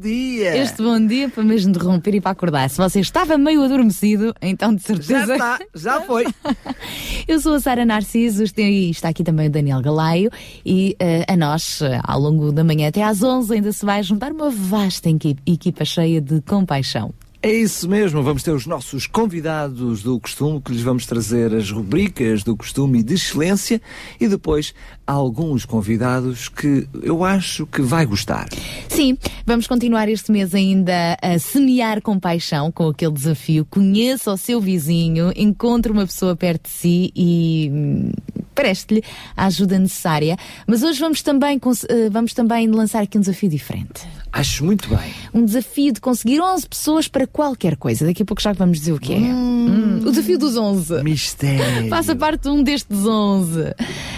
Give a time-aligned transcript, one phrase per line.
[0.00, 0.56] dia!
[0.56, 2.68] Este bom dia para mesmo interromper e para acordar.
[2.70, 5.32] Se você estava meio adormecido, então de Já certeza.
[5.34, 6.24] está, já foi.
[7.26, 10.30] Eu sou a Sara Narciso e está aqui também o Daniel Galaio
[10.64, 14.02] e eh, a nós, eh, ao longo da manhã até às 11, ainda se vai
[14.02, 17.12] juntar uma vasta equi- equipa cheia de compaixão.
[17.40, 21.70] É isso mesmo, vamos ter os nossos convidados do costume, que lhes vamos trazer as
[21.70, 23.80] rubricas do costume de excelência,
[24.20, 24.74] e depois
[25.06, 28.48] alguns convidados que eu acho que vai gostar.
[28.88, 29.16] Sim,
[29.46, 33.64] vamos continuar este mês ainda a semear compaixão com aquele desafio.
[33.70, 38.10] Conheça o seu vizinho, encontre uma pessoa perto de si e hum,
[38.52, 39.04] preste-lhe
[39.36, 40.36] a ajuda necessária.
[40.66, 44.02] Mas hoje vamos também, eh, vamos também lançar aqui um desafio diferente.
[44.32, 45.12] Acho muito bem.
[45.32, 48.06] Um desafio de conseguir 11 pessoas para qualquer coisa.
[48.06, 49.18] Daqui a pouco já vamos dizer o que é.
[49.18, 51.02] Hum, o desafio dos 11.
[51.02, 51.88] Mistério.
[51.88, 53.74] Faça parte de um destes 11.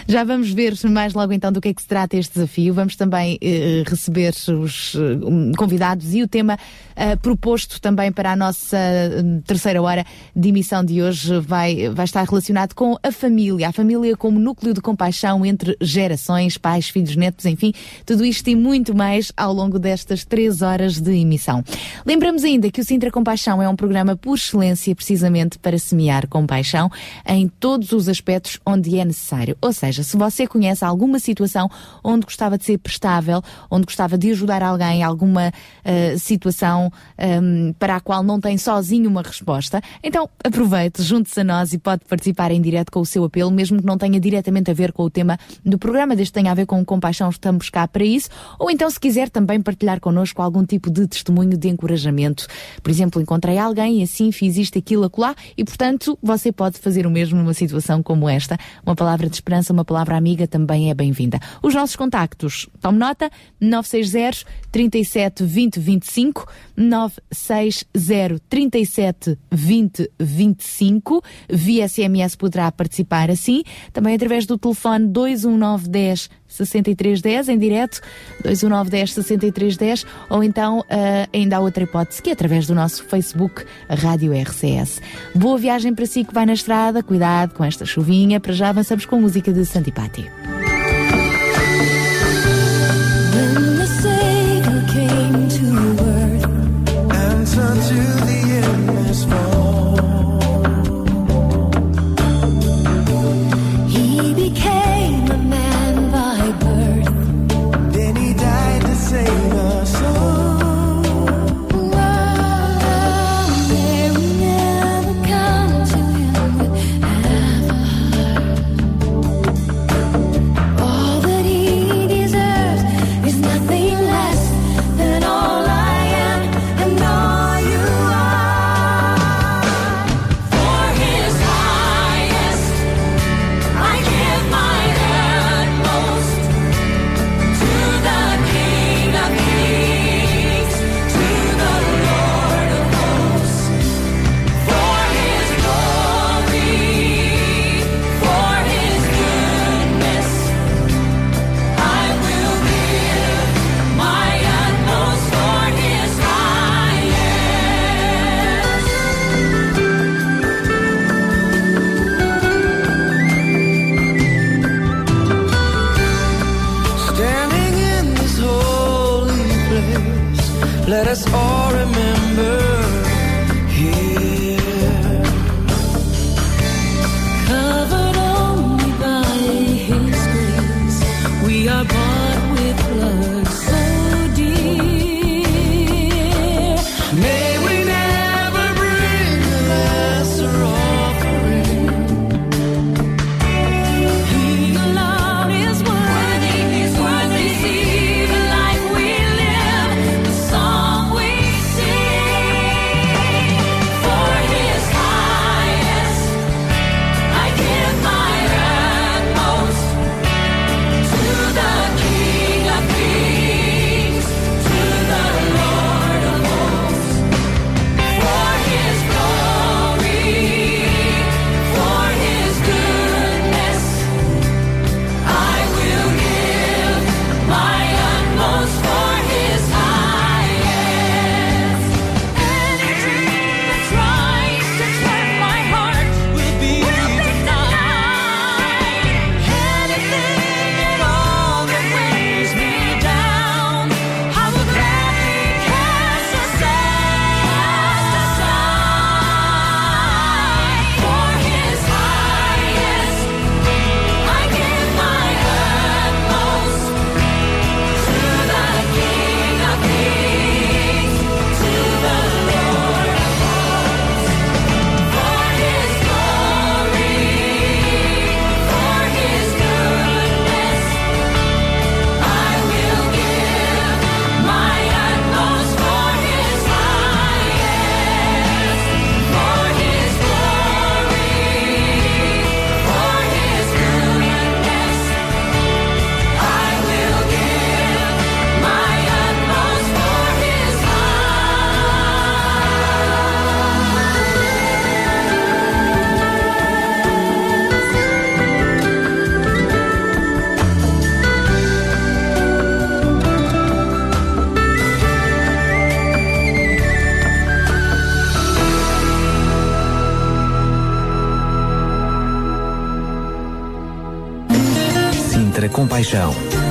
[0.06, 2.74] Já vamos ver mais logo então do que é que se trata este desafio.
[2.74, 6.58] Vamos também eh, receber os eh, convidados e o tema
[6.96, 10.04] eh, proposto também para a nossa eh, terceira hora
[10.36, 13.68] de emissão de hoje vai, vai estar relacionado com a família.
[13.68, 17.72] A família como núcleo de compaixão entre gerações, pais, filhos, netos, enfim,
[18.04, 21.62] tudo isto e muito mais ao longo destas três horas de emissão.
[22.04, 26.90] Lembramos ainda que o Sintra Compaixão é um programa por excelência precisamente para semear compaixão
[27.26, 29.56] em todos os aspectos onde é necessário.
[29.60, 31.70] Ou seja, se você conhece alguma situação
[32.02, 35.52] onde gostava de ser prestável, onde gostava de ajudar alguém, alguma
[35.84, 41.44] eh, situação ehm, para a qual não tem sozinho uma resposta, então aproveite, junte-se a
[41.44, 44.70] nós e pode participar em direto com o seu apelo, mesmo que não tenha diretamente
[44.70, 47.70] a ver com o tema do programa, desde que tenha a ver com compaixão, estamos
[47.70, 48.28] cá para isso.
[48.58, 52.46] Ou então, se quiser também partilhar connosco algum tipo de testemunho de encorajamento.
[52.82, 57.06] Por exemplo, encontrei alguém e assim fiz isto, aquilo, acolá, e portanto você pode fazer
[57.06, 58.58] o mesmo numa situação como esta.
[58.84, 61.40] Uma palavra de esperança, uma palavra amiga também é bem-vinda.
[61.62, 63.30] Os nossos contactos, tome nota,
[63.60, 66.46] 960 37 20 25,
[66.76, 73.62] 960 37 20 25, via SMS poderá participar assim,
[73.92, 78.00] também através do telefone 21910 6310 em direto,
[78.42, 83.64] 21910 6310, ou então ah, ainda há outra hipótese que é através do nosso Facebook
[83.88, 85.00] Rádio RCS.
[85.34, 89.06] Boa viagem para si que vai na estrada, cuidado com esta chuvinha, para já avançamos
[89.06, 90.30] com música de Santipati.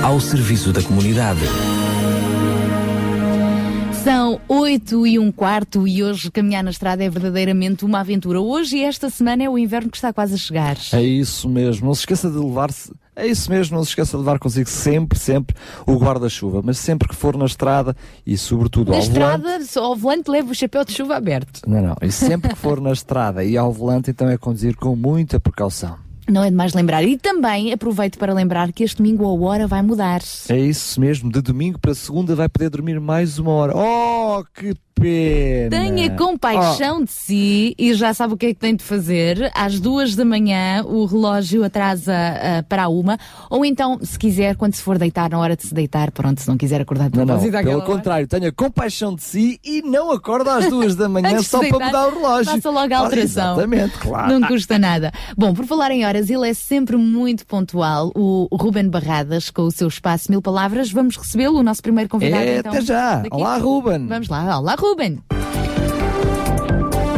[0.10, 1.42] Ao serviço da comunidade.
[4.04, 8.42] São oito e um quarto e hoje caminhar na estrada é verdadeiramente uma aventura.
[8.42, 10.78] Hoje e esta semana é o inverno que está quase a chegar.
[10.94, 11.86] É isso mesmo.
[11.86, 12.92] Não se esqueça de levar-se.
[13.16, 16.62] É isso mesmo, não se esqueça de levar consigo sempre, sempre o guarda-chuva.
[16.66, 17.96] Mas sempre que for na estrada
[18.26, 19.20] e sobretudo Na ao volante.
[19.20, 21.62] estrada, só ao volante leva o chapéu de chuva aberto.
[21.68, 21.96] Não, não.
[22.02, 26.09] E sempre que for na estrada e ao volante, então é conduzir com muita precaução.
[26.30, 27.04] Não é demais lembrar.
[27.04, 30.22] E também aproveito para lembrar que este domingo a hora vai mudar.
[30.50, 31.32] É isso mesmo.
[31.32, 33.74] De domingo para segunda vai poder dormir mais uma hora.
[33.76, 35.70] Oh, que pena!
[35.70, 39.52] Tenha compaixão de si e já sabe o que é que tem de fazer.
[39.56, 43.18] Às duas da manhã o relógio atrasa ah, para a uma.
[43.50, 46.48] Ou então, se quiser, quando se for deitar, na hora de se deitar, pronto, se
[46.48, 47.36] não quiser acordar de Não, não.
[47.36, 47.86] àquela Pelo hora.
[47.86, 51.86] contrário, tenha compaixão de si e não acorda às duas da manhã só para deitar,
[51.88, 52.52] mudar o relógio.
[52.54, 53.54] Faça logo a Ah, alteração.
[53.54, 54.40] exatamente, claro.
[54.40, 55.12] Não custa nada.
[55.38, 58.12] Bom, por falar em horas, ele é sempre muito pontual.
[58.16, 60.92] O Ruben Barradas, com o seu espaço Mil Palavras.
[60.92, 62.44] Vamos recebê-lo, o nosso primeiro convidado.
[62.44, 63.16] É, então, até já.
[63.18, 63.30] daqui.
[63.32, 64.08] Olá, Ruben.
[64.08, 64.60] Vamos lá.
[64.60, 64.89] Olá, Ruben.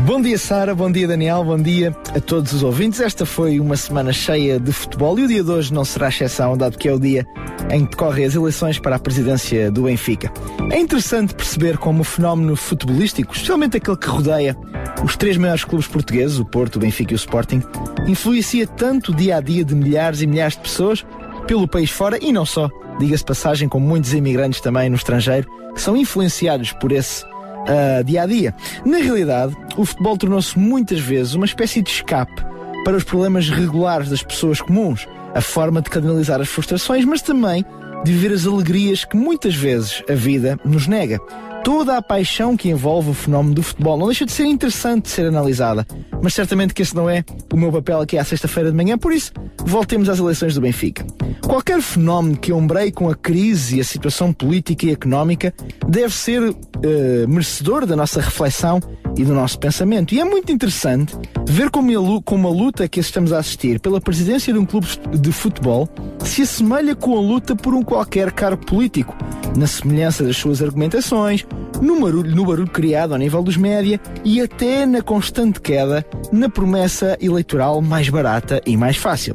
[0.05, 0.75] Bom dia, Sara.
[0.75, 1.43] Bom dia, Daniel.
[1.43, 2.99] Bom dia a todos os ouvintes.
[2.99, 6.57] Esta foi uma semana cheia de futebol e o dia de hoje não será exceção,
[6.57, 7.25] dado que é o dia
[7.69, 10.31] em que decorrem as eleições para a presidência do Benfica.
[10.71, 14.57] É interessante perceber como o fenómeno futebolístico, especialmente aquele que rodeia
[15.03, 17.61] os três maiores clubes portugueses, o Porto, o Benfica e o Sporting,
[18.07, 21.05] influencia tanto o dia a dia de milhares e milhares de pessoas
[21.47, 22.69] pelo país fora e não só,
[22.99, 27.23] diga-se passagem, como muitos imigrantes também no estrangeiro, que são influenciados por esse
[27.67, 28.53] ah, dia a dia.
[28.85, 32.43] Na realidade, o futebol tornou-se muitas vezes uma espécie de escape
[32.83, 37.65] para os problemas regulares das pessoas comuns, a forma de canalizar as frustrações, mas também
[38.03, 41.19] de viver as alegrias que muitas vezes a vida nos nega.
[41.63, 45.09] Toda a paixão que envolve o fenómeno do futebol não deixa de ser interessante de
[45.09, 45.85] ser analisada,
[46.21, 49.13] mas certamente que esse não é o meu papel aqui à sexta-feira de manhã, por
[49.13, 49.31] isso
[49.63, 51.05] voltemos às eleições do Benfica.
[51.41, 55.53] Qualquer fenómeno que ombreie com a crise e a situação política e económica
[55.87, 58.79] deve ser eh, merecedor da nossa reflexão
[59.17, 60.13] e do nosso pensamento.
[60.13, 61.15] E é muito interessante
[61.47, 64.87] ver como como a luta que estamos a assistir pela presidência de um clube
[65.19, 65.89] de futebol
[66.23, 69.15] se assemelha com a luta por um qualquer cargo político,
[69.57, 71.45] na semelhança das suas argumentações,
[71.81, 76.49] no barulho, no barulho criado ao nível dos média e até na constante queda na
[76.49, 79.33] promessa eleitoral mais barata e mais fácil.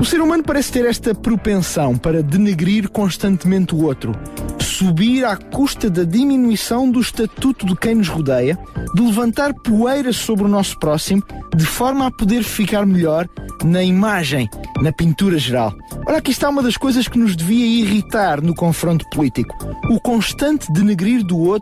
[0.00, 4.12] O ser humano parece ter esta propensão para denegrir constantemente o outro,
[4.60, 8.56] subir à custa da diminuição do estatuto de quem nos rodeia,
[8.94, 11.22] de levantar poeira sobre o nosso próximo,
[11.54, 13.28] de forma a poder ficar melhor
[13.64, 14.48] na imagem,
[14.80, 15.74] na pintura geral.
[16.06, 19.56] Ora, aqui está uma das coisas que nos devia irritar no confronto político:
[19.90, 21.57] o constante denegrir do outro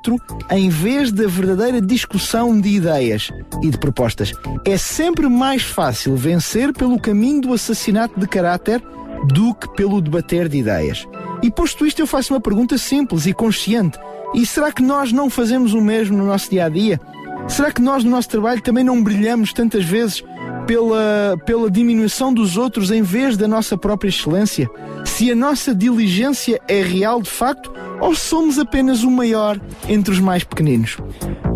[0.50, 3.30] em vez da verdadeira discussão de ideias
[3.62, 4.32] e de propostas.
[4.64, 8.82] É sempre mais fácil vencer pelo caminho do assassinato de caráter
[9.24, 11.06] do que pelo debater de ideias.
[11.42, 13.98] E posto isto, eu faço uma pergunta simples e consciente.
[14.34, 17.00] E será que nós não fazemos o mesmo no nosso dia a dia?
[17.48, 20.22] Será que nós no nosso trabalho também não brilhamos tantas vezes
[20.66, 24.68] pela, pela diminuição dos outros em vez da nossa própria excelência?
[25.04, 30.20] Se a nossa diligência é real de facto ou somos apenas o maior entre os
[30.20, 30.98] mais pequeninos?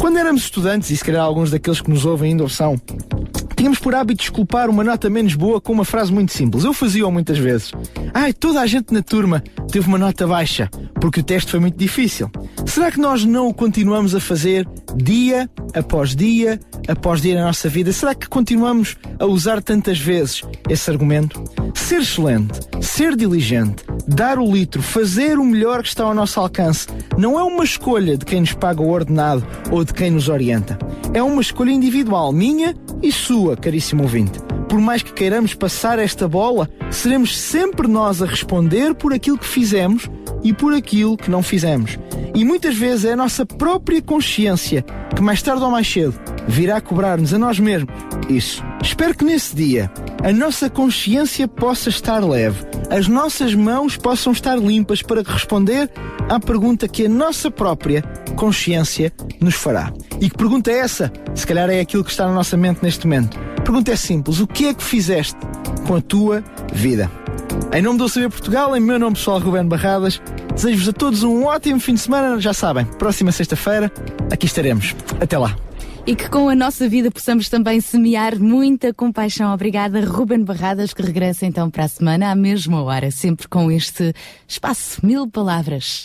[0.01, 2.81] Quando éramos estudantes, e se calhar alguns daqueles que nos ouvem ainda o são,
[3.61, 6.65] Tínhamos por hábito desculpar uma nota menos boa com uma frase muito simples.
[6.65, 7.73] Eu fazia-o muitas vezes.
[8.15, 11.77] Ai, toda a gente na turma teve uma nota baixa, porque o teste foi muito
[11.77, 12.31] difícil.
[12.65, 17.69] Será que nós não o continuamos a fazer dia após dia após dia na nossa
[17.69, 17.93] vida?
[17.93, 21.43] Será que continuamos a usar tantas vezes esse argumento?
[21.75, 26.87] Ser excelente, ser diligente, dar o litro, fazer o melhor que está ao nosso alcance,
[27.17, 30.79] não é uma escolha de quem nos paga o ordenado ou de quem nos orienta.
[31.15, 34.39] É uma escolha individual, minha e sua, caríssimo ouvinte.
[34.69, 39.47] Por mais que queiramos passar esta bola, seremos sempre nós a responder por aquilo que
[39.47, 40.09] fizemos
[40.43, 41.99] e por aquilo que não fizemos.
[42.35, 46.15] E muitas vezes é a nossa própria consciência que mais tarde ou mais cedo
[46.47, 47.93] virá cobrar-nos a nós mesmos
[48.29, 48.65] isso.
[48.83, 49.91] Espero que nesse dia
[50.23, 55.91] a nossa consciência possa estar leve, as nossas mãos possam estar limpas para responder
[56.29, 58.03] à pergunta que a nossa própria
[58.35, 59.93] consciência nos fará.
[60.21, 61.13] E que pergunta é essa?
[61.35, 63.39] Se calhar é aquilo que está na nossa mente neste momento.
[63.59, 65.37] A pergunta é simples: o que é que fizeste
[65.87, 67.11] com a tua vida?
[67.73, 70.21] Em nome do Saber Portugal, em meu nome pessoal Ruben Barradas,
[70.55, 72.41] desejo-vos a todos um ótimo fim de semana.
[72.41, 73.93] Já sabem, próxima sexta-feira
[74.31, 74.95] aqui estaremos.
[75.21, 75.57] Até lá.
[76.07, 79.53] E que com a nossa vida possamos também semear muita compaixão.
[79.53, 84.13] Obrigada, Ruben Barradas, que regressa então para a semana à mesma hora, sempre com este
[84.49, 86.05] espaço Mil Palavras.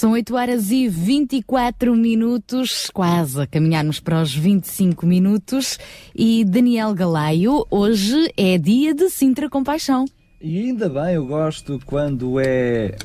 [0.00, 5.78] São 8 horas e 24 minutos, quase a caminharmos para os 25 minutos.
[6.16, 10.06] E Daniel Galaio, hoje é dia de Sintra Compaixão.
[10.40, 12.96] E ainda bem, eu gosto quando é.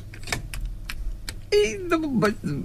[1.52, 2.64] Ainda bem.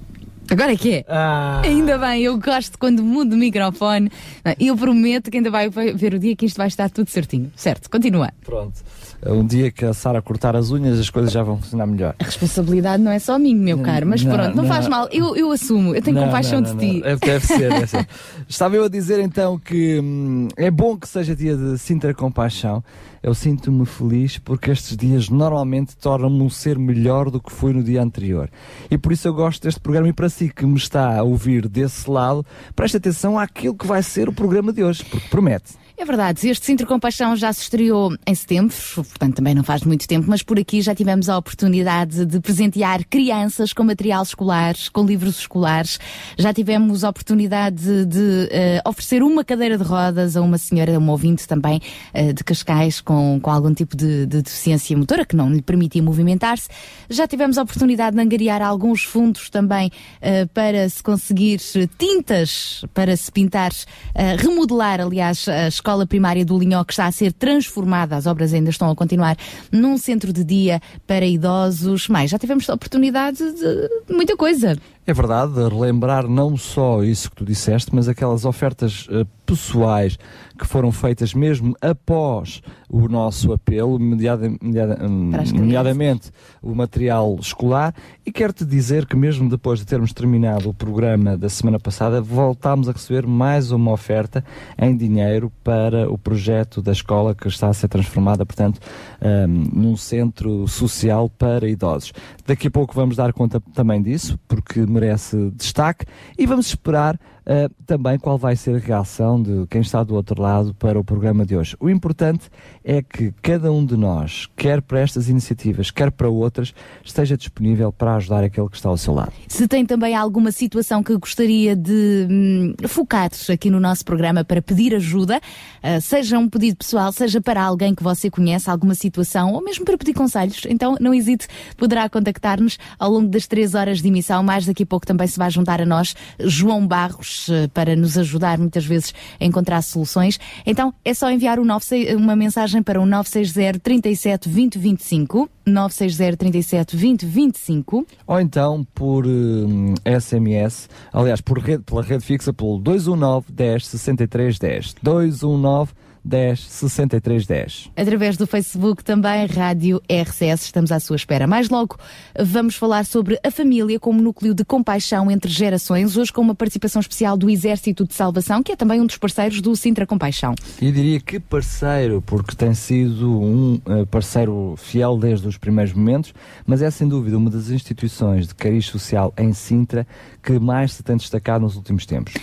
[0.49, 1.05] Agora é que é?
[1.09, 4.09] Ah, Ainda bem, eu gosto quando mudo o microfone.
[4.57, 7.51] Eu prometo que ainda vai ver o dia que isto vai estar tudo certinho.
[7.53, 8.31] Certo, continua.
[8.45, 8.81] pronto.
[9.25, 12.15] Um dia que a Sara cortar as unhas, as coisas já vão funcionar melhor.
[12.19, 14.69] A responsabilidade não é só minha, meu caro, mas Não, pronto, não, não.
[14.69, 15.07] faz mal.
[15.11, 17.01] Eu, eu assumo, eu tenho Não, compaixão de ti.
[17.05, 18.07] É, Deve ser, deve ser.
[18.49, 22.83] Estava eu a dizer então que hum, é bom que seja dia de Sintra Compaixão.
[23.23, 27.83] Eu sinto-me feliz porque estes dias normalmente tornam-me um ser melhor do que fui no
[27.83, 28.49] dia anterior.
[28.89, 31.67] E por isso eu gosto deste programa e para si que me está a ouvir
[31.67, 32.43] desse lado,
[32.75, 35.81] preste atenção àquilo que vai ser o programa de hoje, porque promete.
[36.01, 40.07] É verdade, este Sintra Compaixão já se estreou em setembro, portanto também não faz muito
[40.07, 45.05] tempo, mas por aqui já tivemos a oportunidade de presentear crianças com material escolar, com
[45.05, 45.99] livros escolares.
[46.39, 51.11] Já tivemos a oportunidade de, eh, oferecer uma cadeira de rodas a uma senhora, uma
[51.11, 51.79] ouvinte também
[52.15, 53.10] eh, de Cascais com,
[53.41, 56.69] com algum tipo de, de deficiência motora que não lhe permitia movimentar-se.
[57.09, 59.91] Já tivemos a oportunidade de angariar alguns fundos também
[60.21, 61.59] eh, para se conseguir
[61.97, 63.71] tintas para se pintar,
[64.13, 68.53] eh, remodelar, aliás, a escola primária do Linhó que está a ser transformada, as obras
[68.53, 69.37] ainda estão a continuar,
[69.71, 72.07] num centro de dia para idosos.
[72.07, 74.77] Mais, já tivemos a oportunidade de muita coisa.
[75.05, 80.17] É verdade, relembrar não só isso que tu disseste, mas aquelas ofertas eh, pessoais
[80.57, 86.29] que foram feitas mesmo após o nosso apelo, mediada, mediada, hum, nomeadamente
[86.61, 87.95] o material escolar.
[88.23, 92.87] E quero-te dizer que, mesmo depois de termos terminado o programa da semana passada, voltámos
[92.87, 94.45] a receber mais uma oferta
[94.77, 98.79] em dinheiro para o projeto da escola que está a ser transformada, portanto,
[99.19, 102.13] hum, num centro social para idosos.
[102.45, 106.05] Daqui a pouco vamos dar conta também disso, porque merece destaque,
[106.37, 110.41] e vamos esperar uh, também qual vai ser a reação de quem está do outro
[110.41, 111.75] lado para o programa de hoje.
[111.79, 112.49] O importante
[112.83, 116.73] é que cada um de nós, quer para estas iniciativas, quer para outras,
[117.03, 119.31] esteja disponível para ajudar aquele que está ao seu lado.
[119.47, 124.61] Se tem também alguma situação que gostaria de hum, focar aqui no nosso programa para
[124.61, 125.39] pedir ajuda,
[125.83, 129.85] ah, seja um pedido pessoal, seja para alguém que você conhece, alguma situação, ou mesmo
[129.85, 134.43] para pedir conselhos, então não hesite, poderá contactar-nos ao longo das três horas de emissão.
[134.43, 138.17] Mais daqui a pouco também se vai juntar a nós João Barros eh, para nos
[138.17, 140.39] ajudar muitas vezes a encontrar soluções.
[140.65, 146.37] Então é só enviar um 96 uma mensagem para o 960 37 20 25, 960
[146.37, 148.07] 37 20 25.
[148.27, 154.59] Ou então por hum, SMS, aliás, por rede, pela rede fixa, pelo 219 10 63
[154.59, 154.95] 10.
[155.01, 157.91] 219 10 63 10.
[157.95, 161.47] Através do Facebook também, Rádio RCS, estamos à sua espera.
[161.47, 161.97] Mais logo,
[162.39, 166.99] vamos falar sobre a família como núcleo de compaixão entre gerações, hoje com uma participação
[166.99, 170.55] especial do Exército de Salvação, que é também um dos parceiros do Sintra Compaixão.
[170.81, 176.33] E diria que parceiro, porque tem sido um eh, parceiro fiel desde os primeiros momentos,
[176.65, 180.05] mas é sem dúvida uma das instituições de cariz social em Sintra
[180.41, 182.33] que mais se tem destacado nos últimos tempos.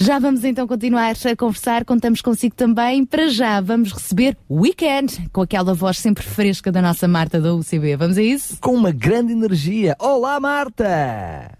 [0.00, 3.04] Já vamos então continuar a conversar, contamos consigo também.
[3.04, 7.96] Para já, vamos receber Weekend, com aquela voz sempre fresca da nossa Marta da UCB.
[7.96, 8.58] Vamos a isso?
[8.60, 9.96] Com uma grande energia.
[9.98, 11.50] Olá, Marta!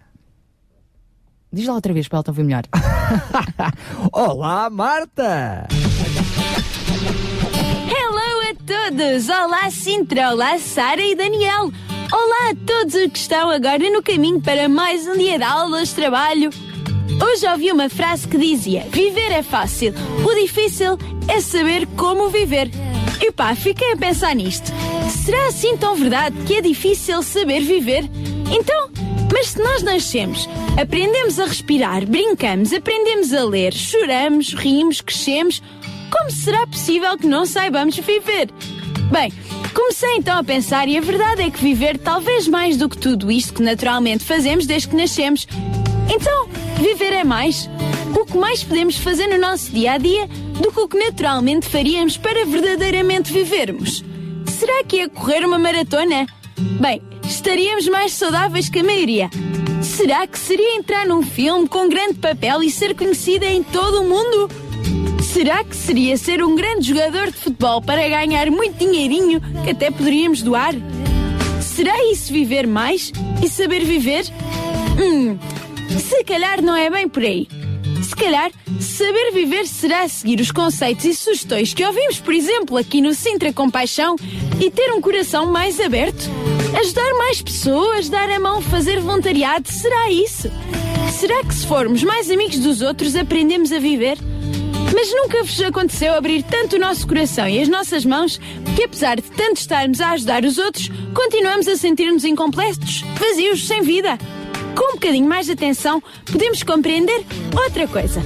[1.52, 2.62] Diz lá outra vez para ela te ouvir melhor.
[4.12, 5.66] Olá, Marta!
[7.90, 9.28] Hello a todos!
[9.28, 11.72] Olá Sintra, olá Sara e Daniel!
[12.12, 15.92] Olá a todos os que estão agora no caminho para mais um dia de aulas,
[15.92, 16.50] trabalho.
[17.22, 19.94] Hoje ouvi uma frase que dizia: Viver é fácil,
[20.24, 22.70] o difícil é saber como viver.
[23.20, 24.70] E pá, fiquei a pensar nisto.
[25.24, 28.08] Será assim tão verdade que é difícil saber viver?
[28.50, 28.90] Então,
[29.32, 30.48] mas se nós nascemos,
[30.80, 35.62] aprendemos a respirar, brincamos, aprendemos a ler, choramos, rimos, crescemos,
[36.10, 38.50] como será possível que não saibamos viver?
[39.10, 39.32] Bem,
[39.74, 43.30] comecei então a pensar e a verdade é que viver talvez mais do que tudo
[43.30, 45.46] isto que naturalmente fazemos desde que nascemos.
[46.10, 46.48] Então,
[46.80, 47.68] viver é mais.
[48.18, 50.26] O que mais podemos fazer no nosso dia a dia
[50.60, 54.04] do que o que naturalmente faríamos para verdadeiramente vivermos?
[54.46, 56.26] Será que é correr uma maratona?
[56.80, 59.30] Bem, estaríamos mais saudáveis que a maioria.
[59.82, 64.08] Será que seria entrar num filme com grande papel e ser conhecida em todo o
[64.08, 64.48] mundo?
[65.22, 69.90] Será que seria ser um grande jogador de futebol para ganhar muito dinheirinho que até
[69.90, 70.74] poderíamos doar?
[71.60, 73.12] Será isso viver mais
[73.44, 74.24] e saber viver?
[75.00, 75.38] Hum,
[75.88, 77.48] se calhar não é bem por aí.
[78.02, 83.00] Se calhar, saber viver será seguir os conceitos e sugestões que ouvimos, por exemplo, aqui
[83.00, 84.16] no Sintra Compaixão
[84.60, 86.30] e ter um coração mais aberto.
[86.80, 90.50] Ajudar mais pessoas, dar a mão, fazer voluntariado, será isso?
[91.12, 94.18] Será que se formos mais amigos dos outros aprendemos a viver?
[94.94, 98.40] Mas nunca vos aconteceu abrir tanto o nosso coração e as nossas mãos
[98.74, 103.82] que, apesar de tanto estarmos a ajudar os outros, continuamos a sentir-nos incompletos, vazios, sem
[103.82, 104.18] vida.
[104.78, 107.24] Com um bocadinho mais de atenção, podemos compreender
[107.64, 108.22] outra coisa.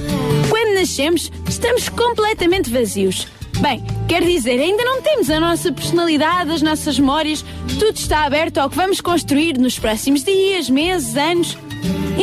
[0.51, 3.27] Quando nascemos, estamos completamente vazios.
[3.59, 7.43] Bem, quer dizer, ainda não temos a nossa personalidade, as nossas memórias,
[7.79, 11.57] tudo está aberto ao que vamos construir nos próximos dias, meses, anos.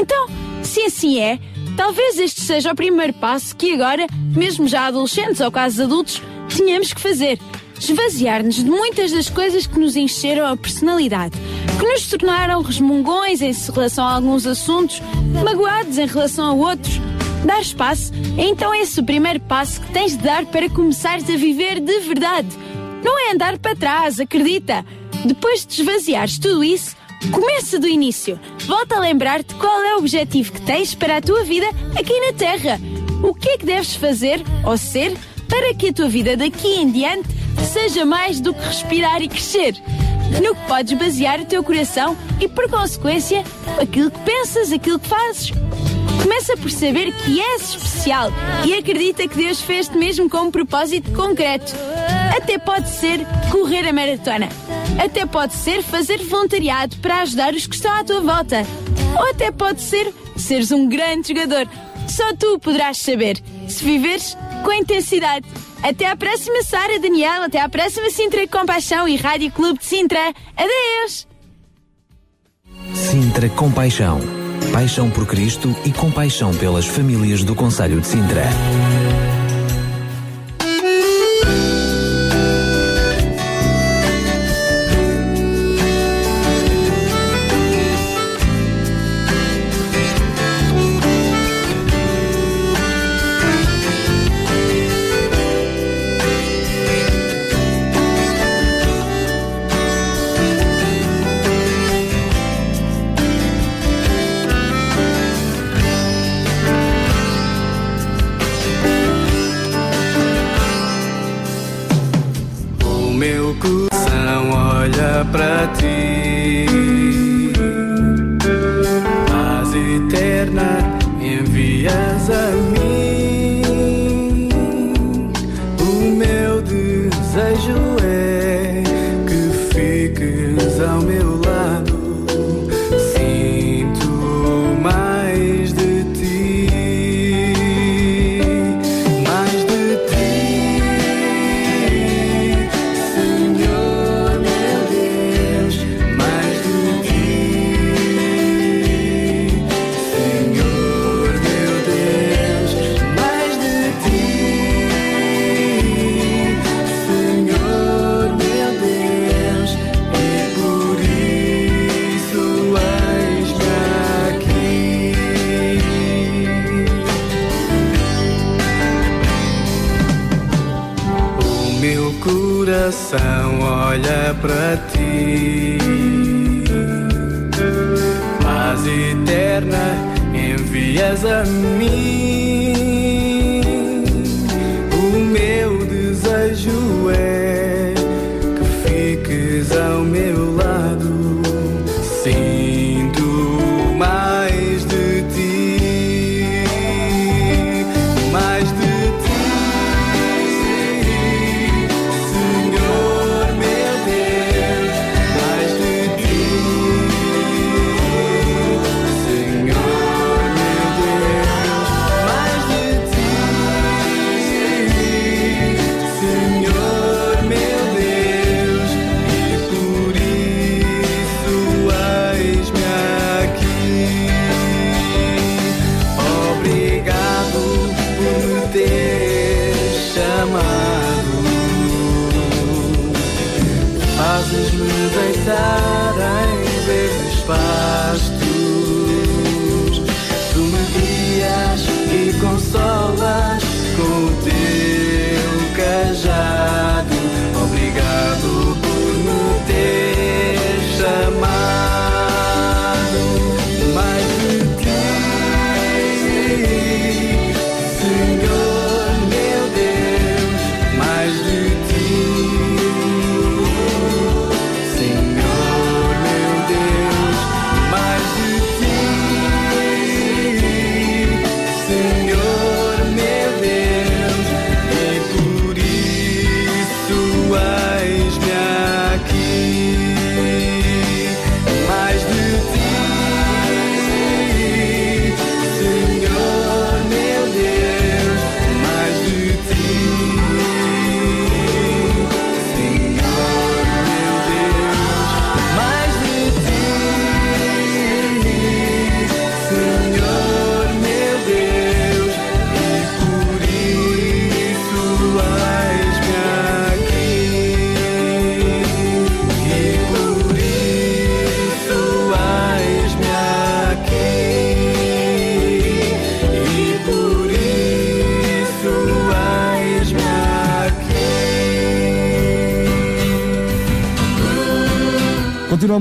[0.01, 0.29] Então,
[0.63, 1.41] se assim é,
[1.77, 6.23] talvez este seja o primeiro passo que agora, mesmo já adolescentes ou quase adultos,
[6.57, 7.37] tenhamos que fazer.
[7.81, 11.37] Esvaziar-nos de muitas das coisas que nos encheram a personalidade,
[11.79, 15.01] que nos tornaram resmungões em relação a alguns assuntos,
[15.43, 17.01] magoados em relação a outros.
[17.45, 21.37] Dar espaço é então esse o primeiro passo que tens de dar para começares a
[21.37, 22.49] viver de verdade.
[23.03, 24.85] Não é andar para trás, acredita.
[25.25, 26.95] Depois de esvaziares tudo isso,
[27.33, 28.39] começa do início.
[28.67, 31.67] Volta a lembrar-te qual é o objetivo que tens para a tua vida
[31.99, 32.79] aqui na Terra.
[33.23, 35.17] O que é que deves fazer ou ser
[35.49, 37.40] para que a tua vida daqui em diante
[37.73, 39.75] seja mais do que respirar e crescer.
[40.43, 43.43] No que podes basear o teu coração e, por consequência,
[43.81, 45.53] aquilo que pensas, aquilo que fazes.
[46.23, 48.31] Começa por saber que és especial
[48.65, 51.75] e acredita que Deus fez-te mesmo com um propósito concreto.
[52.37, 54.49] Até pode ser correr a maratona.
[55.03, 58.67] Até pode ser fazer voluntariado para ajudar os que estão à tua volta.
[59.19, 61.67] Ou até pode ser seres um grande jogador.
[62.07, 65.47] Só tu poderás saber, se viveres com intensidade.
[65.83, 67.43] Até à próxima, Sara, Daniel.
[67.43, 70.33] Até à próxima, Sintra Compaixão e Rádio Clube de Sintra.
[70.57, 71.27] Adeus!
[72.95, 74.21] Sintra Compaixão.
[74.73, 78.45] Paixão por Cristo e compaixão pelas famílias do Conselho de Sintra.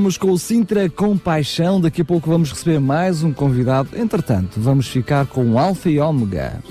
[0.10, 1.80] Ficamos com o Sintra com Paixão.
[1.80, 3.90] Daqui a pouco vamos receber mais um convidado.
[3.96, 6.64] Entretanto, vamos ficar com Alfa e Ômega.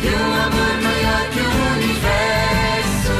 [0.00, 3.18] Teu amor maior que o universo.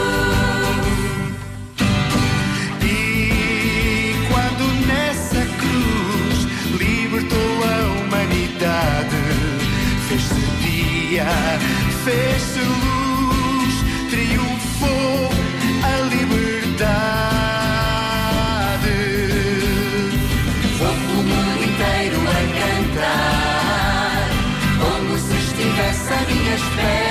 [2.82, 6.36] E quando nessa cruz
[6.78, 9.22] libertou a humanidade,
[10.08, 11.26] fez-se dia,
[12.04, 12.60] fez-se
[26.78, 27.07] fail.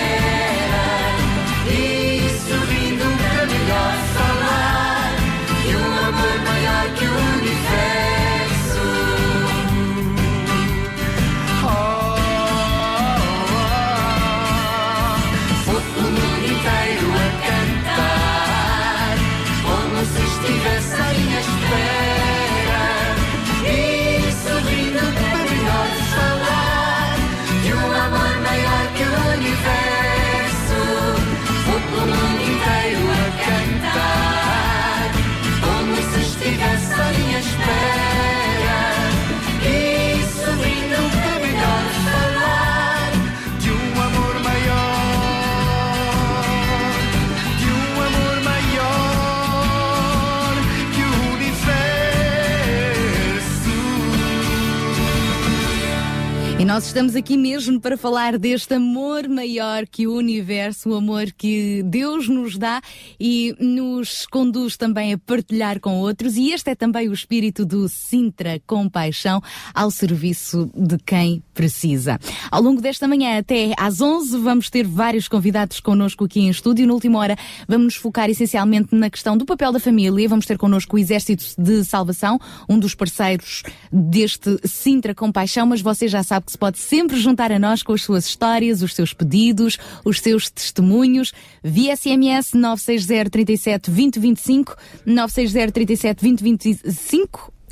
[56.78, 61.82] Nós estamos aqui mesmo para falar deste amor maior que o universo, o amor que
[61.82, 62.80] Deus nos dá
[63.20, 66.36] e nos conduz também a partilhar com outros.
[66.36, 69.42] E este é também o espírito do Sintra Compaixão
[69.74, 72.20] ao serviço de quem precisa.
[72.52, 76.86] Ao longo desta manhã até às 11 vamos ter vários convidados connosco aqui em estúdio.
[76.86, 77.36] Na última hora
[77.68, 80.30] vamos nos focar essencialmente na questão do papel da família.
[80.30, 82.40] Vamos ter connosco o Exército de Salvação,
[82.70, 87.52] um dos parceiros deste Sintra Compaixão, mas você já sabe que se pode sempre juntar
[87.52, 93.30] a nós com as suas histórias, os seus pedidos, os seus testemunhos, via SMS 960
[93.32, 96.38] 37 20 25, 960 37 20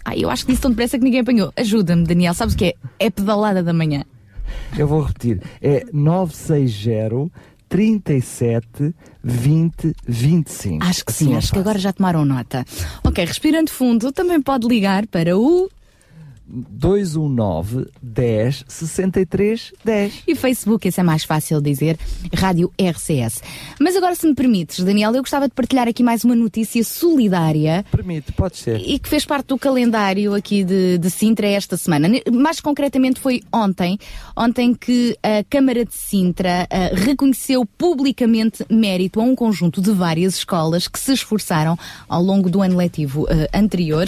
[0.06, 0.10] 25.
[0.10, 1.52] Ai, eu acho que disse tão depressa que ninguém apanhou.
[1.56, 2.34] Ajuda-me, Daniel.
[2.34, 2.74] Sabes o que é?
[3.00, 4.04] É pedalada da manhã.
[4.78, 5.42] Eu vou repetir.
[5.62, 7.32] É 960
[7.68, 10.86] 37 20 25.
[10.86, 12.64] Acho que Assim sim, é acho que agora já tomaram nota.
[13.04, 15.70] Ok, respirando fundo, também pode ligar para o
[16.48, 20.24] 219 10 63 10.
[20.28, 21.98] e Facebook, esse é mais fácil de dizer,
[22.34, 23.42] Rádio RCS.
[23.80, 27.84] Mas agora, se me permites, Daniel, eu gostava de partilhar aqui mais uma notícia solidária
[27.90, 28.80] Permite, pode ser.
[28.80, 32.08] e que fez parte do calendário aqui de, de Sintra esta semana.
[32.32, 33.98] Mais concretamente foi ontem,
[34.36, 40.36] ontem que a Câmara de Sintra ah, reconheceu publicamente mérito a um conjunto de várias
[40.36, 41.78] escolas que se esforçaram
[42.08, 44.06] ao longo do ano letivo ah, anterior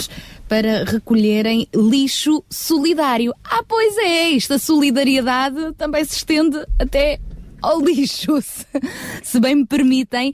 [0.48, 3.34] para recolherem lixo solidário.
[3.44, 7.18] Ah, pois é, isto, a solidariedade também se estende até
[7.60, 8.66] ao lixo, se,
[9.22, 10.32] se bem me permitem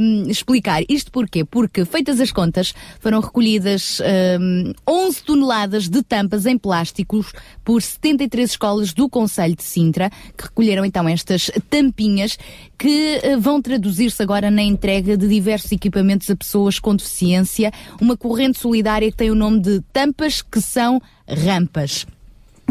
[0.00, 0.82] hum, explicar.
[0.88, 1.44] Isto porquê?
[1.44, 4.00] Porque, feitas as contas, foram recolhidas
[4.40, 7.32] hum, 11 toneladas de tampas em plásticos
[7.64, 12.38] por 73 escolas do Conselho de Sintra, que recolheram então estas tampinhas
[12.78, 18.16] que eh, vão traduzir-se agora na entrega de diversos equipamentos a pessoas com deficiência, uma
[18.16, 22.06] corrente solidária que tem o nome de Tampas que são Rampas.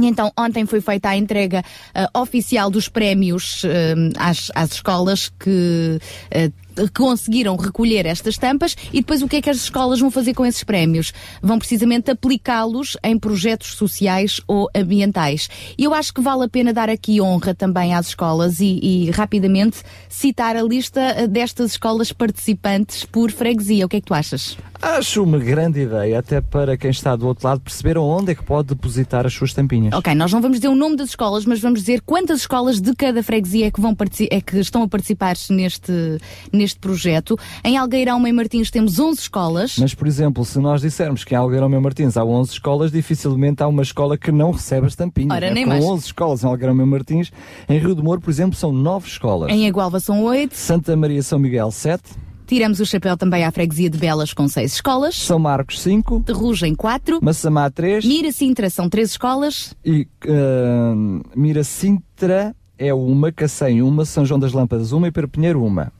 [0.02, 6.00] Então, ontem foi feita a entrega ah, oficial dos prémios ah, às, às escolas que
[6.32, 6.52] ah,
[6.96, 10.46] conseguiram recolher estas tampas e depois o que é que as escolas vão fazer com
[10.46, 11.14] esses prémios?
[11.42, 15.50] Vão precisamente aplicá-los em projetos sociais ou ambientais.
[15.78, 19.12] E eu acho que vale a pena dar aqui honra também às escolas e, e
[19.12, 23.86] rapidamente citar a lista ah, destas escolas participantes por freguesia.
[23.86, 24.58] O que é que tu achas?
[24.82, 28.44] Acho uma grande ideia, até para quem está do outro lado perceber onde é que
[28.44, 29.94] pode depositar as suas tampinhas.
[29.94, 32.94] Ok, nós não vamos dizer o nome das escolas, mas vamos dizer quantas escolas de
[32.94, 33.96] cada freguesia é que, vão
[34.30, 36.20] é que estão a participar neste,
[36.52, 37.38] neste projeto.
[37.64, 39.76] Em Algueirão e Martins temos 11 escolas.
[39.78, 43.62] Mas, por exemplo, se nós dissermos que em Algueirão Meu Martins há 11 escolas, dificilmente
[43.62, 45.36] há uma escola que não recebe as tampinhas.
[45.36, 45.54] Ora, né?
[45.54, 45.84] nem Com mais.
[45.84, 47.32] 11 escolas em Algueirão Meu Martins,
[47.68, 49.52] em Rio do Moro, por exemplo, são 9 escolas.
[49.52, 50.56] Em Agualva são 8.
[50.56, 52.02] Santa Maria São Miguel, 7.
[52.46, 55.16] Tiramos o chapéu também à freguesia de Belas com 6 escolas.
[55.16, 56.22] São Marcos, 5.
[56.22, 57.20] Terrugem 4.
[57.22, 58.06] Massamá, 3.
[58.06, 59.76] Mira Sintra são 3 escolas.
[59.84, 65.64] E uh, Mira Sintra é uma, Cacém uma, São João das Lâmpadas uma e Perpinheiro
[65.64, 65.92] uma.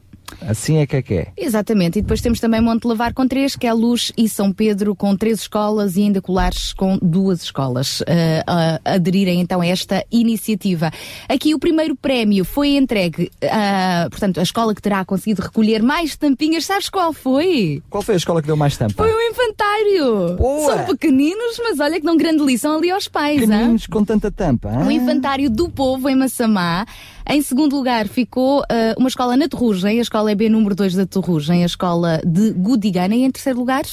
[0.42, 1.28] Assim é que é que é.
[1.38, 2.00] Exatamente.
[2.00, 5.16] E depois temos também Monte Lavar com 3, que é Luz e São Pedro com
[5.16, 10.92] 3 escolas e ainda Colares com duas escolas eh, a aderirem então a esta iniciativa.
[11.28, 16.16] Aqui o primeiro prémio foi entregue, a, portanto, a escola que terá conseguido recolher mais
[16.16, 16.66] tampinhas.
[16.66, 17.82] Sabes qual foi?
[17.90, 19.04] Qual foi a escola que deu mais tampa?
[19.04, 20.36] Foi o infantário.
[20.38, 20.76] Boa!
[20.76, 23.42] São pequeninos, mas olha que dão grande lição ali aos pais.
[23.42, 24.70] Pequeninos com tanta tampa.
[24.70, 24.94] O hã?
[24.94, 26.86] infantário do povo em Massamá.
[27.26, 31.06] Em segundo lugar ficou ah, uma escola na Terrugem, a escola EB número 2 da
[31.06, 33.16] Terrugem, a escola de Gudigana.
[33.16, 33.84] E em terceiro lugar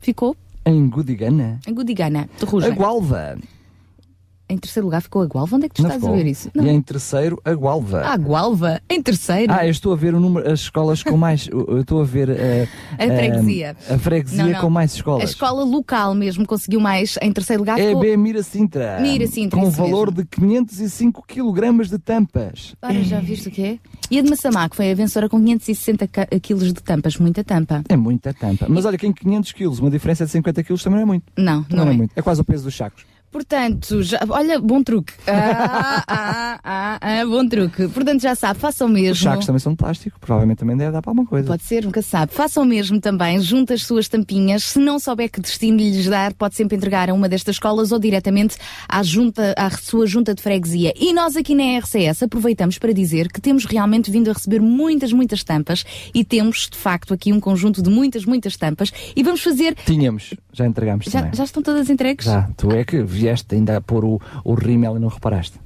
[0.00, 1.58] ficou Em Gudigana.
[1.66, 2.70] em Gudigana, Terrugem.
[2.70, 3.36] A Gualva.
[4.48, 5.56] Em terceiro lugar ficou a Gualva.
[5.56, 6.14] Onde é que tu Não estás ficou.
[6.14, 6.50] a ver isso?
[6.54, 8.02] E em terceiro, a Gualva.
[8.04, 8.80] Ah, Gualva.
[8.88, 9.52] Em terceiro.
[9.52, 11.48] Ah, eu estou a ver o número, as escolas com mais.
[11.48, 12.66] eu estou a ver eh,
[12.98, 13.76] A eh, freguesia.
[13.90, 14.60] a freguesia Não, não.
[14.60, 15.30] com mais A escolas.
[15.30, 17.18] escola local mesmo conseguiu mais.
[17.20, 18.02] Em terceiro lugar ficou...
[18.04, 18.98] EB Mira Sintra.
[19.00, 20.22] Mira Sintra, Com isso valor mesmo.
[20.22, 22.74] de 505 kg de tampas.
[22.80, 23.78] Ora, já viste o que é?
[24.10, 27.16] E a de Massamá, que foi a vencedora com 560 ca- quilos de tampas.
[27.18, 27.82] Muita tampa.
[27.88, 28.66] É muita tampa.
[28.68, 31.24] Mas olha que em 500 kg, uma diferença de 50 kg também não é muito.
[31.36, 31.94] Não, não, Não, é.
[31.94, 31.96] é.
[31.96, 32.12] muito.
[32.16, 33.04] É quase o peso dos sacos.
[33.30, 35.12] Portanto, já, olha, bom truque.
[35.26, 37.88] Ah, ah, ah, ah, bom truque.
[37.88, 39.12] Portanto, já sabe, façam mesmo.
[39.12, 40.18] Os sacos também são de plástico.
[40.18, 41.46] Provavelmente também deve dar para alguma coisa.
[41.46, 42.32] Pode ser, nunca sabe.
[42.32, 44.64] Façam mesmo também, junte as suas tampinhas.
[44.64, 47.98] Se não souber que destino lhes dar, pode sempre entregar a uma destas escolas ou
[47.98, 48.56] diretamente
[48.88, 50.92] à, junta, à sua junta de freguesia.
[50.96, 55.12] E nós aqui na RCS aproveitamos para dizer que temos realmente vindo a receber muitas,
[55.12, 59.42] muitas tampas e temos, de facto, aqui um conjunto de muitas, muitas tampas e vamos
[59.42, 59.76] fazer.
[59.84, 61.34] Tínhamos, já entregámos Já, também.
[61.34, 62.24] já estão todas entregues?
[62.24, 65.58] Já, tu é que vieste ainda a pôr o, o rímel e não reparaste.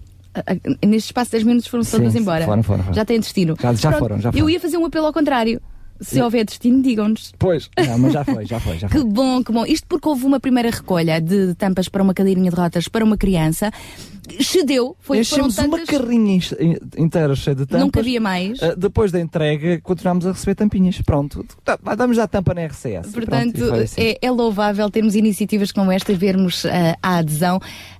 [0.84, 2.44] Neste espaço de 10 minutos foram sim, embora.
[2.46, 2.94] foram, foram, foram.
[2.94, 3.54] Já têm destino.
[3.60, 4.48] Já- já foram, já Eu foram.
[4.50, 5.60] ia fazer um apelo ao contrário.
[6.02, 7.32] Se houver destino, digam-nos.
[7.38, 9.04] Pois, não, mas já foi, já foi, já Que foi.
[9.04, 9.64] bom, que bom.
[9.66, 13.16] Isto porque houve uma primeira recolha de tampas para uma cadeirinha de rotas para uma
[13.16, 13.70] criança.
[14.40, 17.80] Cedeu, foi Enchemos uma tantas, carrinha in- inteira cheia de tampas.
[17.80, 18.62] não cabia mais.
[18.62, 21.00] Ah, depois da entrega, continuámos a receber tampinhas.
[21.02, 23.10] Pronto, Tá, damos já a tampa na RCS.
[23.12, 24.00] Portanto, Pronto, assim.
[24.00, 27.58] é, é louvável termos iniciativas como esta e vermos ah, a adesão,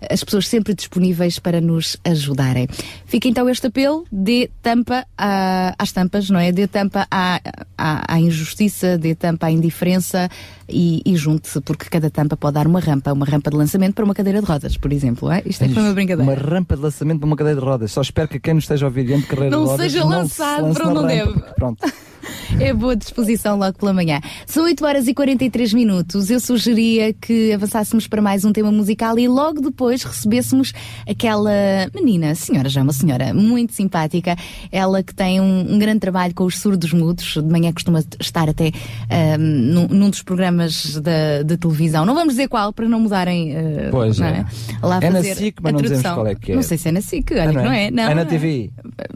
[0.08, 2.68] as pessoas sempre disponíveis para nos ajudarem.
[3.04, 6.52] Fica então este apelo, dê tampa à- às tampas, não é?
[6.52, 7.40] Dê tampa à,
[7.76, 10.28] à, à injustiça, dê tampa à indiferença
[10.68, 14.04] e, e junte-se, porque cada tampa pode dar uma rampa, uma rampa de lançamento para
[14.04, 15.30] uma cadeira de rodas, por exemplo.
[15.30, 15.42] É?
[15.44, 16.30] Isto é foi uma brincadeira.
[16.30, 17.92] Uma rampa de lançamento para uma cadeira de rodas.
[17.92, 20.04] Só espero que quem nos esteja a ouvir diante de carreira Não de rodas seja
[20.04, 21.54] não se lançado lance para onde não rampa, deve.
[21.54, 21.92] Pronto.
[22.60, 24.20] É boa disposição logo pela manhã.
[24.46, 26.30] São 8 horas e 43 minutos.
[26.30, 30.72] Eu sugeria que avançássemos para mais um tema musical e logo depois recebêssemos
[31.08, 31.50] aquela
[31.94, 34.36] menina, senhora, já uma senhora muito simpática,
[34.70, 37.34] ela que tem um, um grande trabalho com os surdos mudos.
[37.34, 38.70] De manhã costuma estar até
[39.10, 42.04] ahm, num, num dos programas da, da televisão.
[42.04, 43.56] Não vamos dizer qual para não mudarem.
[43.56, 44.46] ah, Pois não é.
[44.82, 46.54] Lá É na SIC, mas não dizemos qual é que é.
[46.54, 47.90] Não sei se é na SIC, olha Ah, que não é.
[47.90, 48.70] Não, É na TV.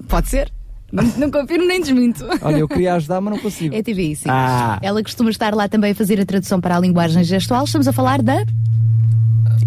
[0.09, 0.50] Pode ser.
[1.05, 2.24] Não, não confirmo nem desminto.
[2.40, 3.74] Olha, eu queria ajudar, mas não consigo.
[3.74, 4.28] É TVI, sim.
[4.30, 4.78] Ah.
[4.80, 7.64] Ela costuma estar lá também a fazer a tradução para a linguagem gestual.
[7.64, 8.44] Estamos a falar da.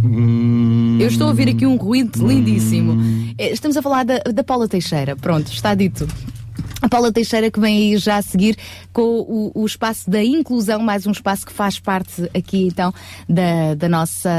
[0.04, 2.98] Hum, Eu estou a ouvir aqui um ruído lindíssimo.
[3.38, 5.16] Eh, Estamos a falar da, da Paula Teixeira.
[5.16, 6.08] Pronto, está dito.
[6.82, 8.58] A Paula Teixeira que vem aí já a seguir
[8.94, 12.94] com o, o espaço da inclusão, mais um espaço que faz parte aqui então
[13.28, 14.30] da, da nossa,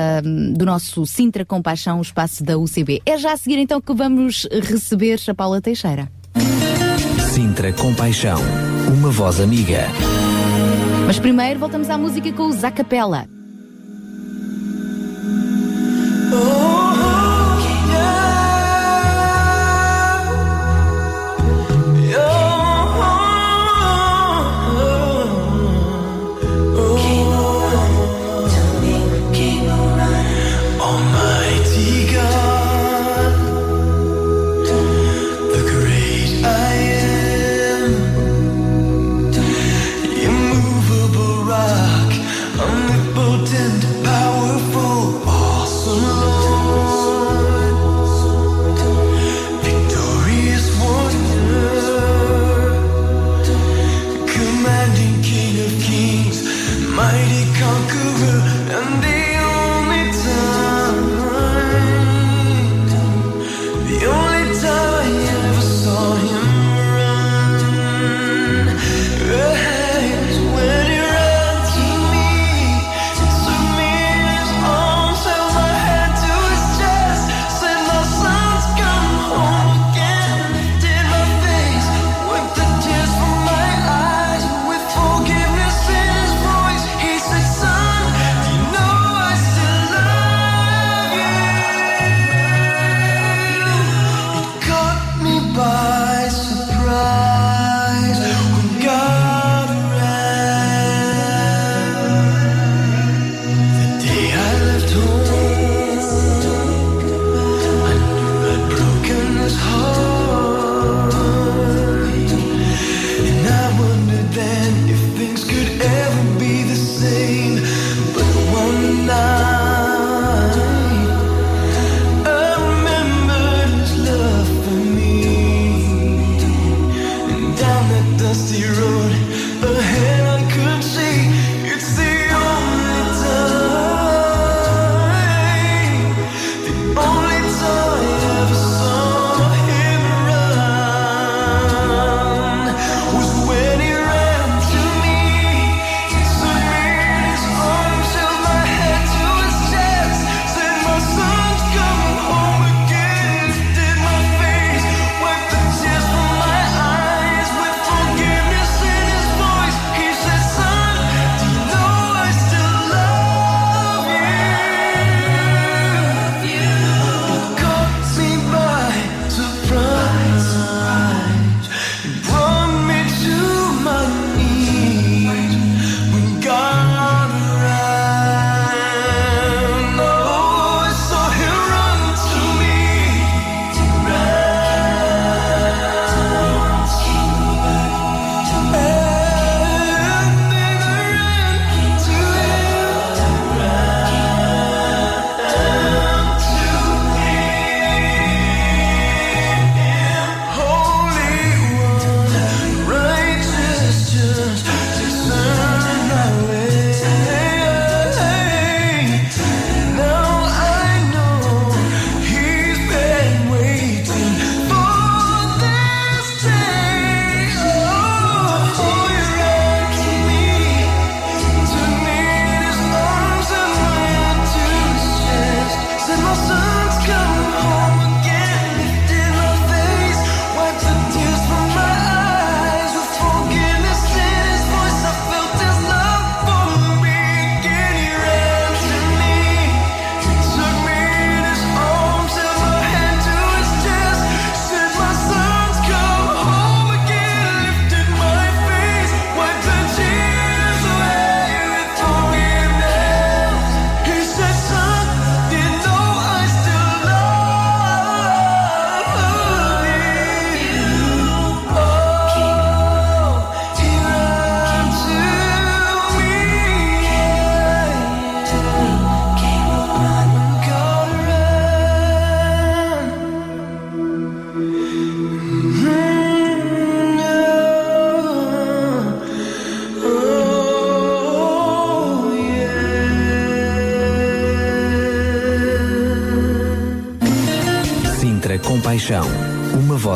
[0.55, 3.03] do nosso Sintra Compaixão, o espaço da UCB.
[3.05, 6.11] É já a seguir então que vamos receber a Paula Teixeira.
[7.41, 8.39] Sintra Compaixão.
[8.93, 9.87] Uma voz amiga.
[11.07, 13.27] Mas primeiro voltamos à música com o Zacapela.
[16.31, 16.90] Almighty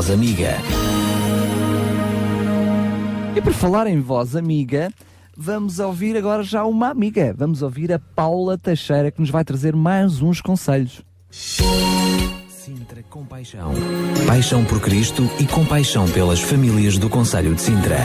[0.05, 0.59] voz amiga.
[3.35, 4.93] E por falar em voz amiga,
[5.35, 7.35] vamos ouvir agora já uma amiga.
[7.37, 11.03] Vamos ouvir a Paula Teixeira que nos vai trazer mais uns conselhos.
[11.31, 13.73] Sintra Compaixão.
[14.27, 17.97] Paixão por Cristo e compaixão pelas famílias do Conselho de Sintra.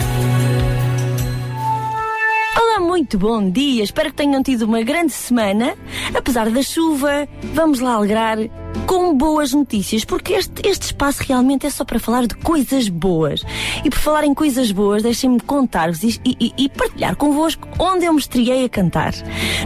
[2.56, 3.84] Olá, muito bom dia.
[3.84, 5.76] Espero que tenham tido uma grande semana.
[6.16, 8.38] Apesar da chuva, vamos lá alegrar
[8.86, 13.44] com boas notícias, porque este, este espaço realmente é só para falar de coisas boas.
[13.84, 18.14] E por falar em coisas boas, deixem-me contar-vos e, e- e partilhar convosco onde eu
[18.14, 18.20] me
[18.66, 19.14] a cantar.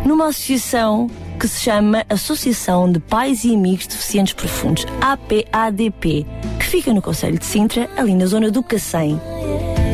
[0.06, 1.10] Numa associação
[1.40, 6.26] que se chama Associação de Pais e Amigos Deficientes Profundos, APADP,
[6.60, 9.20] que fica no Conselho de Sintra, ali na zona do Cacém.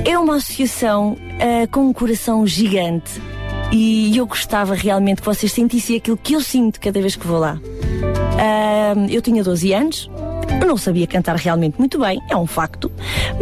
[0.05, 3.21] É uma associação ah, com um coração gigante
[3.71, 7.39] e eu gostava realmente que vocês sentissem aquilo que eu sinto cada vez que vou
[7.39, 7.59] lá.
[8.39, 10.09] Ah, eu tinha 12 anos,
[10.65, 12.89] não sabia cantar realmente muito bem, é um facto,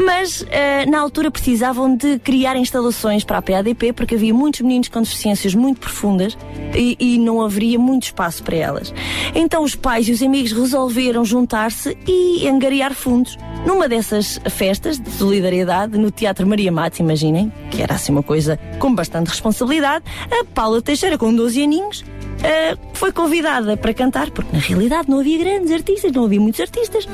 [0.04, 4.88] mas ah, na altura precisavam de criar instalações para a PADP porque havia muitos meninos
[4.88, 6.36] com deficiências muito profundas
[6.74, 8.91] e, e não haveria muito espaço para elas.
[9.36, 13.38] Então os pais e os amigos resolveram juntar-se e angariar fundos.
[13.68, 18.58] Numa dessas festas de solidariedade no Teatro Maria Matos, imaginem, que era assim uma coisa
[18.80, 22.04] com bastante responsabilidade, a Paula Teixeira, com 12 aninhos,
[22.44, 26.60] ah, foi convidada para cantar, porque na realidade não havia grandes artistas, não havia muitos
[26.60, 27.08] artistas.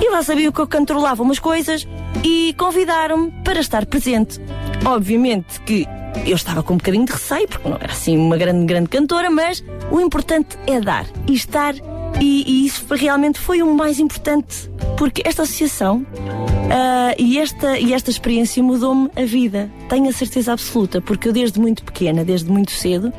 [0.00, 1.86] E lá sabiam que eu controlava umas coisas
[2.24, 4.40] e convidaram-me para estar presente.
[4.84, 5.86] Obviamente que
[6.26, 9.30] eu estava com um bocadinho de receio, porque não era assim uma grande, grande cantora,
[9.30, 11.74] mas o importante é dar e estar,
[12.20, 16.06] e, e isso realmente foi o mais importante, porque esta associação
[16.70, 21.32] ah, e, esta, e esta experiência mudou-me a vida, tenho a certeza absoluta, porque eu
[21.32, 23.12] desde muito pequena, desde muito cedo,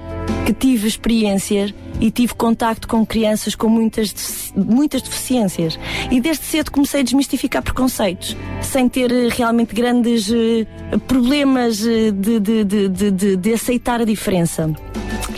[0.45, 5.77] que tive experiências e tive contacto com crianças com muitas, muitas deficiências.
[6.09, 10.65] E desde cedo comecei a desmistificar preconceitos, sem ter eh, realmente grandes eh,
[11.07, 14.73] problemas eh, de, de, de, de, de- aceitar a diferença.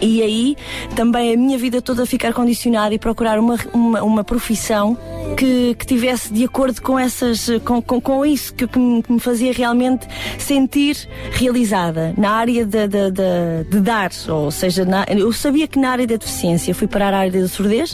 [0.02, 0.56] E aí
[0.96, 4.98] também a minha vida toda ficar condicionada e procurar uma, uma, uma profissão
[5.38, 9.54] que, que tivesse de acordo com essas com, com, com isso que, que me fazia
[9.54, 10.08] realmente
[10.40, 15.80] sentir realizada na área de, de, de, de dar, ou seja, na- eu sabia que
[15.80, 17.94] na área da deficiência fui parar a área da surdez,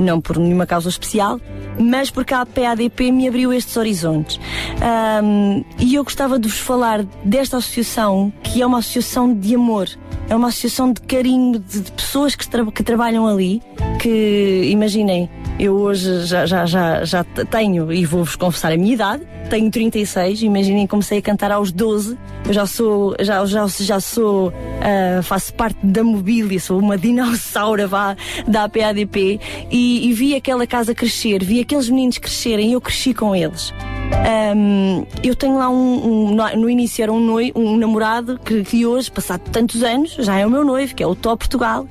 [0.00, 1.40] não por nenhuma causa especial,
[1.78, 4.40] mas porque a PADP me abriu estes horizontes.
[4.80, 9.88] Ahm, e eu gostava de vos falar desta associação, que é uma associação de amor,
[10.28, 13.62] é uma associação de carinho de, de pessoas que, tra- que trabalham ali,
[14.00, 19.22] que imaginem, eu hoje já, já, já, já tenho, e vou-vos confessar a minha idade,
[19.48, 24.52] tenho 36, imaginem, comecei a cantar aos 12, eu já sou, já, já, já sou,
[24.82, 28.16] ah, faço parte da mobília, sou uma dinossauro vá,
[28.46, 33.34] da PADP e, e vi aquela casa crescer, vi aqueles meninos crescerem eu cresci com
[33.34, 33.72] eles.
[34.12, 38.86] Ahm, eu tenho lá um, um- no, início era um, noi, um namorado que, que
[38.86, 41.86] hoje, passado tantos anos, já é o meu noivo, que é o Tó Portugal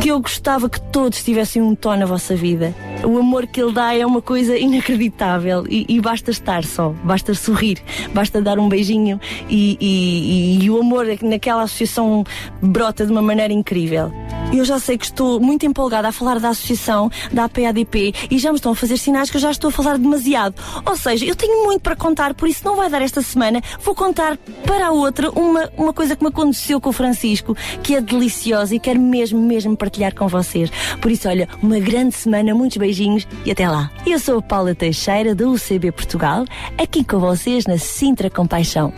[0.00, 2.74] que eu gostava que todos tivessem um Tó na vossa vida.
[3.04, 7.34] O amor que ele dá é uma coisa inacreditável e, e basta estar só, basta
[7.34, 7.78] sorrir,
[8.12, 12.24] basta dar um beijinho e, e- e- o amor naquela associação
[12.62, 14.12] brota de uma maneira incrível.
[14.52, 18.50] Eu já sei que estou muito empolgada a falar da associação, da APADP e já
[18.50, 20.54] me estão a fazer sinais que eu já estou a falar demasiado.
[20.86, 23.60] Ou seja, eu tenho muito para contar, por isso não vai dar esta semana.
[23.80, 27.94] Vou contar para a outra uma, uma coisa que me aconteceu com o Francisco, que
[27.94, 30.70] é deliciosa e quero mesmo, mesmo partilhar com vocês.
[31.00, 33.90] Por isso, olha, uma grande semana, muitos beijinhos e até lá.
[34.06, 36.44] Eu sou a Paula Teixeira, do UCB Portugal,
[36.76, 38.92] aqui com vocês na Sintra Compaixão.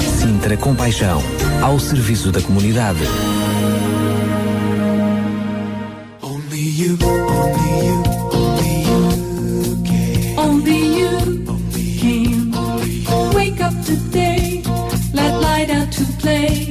[0.00, 1.22] Sintra Compaixão,
[1.62, 3.00] ao serviço da comunidade.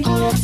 [0.08, 0.37] people.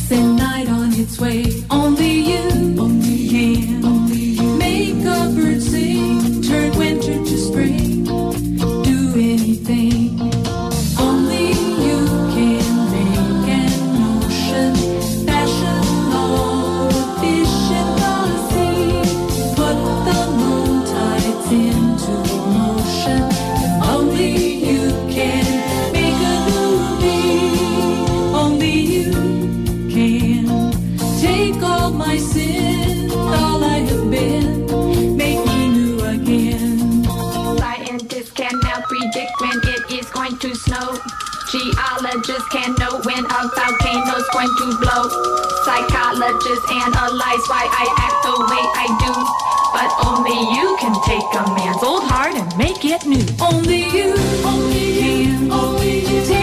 [42.24, 45.10] Geologists can't know when a volcano's going to blow.
[45.66, 49.14] Psychologists analyze why I act the way I do.
[49.74, 53.26] But only you can take a man's old heart and make it new.
[53.42, 54.16] Only you,
[54.46, 56.43] only you, only you.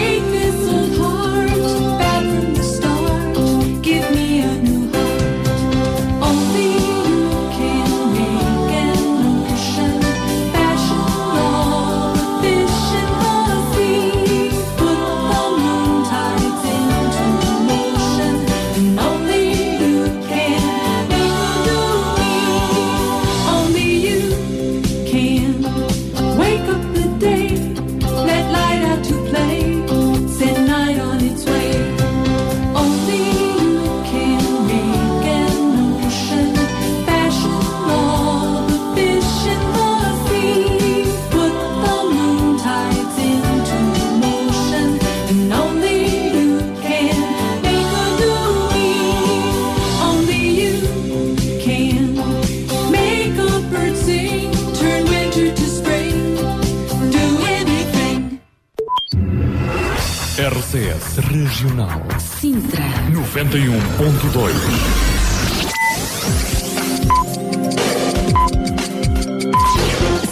[60.81, 62.83] RCS Regional Sintra.
[63.11, 64.51] 91.2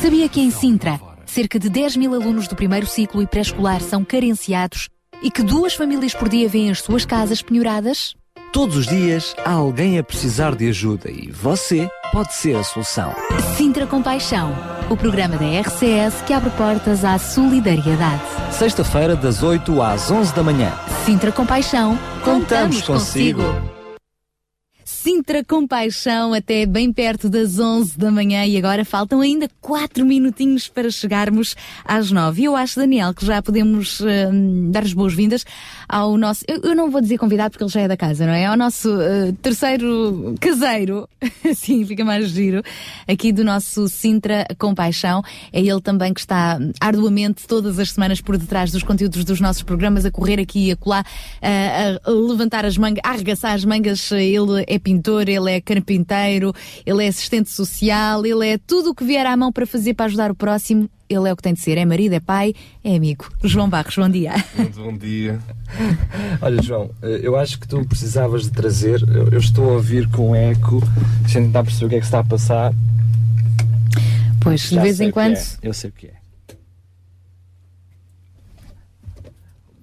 [0.01, 4.03] Sabia que em Sintra, cerca de 10 mil alunos do primeiro ciclo e pré-escolar são
[4.03, 4.89] carenciados
[5.21, 8.15] e que duas famílias por dia vêm as suas casas penhoradas?
[8.51, 13.14] Todos os dias há alguém a precisar de ajuda e você pode ser a solução.
[13.55, 14.55] Sintra Compaixão,
[14.89, 18.22] o programa da RCS que abre portas à solidariedade.
[18.51, 20.72] Sexta-feira, das 8 às 11 da manhã.
[21.05, 23.43] Sintra Compaixão, Contamos consigo.
[25.01, 30.67] Sintra Compaixão até bem perto das 11 da manhã e agora faltam ainda 4 minutinhos
[30.67, 32.41] para chegarmos às 9.
[32.41, 35.45] E eu acho, Daniel, que já podemos hum, dar as boas-vindas
[35.87, 36.43] ao nosso.
[36.49, 38.45] Eu, eu não vou dizer convidado porque ele já é da casa, não é?
[38.45, 41.07] Ao nosso eh, terceiro caseiro,
[41.49, 42.61] assim fica mais giro,
[43.07, 45.23] aqui do nosso Sintra Compaixão.
[45.53, 49.63] É ele também que está arduamente todas as semanas por detrás dos conteúdos dos nossos
[49.63, 51.05] programas, a correr aqui e acolá,
[51.41, 54.11] a, a levantar as mangas, a arregaçar as mangas.
[54.11, 54.77] Ele é
[55.29, 56.53] ele é carpinteiro,
[56.85, 60.05] ele é assistente social, ele é tudo o que vier à mão para fazer para
[60.07, 60.89] ajudar o próximo.
[61.09, 63.27] Ele é o que tem de ser, é marido, é pai, é amigo.
[63.43, 64.31] João Barros, bom dia.
[64.55, 65.39] Muito bom dia.
[66.39, 69.01] Olha, João, eh, eu acho que tu precisavas de trazer.
[69.01, 70.75] Eu eu estou a ouvir com eco,
[71.23, 72.73] eu tentar perceber o que é que se está a passar.
[74.39, 75.35] Pois, de Já vez sei em quando.
[75.35, 76.13] é, Eu sei o que é.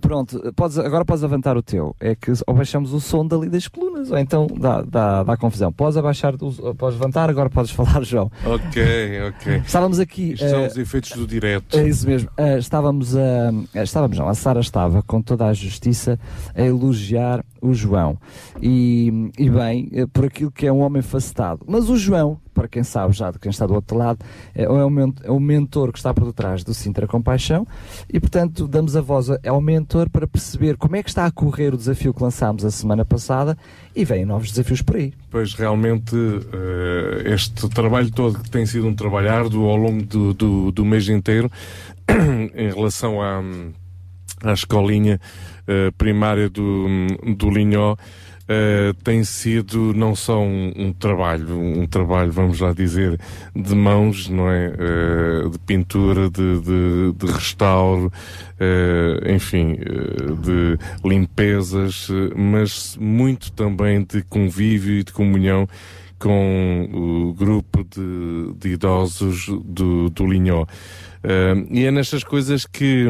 [0.07, 1.95] Pronto, podes, agora podes levantar o teu.
[1.99, 5.73] É que ou baixamos o som dali das colunas, ou então dá, dá, dá confusão.
[5.73, 8.31] Podes abaixar, podes levantar, agora podes falar, João.
[8.45, 8.83] Ok,
[9.29, 9.57] ok.
[9.67, 10.33] Estávamos aqui.
[10.33, 11.77] Isto são eh, os efeitos do direto.
[11.77, 12.31] É isso mesmo.
[12.37, 13.51] Ah, estávamos a.
[13.75, 16.19] ah, estávamos não, a Sara estava com toda a justiça
[16.55, 18.19] a elogiar o João.
[18.63, 21.65] E, e bem, por aquilo que é um homem facetado.
[21.67, 24.19] Mas o João, para quem sabe já de quem está do outro lado,
[24.55, 24.67] é, é,
[25.25, 27.67] é o mentor que está por detrás do Sintra Compaixão
[28.11, 31.75] e, portanto, damos a voz ao mentor para perceber como é que está a correr
[31.75, 33.59] o desafio que lançámos a semana passada
[33.95, 35.13] e vêm novos desafios por aí.
[35.31, 40.33] Pois realmente eh, este trabalho todo que tem sido um trabalho árduo ao longo do,
[40.33, 41.51] do, do mês inteiro
[42.55, 43.43] em relação à,
[44.43, 45.21] à escolinha
[45.67, 46.87] eh, primária do,
[47.37, 47.97] do Linhó
[48.49, 53.19] eh, tem sido não só um, um trabalho, um trabalho, vamos lá dizer,
[53.55, 54.73] de mãos, não é?
[54.79, 58.13] Eh, de pintura, de, de, de restauro,
[58.61, 59.77] eh, enfim,
[60.43, 65.69] de limpezas, mas muito também de convívio e de comunhão
[66.19, 70.67] com o grupo de, de idosos do, do Linhó.
[71.27, 73.05] Uh, e é nestas coisas que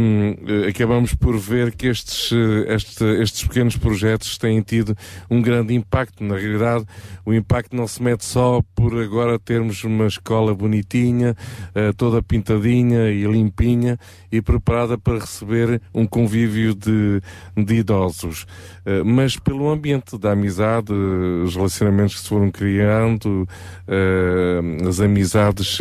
[0.49, 4.97] eh, acabamos por ver que estes, eh, este- estes pequenos projetos têm tido
[5.31, 6.25] um grande impacto.
[6.25, 6.87] Na realidade,
[7.27, 11.37] o impacto não se mede só por agora termos uma escola bonitinha,
[11.75, 13.99] eh, toda pintadinha e limpinha
[14.37, 17.20] e preparada para receber um convívio de,
[17.57, 18.47] de idosos,
[18.87, 23.49] Eh, mas pelo ambiente da amizade, os relacionamentos que se foram criando,
[23.89, 25.78] eh, as amizades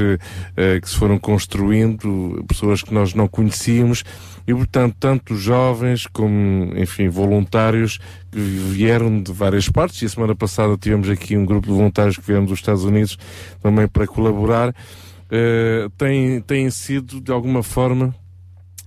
[0.58, 4.04] eh, que se foram construindo, pessoas que nós não conhecíamos
[4.48, 8.00] e, portanto, tanto jovens como, enfim, voluntários
[8.32, 10.02] que vieram de várias partes.
[10.02, 13.18] E a semana passada tivemos aqui um grupo de voluntários que vieram dos Estados Unidos
[13.62, 14.74] também para colaborar.
[15.30, 18.14] Eh, têm, têm sido, de alguma forma,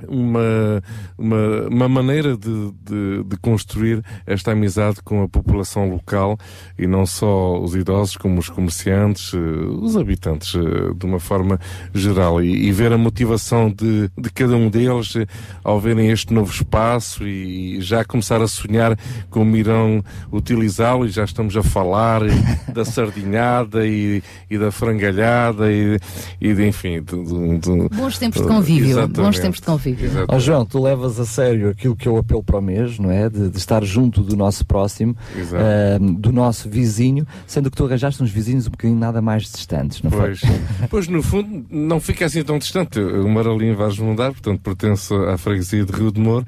[0.07, 0.83] uma,
[1.17, 6.37] uma, uma maneira de, de, de construir esta amizade com a população local
[6.79, 11.59] e não só os idosos, como os comerciantes, eh, os habitantes, eh, de uma forma
[11.95, 12.43] geral.
[12.43, 15.27] E, e ver a motivação de, de cada um deles eh,
[15.65, 18.97] ao verem este novo espaço e já começar a sonhar
[19.31, 22.21] como irão utilizá-lo e já estamos a falar
[22.73, 25.99] da sardinhada e, e da frangalhada e,
[26.41, 28.91] e de, enfim, de, de- de- Bons tempos de convívio.
[28.91, 29.21] Exatamente.
[29.21, 29.88] Bons tempos de convívio.
[30.29, 33.11] Ó João, tu levas a sério aquilo que é o apelo para o mês, não
[33.11, 33.29] é?
[33.29, 35.17] De, de estar junto do nosso próximo,
[35.55, 40.03] ah, do nosso vizinho, sendo que tu arranjaste uns vizinhos um bocadinho nada mais distantes,
[40.03, 40.51] não Pois, foi?
[40.91, 42.99] pois, no fundo, não fica assim tão distante.
[43.01, 46.47] O Maralim vais mudar, portanto, pertence à freguesia de Rio de Moro.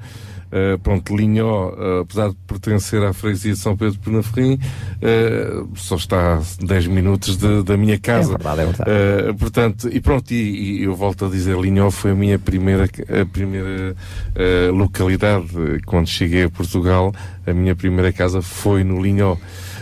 [0.51, 5.69] Uh, pronto, Linhó, uh, apesar de pertencer à freguesia de São Pedro de Penaferrim, uh,
[5.75, 8.33] só está a 10 minutos de- da minha casa.
[8.33, 9.33] É verdade, é verdade.
[9.37, 13.25] Portanto, e pronto, e, e eu volto a dizer, Linhó foi a minha primeira, a
[13.25, 13.95] primeira
[14.73, 15.47] localidade.
[15.85, 17.13] Quando cheguei a Portugal,
[17.45, 19.37] a minha primeira casa foi no Linhó.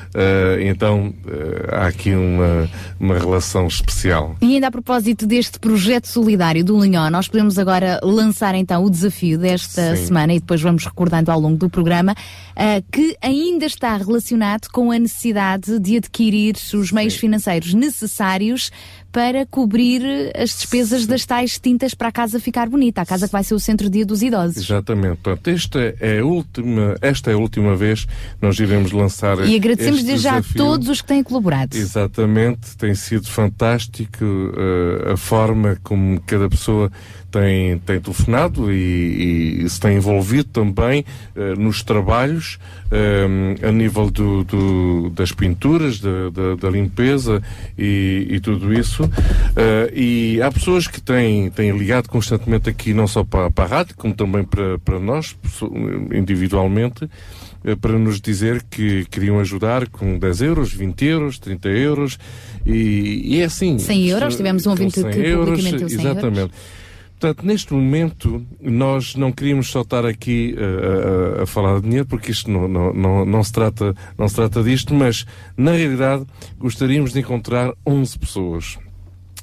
[0.09, 4.35] Uh, então, uh, há aqui uma, uma relação especial.
[4.41, 8.89] E ainda a propósito deste projeto solidário do Linhó, nós podemos agora lançar então o
[8.89, 10.05] desafio desta Sim.
[10.07, 12.15] semana e depois vamos recordando ao longo do programa,
[12.55, 18.71] ah, que ainda está relacionado com a necessidade de adquirir os meios financeiros necessários
[19.11, 20.01] para cobrir
[20.35, 23.53] as despesas das tais tintas para a casa ficar bonita, a casa que vai ser
[23.53, 24.57] o centro-dia dos idosos.
[24.57, 25.17] Exatamente.
[25.17, 29.55] Portanto, esta é a última, esta é a última vez que nós iremos lançar E
[29.55, 31.75] agradecemos desde já a todos os que têm colaborado.
[31.75, 36.91] Exatamente, tem sido fantástico eh, a forma como cada pessoa
[37.31, 41.05] tem, tem telefonado e, e se tem envolvido também
[41.35, 42.57] eh, nos trabalhos
[42.91, 47.41] eh, a nível do, do- das pinturas, da, da- da limpeza
[47.77, 49.09] e, e tudo isso.
[49.55, 53.67] Eh, e há pessoas que têm, têm ligado constantemente aqui, não só para, para a
[53.67, 55.35] rádio, como também para, para nós,
[56.13, 57.09] individualmente,
[57.63, 62.19] eh, para nos dizer que queriam ajudar com 10 euros, 20 euros, 30 euros
[62.65, 63.77] e, e é assim.
[63.79, 65.97] 100 euros, tivemos um ouvinte 100 que publicamente deu 100
[66.39, 66.51] euros.
[67.19, 71.81] Portanto, neste momento, nós não queríamos só estar aqui eh, a, a- a falar de
[71.81, 75.25] dinheiro, porque isto não, não, não, não se trata, não se trata disto, mas,
[75.57, 76.25] na realidade,
[76.57, 78.77] gostaríamos de encontrar 11 pessoas.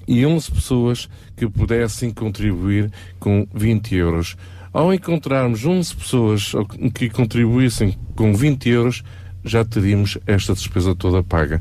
[0.09, 4.37] E 11 pessoas que pudessem contribuir com 20 euros.
[4.73, 6.53] Ao encontrarmos 11 pessoas
[6.95, 9.03] que contribuíssem com 20 euros,
[9.47, 11.61] já teríamos esta despesa toda paga.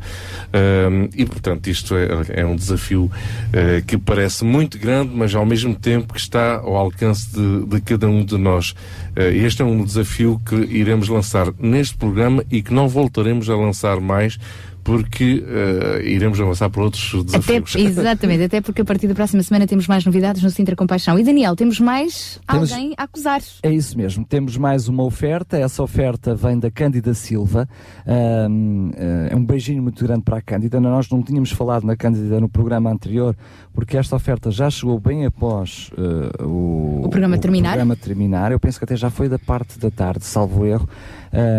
[0.51, 3.11] Ahm, e, portanto, isto é, é um desafio
[3.53, 7.81] eh, que parece muito grande, mas ao mesmo tempo que está ao alcance de, de
[7.81, 8.73] cada um de nós.
[9.15, 13.55] Eh, este é um desafio que iremos lançar neste programa e que não voltaremos a
[13.55, 14.37] lançar mais
[14.85, 17.75] porque eh, iremos avançar para outros Até, desafios.
[17.97, 21.17] exatamente, até porque a partir da próxima semana temos mais novidades no Sintra Compaixão.
[21.17, 23.41] E Daniel, temos mais Temos- alguém a acusar.
[23.63, 24.23] É isso mesmo.
[24.23, 25.57] Temos mais uma oferta.
[25.57, 27.67] Essa oferta vem da Cândida Silva.
[28.05, 30.79] Ahm, eh, é um beijinho muito grande para a Cândida.
[30.79, 33.35] Nós não tínhamos falado na Cândida no programa anterior,
[33.73, 37.69] porque esta oferta já chegou bem após eh, o, O programa terminar?
[37.71, 38.51] programa terminar.
[38.51, 40.87] Eu penso que até já foi da parte da tarde, salvo erro,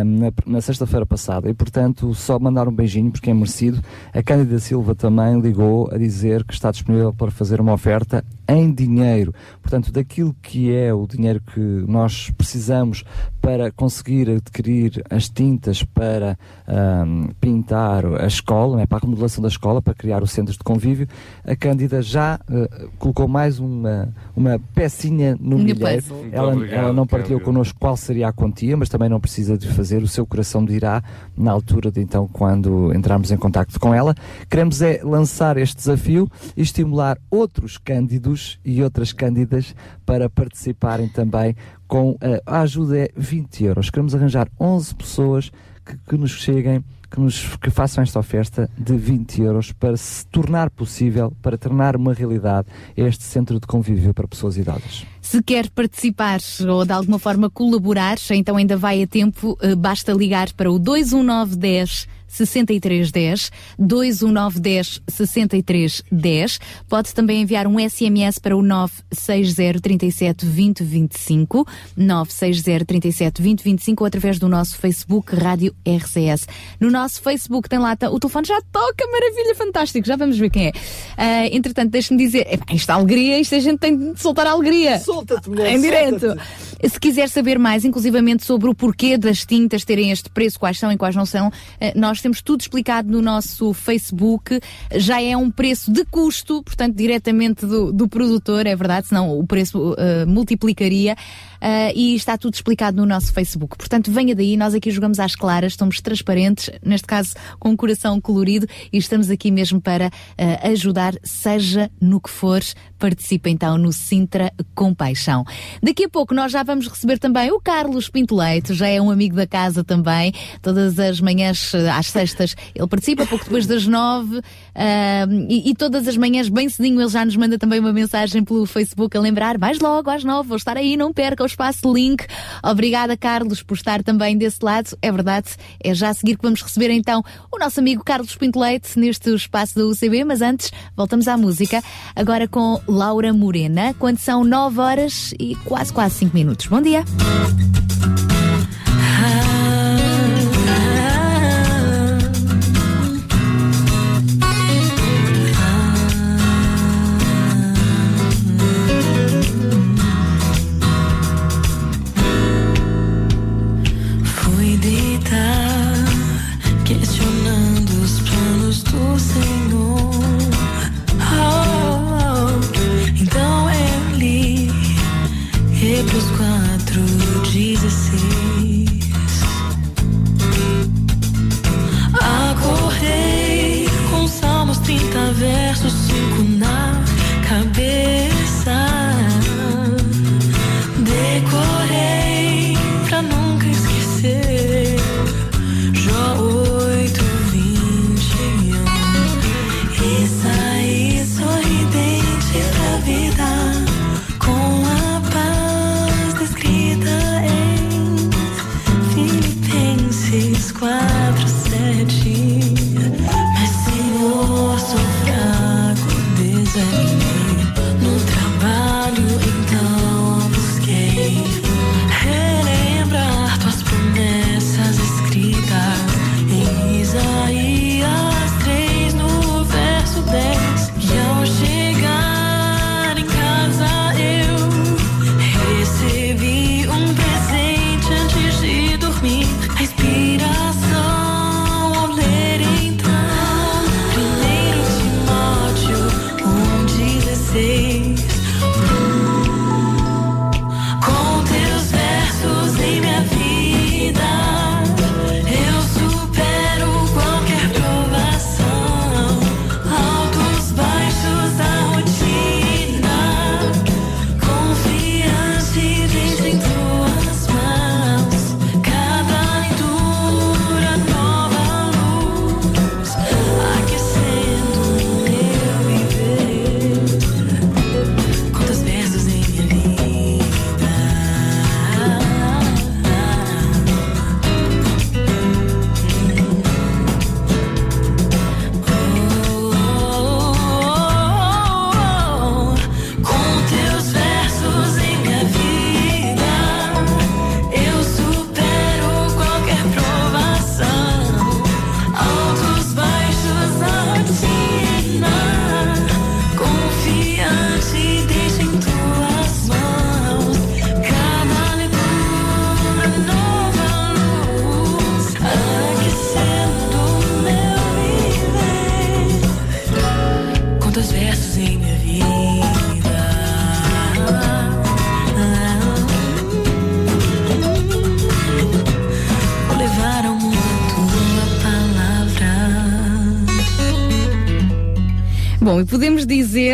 [0.04, 1.48] na, na sexta-feira passada.
[1.48, 3.80] E, portanto, só mandar um beijinho, porque é merecido.
[4.12, 8.72] A Cândida Silva também ligou a dizer que está disponível para fazer uma oferta em
[8.72, 9.34] dinheiro.
[9.60, 13.04] Portanto, daquilo que é o dinheiro que nós precisamos
[13.40, 16.36] para conseguir adquirir as tintas para
[16.66, 18.86] ahm, pintar a escola, não é?
[18.86, 21.06] para a remodelação da escola, para criar os centros de convívio,
[21.44, 26.04] a Cândida já eh, colocou mais uma, uma pecinha no milheiro.
[26.10, 27.44] Muito Ela, obrigado, ela não partilhou Cândida.
[27.44, 31.02] connosco qual seria a quantia, mas também não precisa de fazer, o seu coração dirá
[31.36, 34.14] na altura de então quando entrarmos em contacto com ela.
[34.50, 39.74] Queremos é lançar este desafio e estimular outros cândidos e outras cândidas
[40.04, 41.54] para participarem também
[41.86, 43.90] com eh, a ajuda é 20 euros.
[43.90, 45.50] Queremos arranjar 11 pessoas
[45.84, 50.26] que, que nos cheguem que, nos, que façam esta oferta de 20 euros para se
[50.26, 55.06] tornar possível, para tornar uma realidade este centro de convívio para pessoas idosas.
[55.28, 60.12] Se quer participar ou de alguma forma colaborar, então ainda vai a tempo, eh, basta
[60.12, 66.58] ligar para o 21910 6310, 21910 6310.
[66.88, 71.66] Pode também enviar um SMS para o 960 37 20 25,
[71.96, 76.46] 960 37 20 25 ou através do nosso Facebook Rádio RCS.
[76.80, 80.68] No nosso Facebook tem lá, o telefone já toca, maravilha, fantástico, já vamos ver quem
[80.68, 80.72] é.
[81.16, 84.98] Ah, entretanto, deixe-me dizer, isto é alegria, isto a gente tem de soltar a alegria.
[85.16, 86.36] Solta-te, mulher, Em direto.
[86.84, 90.92] Se quiser saber mais, inclusivamente sobre o porquê das tintas terem este preço, quais são
[90.92, 91.50] e quais não são,
[91.80, 94.60] eh, nós temos tudo explicado no nosso Facebook.
[94.94, 99.46] Já é um preço de custo, portanto, diretamente do, do produtor, é verdade, senão o
[99.46, 101.16] preço eh, multiplicaria.
[101.60, 103.76] Ah, e está tudo explicado no nosso Facebook.
[103.76, 108.20] Portanto, venha daí, nós aqui jogamos às claras, somos transparentes, neste caso com um coração
[108.20, 112.60] colorido, e estamos aqui mesmo para ah, ajudar, seja no que for.
[112.98, 115.44] Participe então no Sintra com Paixão.
[115.82, 119.10] Daqui a pouco nós já vamos receber também o Carlos Pinto Leite, já é um
[119.10, 120.32] amigo da casa também.
[120.62, 124.40] Todas as manhãs, ah, às sextas, ele participa, pouco depois das nove,
[124.74, 128.42] ah, e, e todas as manhãs, bem cedinho, ele já nos manda também uma mensagem
[128.44, 132.26] pelo Facebook a lembrar: vais logo às nove, vou estar aí, não perca espaço link.
[132.62, 134.96] Obrigada, Carlos, por estar também desse lado.
[135.00, 135.50] É verdade,
[135.82, 137.22] é já a seguir que vamos receber então
[137.52, 141.82] o nosso amigo Carlos Pinto Leite neste espaço da UCB, mas antes voltamos à música,
[142.14, 146.66] agora com Laura Morena, quando são nove horas e quase, quase cinco minutos.
[146.66, 147.04] Bom dia!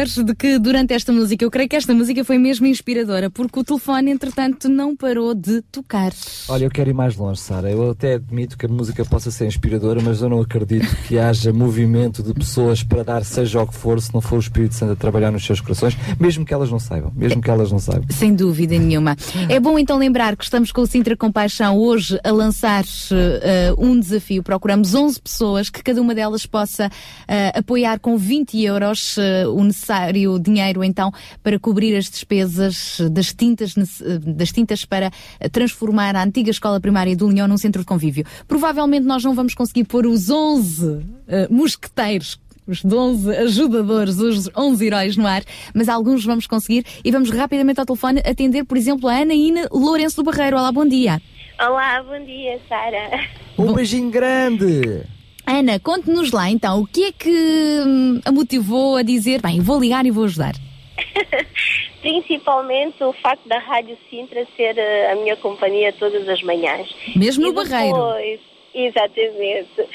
[0.09, 3.65] De que durante esta música, eu creio que esta música foi mesmo inspiradora, porque o
[3.65, 6.13] telefone, entretanto, não parou de tocar.
[6.53, 7.71] Olha, eu quero ir mais longe, Sara.
[7.71, 11.51] Eu até admito que a música possa ser inspiradora, mas eu não acredito que haja
[11.51, 14.93] movimento de pessoas para dar seja o que for, se não for o Espírito Santo
[14.93, 17.11] a trabalhar nos seus corações, mesmo que elas não saibam.
[17.17, 18.05] Mesmo que elas não saibam.
[18.11, 19.17] Sem dúvida nenhuma.
[19.49, 23.99] É bom então lembrar que estamos com o Sintra Compaixão hoje a lançar eh, um
[23.99, 24.43] desafio.
[24.43, 26.91] Procuramos 11 pessoas que cada uma delas possa
[27.27, 31.11] eh, apoiar com 20 euros eh, o necessário dinheiro então
[31.43, 33.75] para cobrir as despesas das tintas,
[34.37, 35.11] das tintas para
[35.51, 38.25] transformar a antiga escola primária do Linhão num centro de convívio.
[38.49, 44.87] Provavelmente nós não vamos conseguir pôr os 11 eh, mosqueteiros os 11 ajudadores, os 11
[44.87, 45.43] heróis no ar,
[45.75, 50.17] mas alguns vamos conseguir e vamos rapidamente ao telefone atender, por exemplo, a Anaína Lourenço
[50.17, 50.57] do Barreiro.
[50.57, 51.21] Olá, bom dia.
[51.61, 53.21] Olá, bom dia, Sara.
[53.59, 55.03] Um beijinho grande!
[55.45, 59.81] Ana, conte-nos lá então, o que é que hum, a motivou a dizer, bem, vou
[59.81, 60.55] ligar e vou ajudar?
[62.01, 66.89] Principalmente o facto da Rádio Sintra ser eh, a minha companhia todas as manhãs.
[67.17, 67.95] Mesmo no Barreiro?
[67.95, 68.41] depois-
[68.75, 69.87] Exatamente.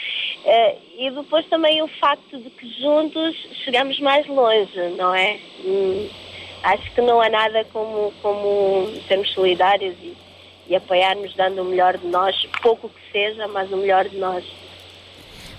[0.45, 3.36] Eh, e depois também o facto de que juntos
[3.66, 5.39] chegamos mais longe, não é?
[5.66, 6.08] Hum,
[6.64, 10.14] acho que não há nada como, como sermos solidários e,
[10.68, 14.45] e apoiarmos dando o melhor de nós, pouco que seja, mas o melhor de nós.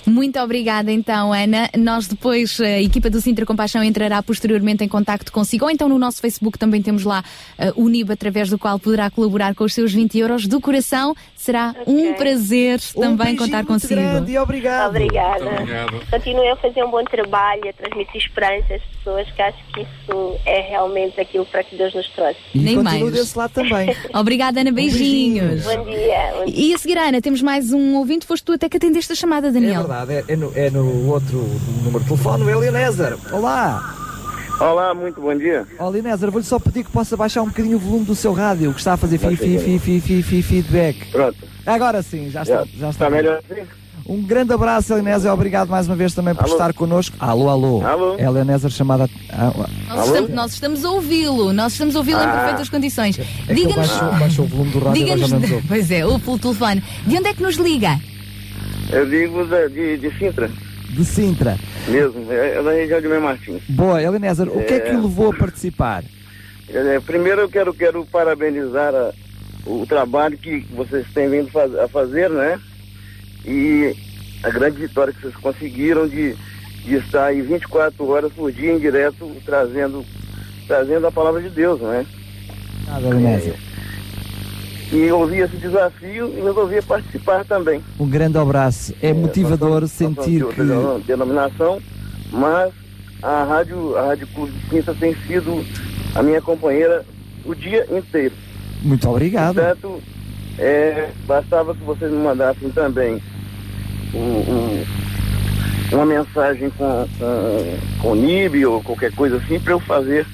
[0.09, 1.69] Muito obrigada então, Ana.
[1.77, 5.99] Nós depois, a equipa do Sintra Compaixão entrará posteriormente em contacto consigo, ou então no
[5.99, 7.23] nosso Facebook também temos lá
[7.59, 11.15] eh, o NIB, através do qual poderá colaborar com os seus 20 euros do coração.
[11.37, 14.01] Será um prazer também contar consigo.
[14.41, 14.91] obrigado.
[14.91, 15.45] Obrigada.
[15.45, 16.11] Muito obrigado.
[16.11, 20.37] Continuem a fazer um bom trabalho, a transmitir esperança às pessoas, que acho que isso
[20.45, 22.39] é realmente aquilo para que Deus nos trouxe.
[22.55, 23.13] E Nem mais.
[23.13, 23.95] desse lado também.
[24.15, 24.73] Obrigada, Ana.
[24.73, 25.65] Beijinhos.
[25.65, 26.33] Bom dia.
[26.39, 26.55] Bom dia.
[26.55, 28.27] E a seguir, Ana, temos mais um ouvinte.
[28.27, 29.51] Foste tu até que atendeste a chamada, É
[30.07, 31.39] É, é no, é no outro
[31.83, 33.17] número de telefone, o Eliezer.
[33.33, 33.95] Olá!
[34.61, 35.67] Olá, muito bom dia.
[35.79, 38.73] Ó Eliezer, vou-lhe só pedir que possa baixar um bocadinho o volume do seu rádio,
[38.73, 41.11] que está a fazer fi, fi, fi, fi, fi, fi, feedback.
[41.11, 41.37] Pronto.
[41.67, 42.65] Agora sim, já está.
[42.65, 43.63] Já, Já está melhor assim?
[44.07, 45.33] Um grande abraço, Elinézer.
[45.33, 46.53] Obrigado mais uma vez também por Alô?
[46.53, 47.15] estar connosco.
[47.21, 47.85] Alô, alô.
[47.87, 48.17] Alô?
[48.19, 49.09] Elinézer chamada.
[49.31, 49.53] Ah,
[49.89, 51.53] Nós estamos, nós estamos a ouvi-lo.
[51.53, 52.33] Nós estamos a ouvi-lo em Ah.
[52.39, 53.19] perfeitas condições.
[53.49, 53.77] É Diga-nos.
[53.89, 55.65] baixou, baixou o volume do rádio Diga-nos.
[55.67, 56.83] Pois é, o pelo telefone.
[57.07, 57.99] De onde é que nos liga?
[58.91, 60.51] Eu digo da- de, de Sintra,
[60.91, 61.57] De Sintra.
[61.87, 63.63] mesmo, é, é da região de Mãe Martins.
[63.69, 66.03] Boa, Elinézer, o que é que o levou a participar?
[66.69, 69.13] É, primeiro eu quero, quero parabenizar a-
[69.67, 72.59] o trabalho que vocês têm vindo faz- a fazer, né?
[73.45, 73.95] E
[74.43, 76.35] a grande vitória que vocês conseguiram de,
[76.85, 80.05] de estar aí 24 horas por dia em direto trazendo,
[80.67, 82.07] trazendo a palavra de Deus, né?
[82.87, 83.55] Nada, Elinézer.
[84.91, 87.83] E ouvi esse desafio e resolvi participar também.
[88.01, 88.95] Um grande abraço.
[89.03, 91.05] É motivador Nós somos sentir outra que.
[91.07, 91.79] denominação,
[92.33, 92.73] mas
[93.23, 95.63] a Rádio, a Rádio Clube de Quinta tem sido
[96.15, 97.05] a minha companheira
[97.45, 98.35] o dia inteiro.
[98.83, 99.57] Muito obrigado.
[99.57, 100.01] Portanto,
[100.59, 103.21] é, bastava que vocês me mandassem também
[104.15, 104.85] um- um-
[105.93, 110.27] uma mensagem com, com, com NIB ou qualquer coisa assim para eu fazer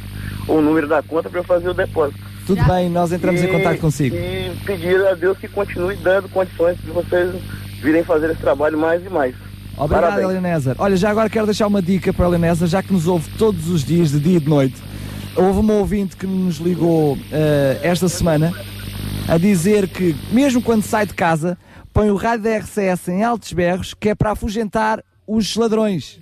[0.47, 2.19] o número da conta para eu fazer o depósito.
[2.47, 4.15] Tudo bem, nós entramos em E- contato consigo.
[4.17, 7.35] E pedir a Deus que continue dando condições de vocês
[7.83, 9.35] virem fazer esse trabalho mais e mais.
[9.77, 10.67] Obrigado, Parabéns.
[10.79, 13.69] Olha, já agora quero deixar uma dica para a Elinézer, já que nos ouve todos
[13.69, 14.77] os dias, de dia e de noite.
[15.37, 18.53] Houve uma ouvinte que nos ligou eh, esta semana
[19.27, 21.59] a dizer que, mesmo quando sai de casa,
[21.93, 26.21] põe o rádio da RCS em altos berros, que é para afugentar os ladrões.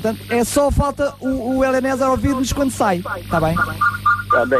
[0.00, 3.02] Portanto, é só falta o, o Elinézer ouvir-nos quando sai.
[3.18, 3.54] Está bem?
[4.30, 4.58] Tá bem.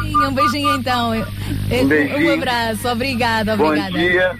[0.00, 1.12] Beijinho, um beijinho então.
[1.12, 2.30] Um beijinho.
[2.30, 2.88] Um abraço.
[2.88, 3.90] Obrigada, Bom obrigada.
[3.92, 4.36] dia.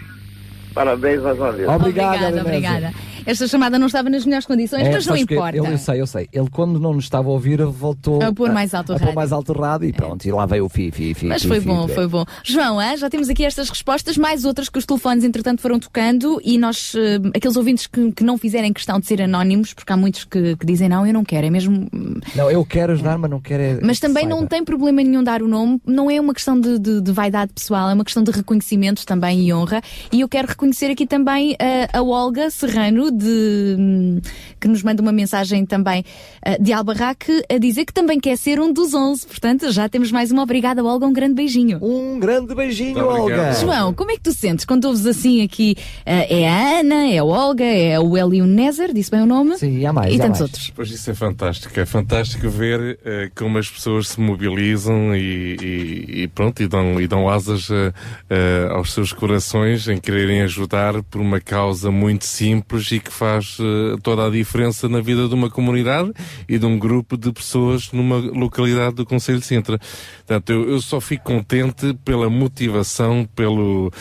[0.74, 1.68] Parabéns mais uma vez.
[1.68, 2.92] Obrigada, obrigada.
[3.26, 5.56] Esta chamada não estava nas melhores condições, É, mas não importa.
[5.56, 6.28] Ele, eu sei, eu sei.
[6.32, 9.14] Ele, quando não nos estava a ouvir, voltou A pôr mais alto o a pôr
[9.14, 10.24] mais alto rádio e pronto.
[10.24, 11.26] E lá veio o fi, fi, fi.
[11.26, 11.94] Mas fi, foi bom, fi.
[11.94, 12.24] foi bom.
[12.44, 16.40] João, ah, já temos aqui estas respostas, mais outras que os telefones entretanto foram tocando
[16.44, 19.96] e nós, eh, aqueles ouvintes que, que não fizerem questão de ser anónimos, porque há
[19.96, 21.88] muitos que, que dizem não, eu não quero, é mesmo.
[22.34, 23.62] Não, eu quero ajudar, mas não quero.
[23.62, 26.78] é Mas também não tem problema nenhum dar o nome, não é uma questão de,
[26.78, 29.80] de- de vaidade pessoal, é uma questão de reconhecimento também e honra.
[30.12, 34.20] E eu quero reconhecer aqui também eh, a Olga Serrano, de, hum,
[34.60, 36.04] que nos manda uma mensagem também
[36.44, 39.26] eh, de Albarraque, a dizer que também quer ser um dos 11.
[39.26, 40.42] Portanto, já temos mais uma.
[40.42, 41.78] Obrigada, Olga, um grande beijinho.
[41.82, 43.04] Um grande beijinho.
[43.06, 43.52] Olga.
[43.54, 45.76] João, como é que tu sentes quando ouves assim aqui?
[46.06, 49.56] eh, é a Ana, é a Olga, é o Elio Nézer, disse bem o nome?
[49.58, 50.12] Sim, há mais.
[50.12, 50.50] E há tantos mais.
[50.50, 50.72] outros.
[50.74, 51.78] Pois isso é fantástico.
[51.80, 57.00] É fantástico ver eh, como as pessoas se mobilizam e, e- e pronto, e dão,
[57.00, 57.92] e dão asas eh,
[58.28, 63.58] eh, aos seus corações em quererem ajudar por uma causa muito simples e que faz
[63.60, 66.12] eh, toda a diferença na vida de uma comunidade
[66.48, 69.78] e de um grupo de pessoas numa localidade do Conselho de Sintra.
[70.18, 73.92] Portanto, eu, eu só fico contente pela motivação, pelo,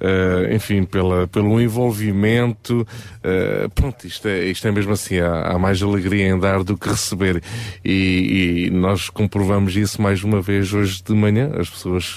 [0.00, 2.86] eh, enfim, pela, pelo envolvimento.
[3.22, 6.76] eh, pronto, isto é, isto é mesmo assim, há, há mais alegria em dar do
[6.76, 7.42] que receber.
[7.84, 11.50] E, e nós comprovamos isso mais uma vez hoje de manhã.
[11.58, 12.16] As pessoas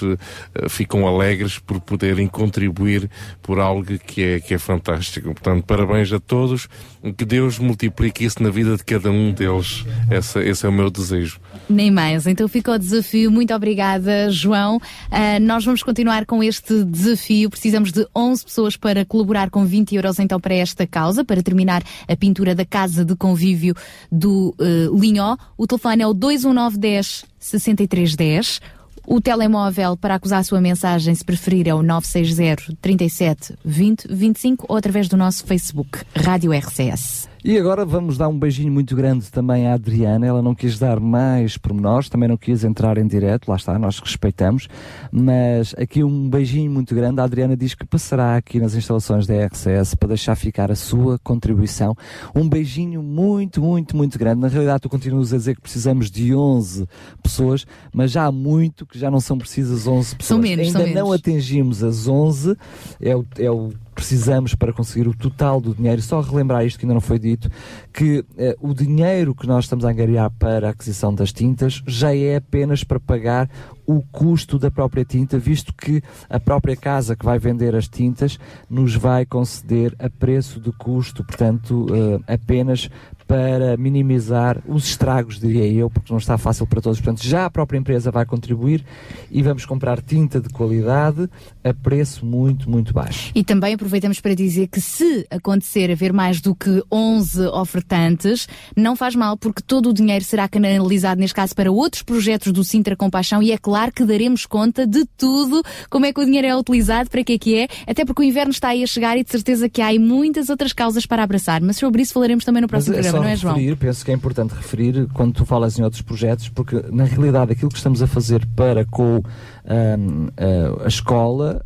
[0.54, 3.10] eh, ficam alegres por poderem contribuir
[3.42, 5.32] por algo que é, que é fantástico.
[5.32, 6.68] Portanto, parabéns a todos.
[7.16, 9.84] Que Deus multiplique isso na vida de cada um deles.
[10.10, 11.40] Esse é o meu desejo.
[11.68, 12.28] Nem mais.
[12.28, 13.30] Então fica o desafio.
[13.30, 14.80] Muito obrigada, João.
[15.10, 17.50] Ah, nós vamos continuar com este desafio.
[17.50, 21.82] Precisamos de 11 pessoas para colaborar com 20 euros então para esta causa, para terminar
[22.06, 23.74] a pintura da casa de convívio
[24.10, 25.36] do uh, Linhó.
[25.56, 28.60] O telefone é o 21910 6310.
[29.06, 34.66] O telemóvel para acusar a sua mensagem, se preferir, é o 960 37 20 25
[34.68, 37.31] ou através do nosso Facebook, Rádio RCS.
[37.44, 40.24] E agora vamos dar um beijinho muito grande também à Adriana.
[40.24, 43.98] Ela não quis dar mais pormenores, também não quis entrar em direto, lá está, nós
[43.98, 44.68] respeitamos.
[45.10, 47.20] Mas aqui um beijinho muito grande.
[47.20, 51.18] A Adriana diz que passará aqui nas instalações da RCS para deixar ficar a sua
[51.18, 51.96] contribuição.
[52.32, 54.40] Um beijinho muito, muito, muito grande.
[54.40, 56.86] Na realidade, tu continuas a dizer que precisamos de 11
[57.20, 60.28] pessoas, mas já há muito que já não são precisas 11 pessoas.
[60.28, 61.12] São menos, Ainda são não menos.
[61.14, 62.56] atingimos as 11,
[63.00, 66.00] é o, é o precisamos para conseguir o total do dinheiro.
[66.02, 67.50] Só relembrar isto que ainda não foi dito,
[67.92, 72.14] que eh, o dinheiro que nós estamos a angariar para a aquisição das tintas já
[72.14, 73.48] é apenas para pagar
[73.86, 78.38] o custo da própria tinta, visto que a própria casa que vai vender as tintas
[78.70, 82.88] nos vai conceder a preço de custo, portanto, eh, apenas
[83.32, 87.00] para minimizar os estragos, diria eu, porque não está fácil para todos.
[87.00, 88.84] Portanto, já a própria empresa vai contribuir
[89.30, 91.30] e vamos comprar tinta de qualidade
[91.64, 93.32] a preço muito, muito baixo.
[93.34, 98.94] E também aproveitamos para dizer que se acontecer haver mais do que 11 ofertantes, não
[98.94, 102.94] faz mal, porque todo o dinheiro será canalizado, neste caso, para outros projetos do Sintra
[102.94, 106.54] Compaixão e é claro que daremos conta de tudo, como é que o dinheiro é
[106.54, 109.24] utilizado, para que é que é, até porque o inverno está aí a chegar e
[109.24, 111.62] de certeza que há muitas outras causas para abraçar.
[111.62, 113.54] Mas sobre isso falaremos também no próximo Mas é programa, não é, João?
[113.54, 117.52] referir, penso que é importante referir quando tu falas em outros projetos, porque na realidade
[117.52, 119.22] aquilo que estamos a fazer para com
[119.64, 121.62] ahm, ah, a escola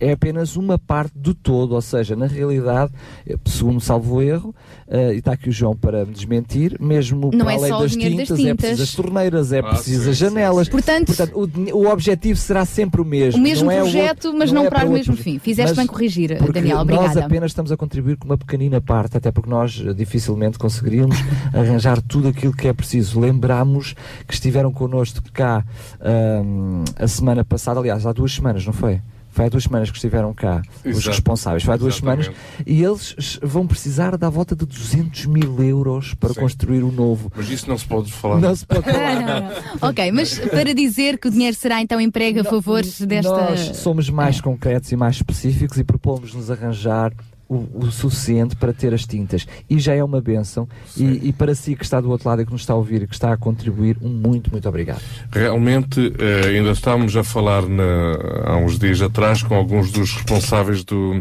[0.00, 2.92] é apenas uma parte do todo, ou seja, na realidade,
[3.26, 4.54] eh, segundo salvo erro,
[4.88, 7.78] ah, e está aqui o João para me desmentir, mesmo Não para é além só
[7.78, 8.56] o das dinheiro das tintas, é tintas.
[8.66, 10.66] preciso as torneiras, é Ah, preciso sim, as sim, janelas.
[10.66, 10.70] sim.
[10.72, 13.40] Portanto, o, din- o objetivo será sempre o mesmo.
[13.40, 15.38] o mesmo não é projeto, outro- mas não, é para o outro mesmo fim.
[15.38, 17.24] Fizeste bem corrigir, porque Daniel, Nós obrigada.
[17.26, 21.16] apenas estamos a contribuir com uma pequenina parte, até porque nós eh, dificilmente conseguiríamos
[21.52, 23.20] arranjar tudo aquilo que é preciso.
[23.20, 23.94] Lembramos
[24.26, 25.64] que estiveram connosco cá
[26.00, 29.00] ahm, a semana passada, aliás, há duas semanas, não foi?
[29.32, 31.08] Foi há duas semanas que estiveram cá os Exato.
[31.08, 32.26] responsáveis, foi há duas Exatamente.
[32.26, 36.40] semanas, e eles vão precisar da volta de 200 mil euros para Sim.
[36.40, 37.32] construir o novo.
[37.34, 38.38] Mas isso não se pode falar.
[38.38, 39.20] Não se pode falar.
[39.20, 39.40] Não,
[39.80, 39.88] não.
[39.88, 43.30] Ok, mas para dizer que o dinheiro será então emprego a favor desta.
[43.30, 47.12] Nós somos mais concretos e mais específicos e propomos-nos arranjar
[47.52, 49.46] o, o suficiente para ter as tintas.
[49.68, 50.66] E já é uma benção.
[50.96, 53.02] E, e para si que está do outro lado e que nos está a ouvir
[53.02, 55.02] e que está a contribuir, um muito, muito obrigado.
[55.30, 60.84] Realmente, eh, ainda estávamos a falar na- há uns dias atrás com alguns dos responsáveis
[60.84, 61.20] do,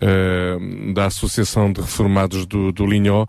[0.00, 0.58] eh,
[0.94, 3.26] da Associação de Reformados do, do Linhó.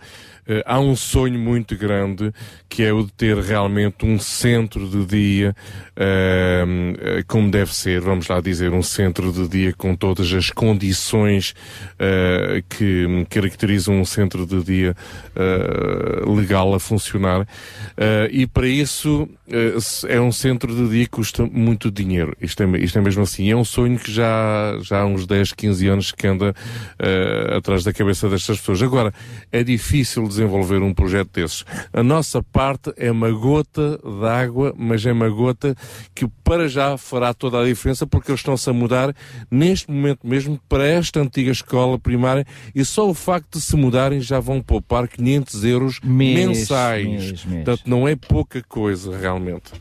[0.47, 2.33] Eh, há um sonho muito grande
[2.67, 5.55] que é o de ter realmente um centro de dia
[6.03, 11.53] eh, como deve ser, vamos lá dizer, um centro de dia com todas as condições
[11.99, 14.95] eh, que caracterizam um centro de dia
[15.35, 17.47] eh, legal a funcionar.
[18.31, 19.29] E para isso
[20.07, 22.35] é um centro de dia que custa muito dinheiro.
[22.41, 23.51] Isto é, isto é mesmo assim.
[23.51, 26.55] É um sonho que já, já há uns 10, 15 anos que anda
[27.55, 28.81] atrás da cabeça destas pessoas.
[28.81, 29.13] Agora,
[29.51, 31.63] é difícil desenvolver um projeto desses.
[31.93, 35.75] A nossa parte é uma gota d'água, mas é uma gota
[36.15, 39.15] que para já fará toda a diferença porque eles estão-se a mudar
[39.49, 44.19] neste momento mesmo para esta antiga escola primária e só o facto de se mudarem
[44.19, 47.05] já vão poupar 500 euros Mês, mensais.
[47.07, 47.63] mês, mês.
[47.63, 49.71] Portanto, não é pouca coisa realmente.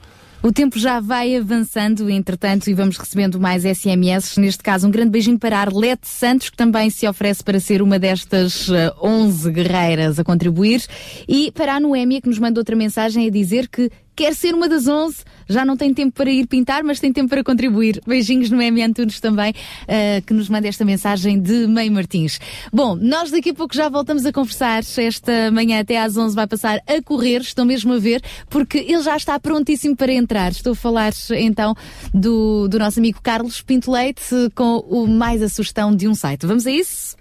[0.43, 4.39] O tempo já vai avançando, entretanto, e vamos recebendo mais SMS.
[4.39, 7.99] Neste caso, um grande beijinho para Arlete Santos, que também se oferece para ser uma
[7.99, 10.83] destas eh, 11 guerreiras a contribuir.
[11.29, 13.91] E para a Noémia, que nos manda outra mensagem a dizer que
[14.21, 15.25] quer ser uma das 11.
[15.49, 18.03] Já não tem tempo para ir pintar, mas tem tempo para contribuir.
[18.07, 19.55] Beijinhos, Noémia Antunes também,
[19.89, 22.39] eh, que nos manda esta mensagem de Meio Martins.
[22.71, 24.83] Bom, nós daqui a pouco já voltamos a conversar.
[24.99, 29.03] Esta manhã até às 11 vai passar a correr, estão mesmo a ver, porque ele
[29.03, 30.53] já está prontíssimo para entrar.
[30.53, 31.75] Estou a falar então
[32.13, 36.45] do, do nosso amigo Carlos Pinto Leite com o mais a sugestão de um site.
[36.45, 37.17] Vamos a isso?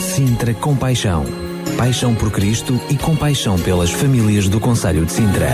[0.00, 1.49] Sintra Compaixão.
[1.80, 5.48] Paixão por Cristo e compaixão pelas famílias do Conselho de Sintra.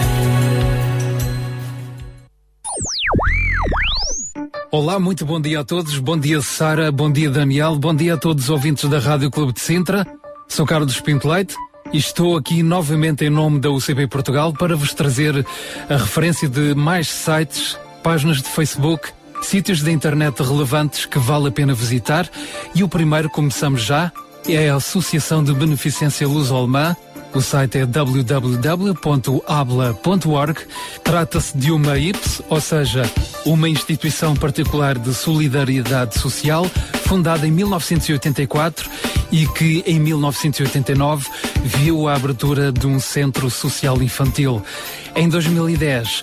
[4.72, 6.00] Olá, muito bom dia a todos.
[6.00, 6.90] Bom dia, Sara.
[6.90, 7.78] Bom dia, Daniel.
[7.78, 10.04] Bom dia a todos os ouvintes da Rádio Clube de Sintra.
[10.48, 11.54] Sou Carlos Pinto Leite
[11.92, 15.46] e estou aqui novamente em nome da UCB Portugal para vos trazer
[15.88, 19.10] a referência de mais sites, páginas de Facebook,
[19.42, 22.28] sítios de internet relevantes que vale a pena visitar.
[22.74, 24.10] E o primeiro, começamos já,
[24.48, 26.96] é a Associação de Beneficência Luz Alemã.
[27.34, 29.00] O site é www.abla.org.
[31.02, 33.10] Trata-se de uma IPS, ou seja,
[33.44, 36.64] uma instituição particular de solidariedade social,
[37.04, 38.88] fundada em 1984
[39.32, 41.28] e que em 1989
[41.64, 44.62] viu a abertura de um centro social infantil.
[45.14, 46.22] Em 2010,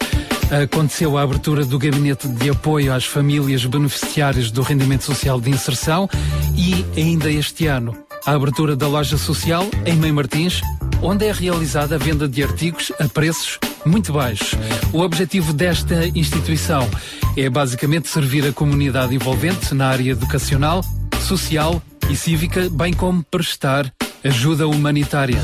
[0.64, 6.10] aconteceu a abertura do Gabinete de Apoio às Famílias Beneficiárias do Rendimento Social de Inserção
[6.56, 10.62] e, ainda este ano, a abertura da loja social em Mãe Martins,
[11.02, 14.52] onde é realizada a venda de artigos a preços muito baixos.
[14.94, 16.90] O objetivo desta instituição
[17.36, 20.82] é basicamente servir a comunidade envolvente na área educacional,
[21.28, 23.92] social e cívica, bem como prestar
[24.24, 25.42] ajuda humanitária.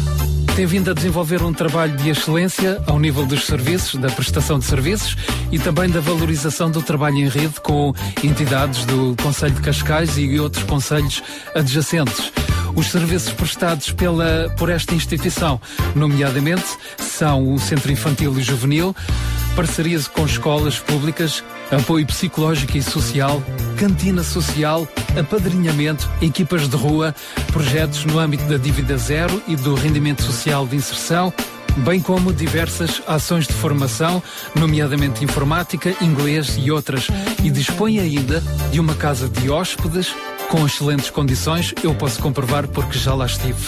[0.55, 4.65] Tem vindo a desenvolver um trabalho de excelência ao nível dos serviços, da prestação de
[4.65, 5.17] serviços
[5.51, 7.93] e também da valorização do trabalho em rede com
[8.23, 11.21] entidades do Conselho de Cascais e outros conselhos
[11.55, 12.31] adjacentes.
[12.75, 15.59] Os serviços prestados pela, por esta instituição,
[15.95, 16.65] nomeadamente,
[16.97, 18.95] são o Centro Infantil e Juvenil,
[19.55, 23.41] parcerias com escolas públicas, apoio psicológico e social,
[23.77, 24.87] cantina social,
[25.19, 27.13] apadrinhamento, equipas de rua,
[27.51, 31.33] projetos no âmbito da dívida zero e do rendimento social de inserção,
[31.77, 34.21] bem como diversas ações de formação,
[34.55, 37.07] nomeadamente informática, inglês e outras,
[37.43, 38.41] e dispõe ainda
[38.71, 40.13] de uma casa de hóspedes
[40.49, 43.59] com excelentes condições, eu posso comprovar porque já lá estive.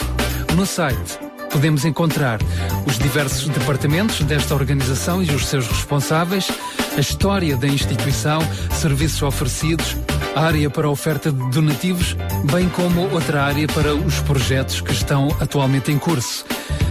[0.55, 2.39] No site podemos encontrar
[2.85, 6.49] os diversos departamentos desta organização e os seus responsáveis,
[6.95, 8.41] a história da instituição,
[8.71, 9.95] serviços oferecidos,
[10.35, 12.15] a área para a oferta de donativos,
[12.51, 16.45] bem como outra área para os projetos que estão atualmente em curso.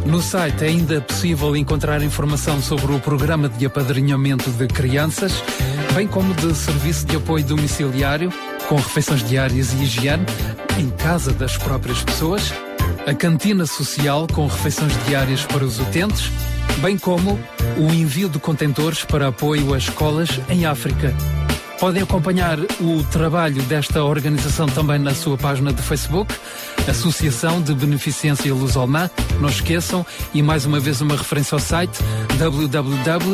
[0.05, 5.32] No site é ainda possível encontrar informação sobre o programa de apadrinhamento de crianças,
[5.95, 8.32] bem como de serviço de apoio domiciliário,
[8.69, 10.24] com refeições diárias e higiene,
[10.78, 12.53] em casa das próprias pessoas,
[13.06, 16.31] a cantina social com refeições diárias para os utentes,
[16.81, 17.39] bem como
[17.78, 21.14] o envio de contentores para apoio a escolas em África.
[21.78, 26.35] Podem acompanhar o trabalho desta organização também na sua página de Facebook,
[26.86, 29.09] Associação de Beneficência Lusolmã.
[29.40, 30.05] Não esqueçam,
[30.35, 31.98] e mais uma vez uma referência ao site
[32.36, 33.31] www.abla.org.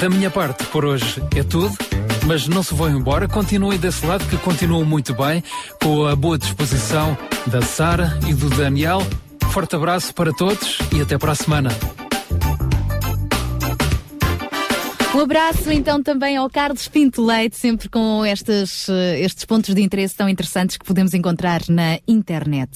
[0.00, 1.72] Da minha parte, por hoje é tudo,
[2.26, 5.42] mas não se vão embora, continuem desse lado que continuam muito bem,
[5.82, 7.16] com a boa disposição
[7.46, 9.02] da Sara e do Daniel.
[9.50, 11.70] Forte abraço para todos e até para a semana.
[15.14, 19.82] Um abraço então também ao Carlos Pinto Leite, sempre com estes, eh, estes pontos de
[19.82, 22.70] interesse tão interessantes que podemos encontrar na internet.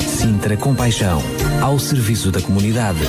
[0.00, 1.22] Sintra Compaixão,
[1.62, 3.00] ao serviço da comunidade.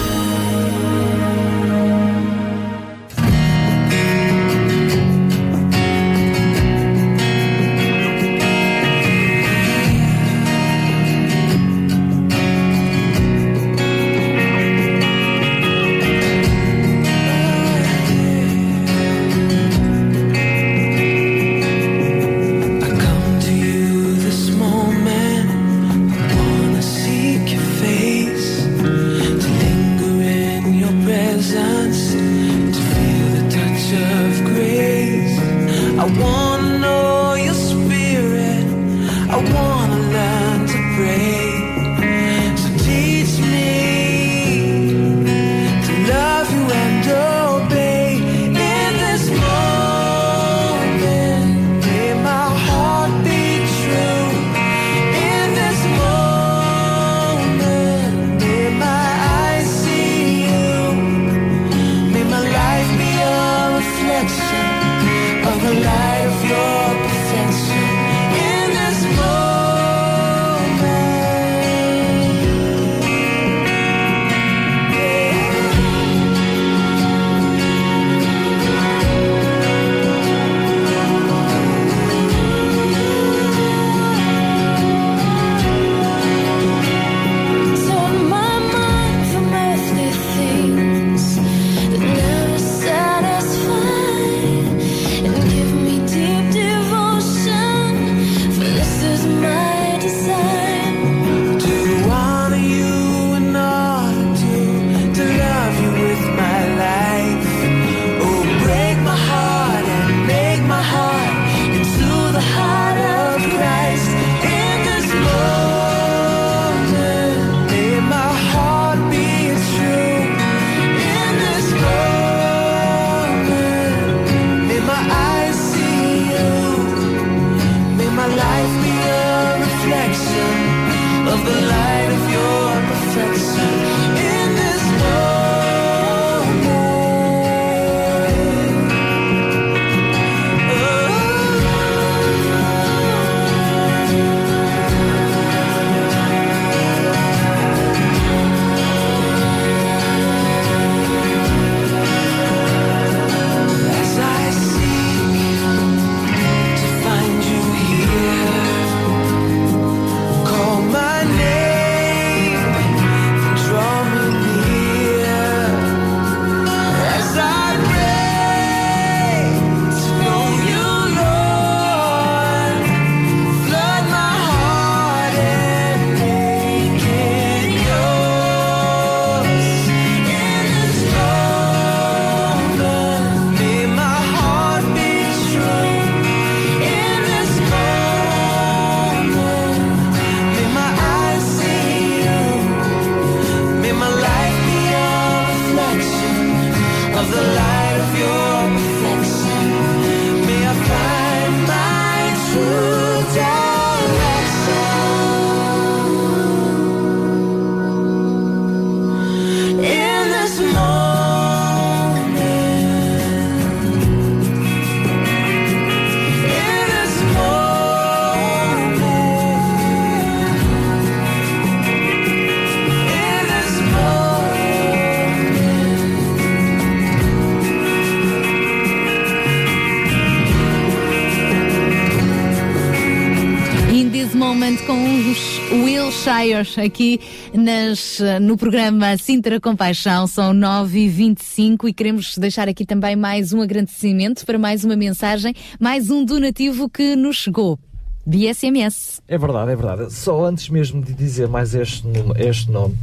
[236.56, 237.20] Wilshire aqui
[237.54, 240.26] nas, no programa Sintra Compaixão.
[240.28, 246.10] São 9h25 e queremos deixar aqui também mais um agradecimento para mais uma mensagem, mais
[246.10, 247.78] um donativo que nos chegou.
[248.26, 249.22] Via SMS.
[249.28, 250.14] É verdade, é verdade.
[250.14, 252.96] Só antes mesmo de dizer mais este, nome- este nome.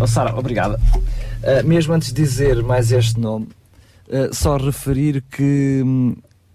[0.00, 0.78] Oh, Sara, obrigada.
[1.42, 3.48] Uh, mesmo antes de dizer mais este nome,
[4.08, 6.14] uh, só referir que hum,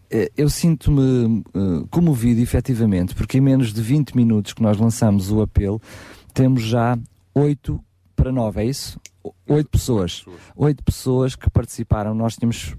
[0.10, 5.30] eh, eu sinto-me uh, comovido efetivamente, porque em menos de 20 minutos que nós lançamos
[5.30, 5.82] o apelo,
[6.36, 6.98] temos já
[7.34, 7.80] 8
[8.16, 9.00] para 9, é isso?
[9.48, 10.24] 8 pessoas.
[10.56, 12.14] 8 pessoas que participaram.
[12.14, 12.76] Nós tínhamos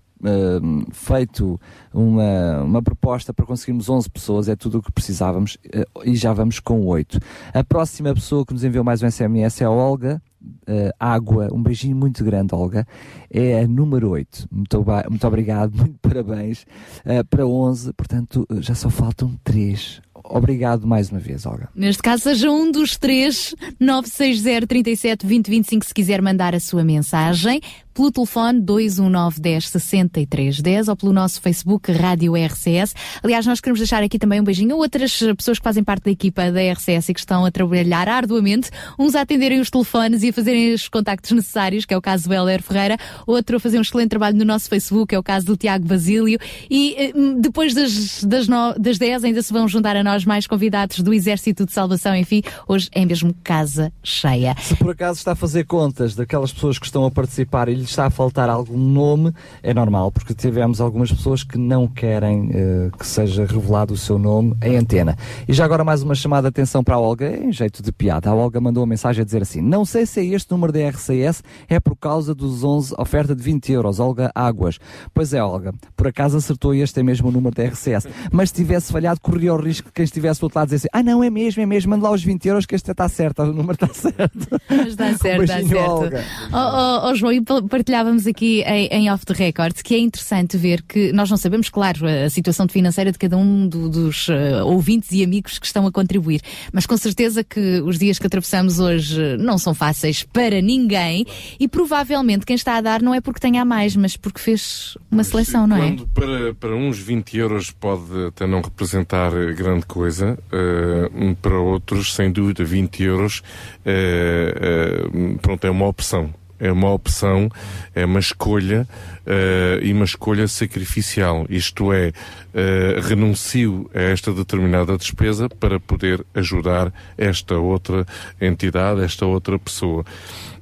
[0.63, 1.59] hum, feito
[1.93, 6.33] uma, uma proposta para conseguirmos 11 pessoas, é tudo o que precisávamos, eh, e já
[6.33, 7.19] vamos com 8.
[7.53, 10.23] A próxima pessoa que nos enviou mais um SMS é a Olga.
[10.67, 12.87] eh, Água, um beijinho muito grande, Olga.
[13.31, 14.47] É a número 8.
[14.51, 16.65] Muito, muito obrigado, muito parabéns.
[17.05, 20.01] eh, para 11, portanto, já só faltam 3.
[20.29, 21.69] Obrigado mais uma vez, Olga.
[21.75, 26.85] Neste caso, seja um dos três, 960 37 20 25, se quiser mandar a sua
[26.85, 27.61] mensagem,
[27.97, 32.95] pelo telefone 219 10 63 10 ou pelo nosso Facebook Rádio RCS.
[33.23, 36.11] Aliás, nós queremos deixar aqui também um beijinho a outras pessoas que fazem parte da
[36.11, 40.29] equipa da RCS e que estão a trabalhar arduamente, uns a atenderem os telefones e
[40.29, 43.79] a fazerem os contactos necessários, que é o caso do Helder Ferreira, outro a fazer
[43.79, 46.39] um excelente trabalho no nosso Facebook, que é o caso do Tiago Basílio,
[46.71, 50.47] e eh, depois das, das, no, das 10 ainda se vão juntar a nós mais
[50.47, 54.55] convidados do Exército de Salvação, enfim, hoje é mesmo casa cheia.
[54.61, 58.07] Se por acaso está a fazer contas daquelas pessoas que estão a participar e está
[58.07, 59.33] a faltar algum nome,
[59.63, 64.19] é normal, porque tivemos algumas pessoas que não querem eh, que seja revelado o seu
[64.19, 65.17] nome em antena.
[65.49, 68.31] E já agora mais uma chamada de atenção para a Olga, em jeito de piada.
[68.31, 70.81] A Olga mandou uma mensagem a dizer assim: Não sei se é este número da
[70.89, 74.01] RCS, é por causa dos 11, oferta de 20 euros.
[74.01, 74.79] Olga Águas.
[75.15, 78.07] Pois é, Olga, por acaso acertou este é mesmo o número da RCS.
[78.33, 80.89] Mas se tivesse falhado, corria o risco de quem estivesse do outro lado dizer assim:
[80.93, 83.43] Ah, não, é mesmo, é mesmo, manda lá os 20 euros que este está certo,
[83.43, 84.61] o número está certo.
[84.69, 85.91] Mas dá certo, beijinho, certo.
[85.91, 86.25] Olga.
[86.53, 89.99] Oh, oh, oh, João, e pa- partilhávamos aqui em, em off the record que é
[89.99, 94.29] interessante ver que nós não sabemos, claro, a situação financeira de cada um do- dos
[94.31, 96.41] eh, ouvintes e amigos que estão a contribuir,
[96.73, 101.27] mas com certeza que os dias que atravessamos hoje não são fáceis para ninguém
[101.61, 104.97] e provavelmente quem está a dar não é porque tenha a mais, mas porque fez
[105.11, 105.97] uma seleção, não é?
[106.15, 112.15] Para, para uns 20 euros pode até não representar eh, grande coisa, eh, para outros,
[112.15, 113.43] sem dúvida, 20 euros
[113.85, 115.05] eh,
[115.43, 116.33] pronto, é uma opção.
[116.59, 117.49] É uma opção,
[117.95, 118.87] é uma escolha
[119.27, 121.47] eh, e uma escolha sacrificial.
[121.51, 122.13] Isto é,
[122.55, 128.07] eh, renuncio a esta determinada despesa para poder ajudar esta outra
[128.41, 130.05] entidade, esta outra pessoa.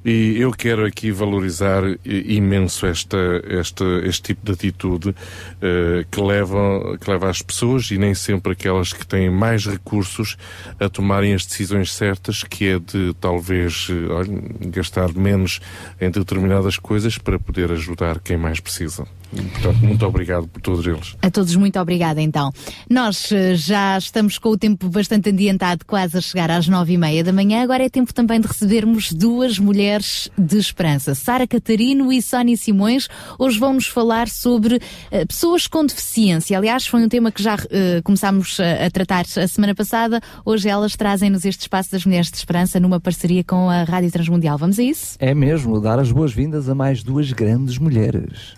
[0.05, 3.17] E eu quero aqui valorizar imenso esta,
[3.49, 5.15] esta, este tipo de atitude
[5.59, 10.37] eh, que, leva, que leva as pessoas, e nem sempre aquelas que têm mais recursos,
[10.79, 15.59] a tomarem as decisões certas, que é de talvez eh, olha, gastar menos
[15.99, 19.07] em determinadas coisas para poder ajudar quem mais precisa.
[19.43, 21.15] Portanto, muito obrigado por todos eles.
[21.21, 22.51] A todos muito obrigada então.
[22.89, 26.97] Nós eh, já estamos com o tempo bastante adiantado, quase a chegar às nove e
[26.97, 27.63] meia da manhã.
[27.63, 31.15] Agora é tempo também de recebermos duas mulheres de esperança.
[31.15, 33.07] Sara Catarino e Sónia Simões
[33.37, 34.79] hoje vão nos falar sobre
[35.11, 36.57] eh, pessoas com deficiência.
[36.57, 40.21] Aliás, foi um tema que já eh, começámos a, a tratar a semana passada.
[40.45, 44.57] Hoje elas trazem-nos este espaço das mulheres de esperança numa parceria com a Rádio Transmundial.
[44.57, 45.15] Vamos a isso?
[45.19, 48.55] É mesmo, dar as boas-vindas a mais duas grandes mulheres.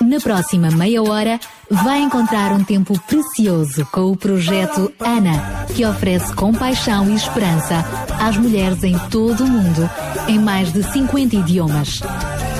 [0.00, 1.40] Na próxima meia hora,
[1.82, 7.84] vai encontrar um tempo precioso com o projeto ANA, que oferece compaixão e esperança
[8.20, 9.88] às mulheres em todo o mundo,
[10.28, 12.00] em mais de 50 idiomas.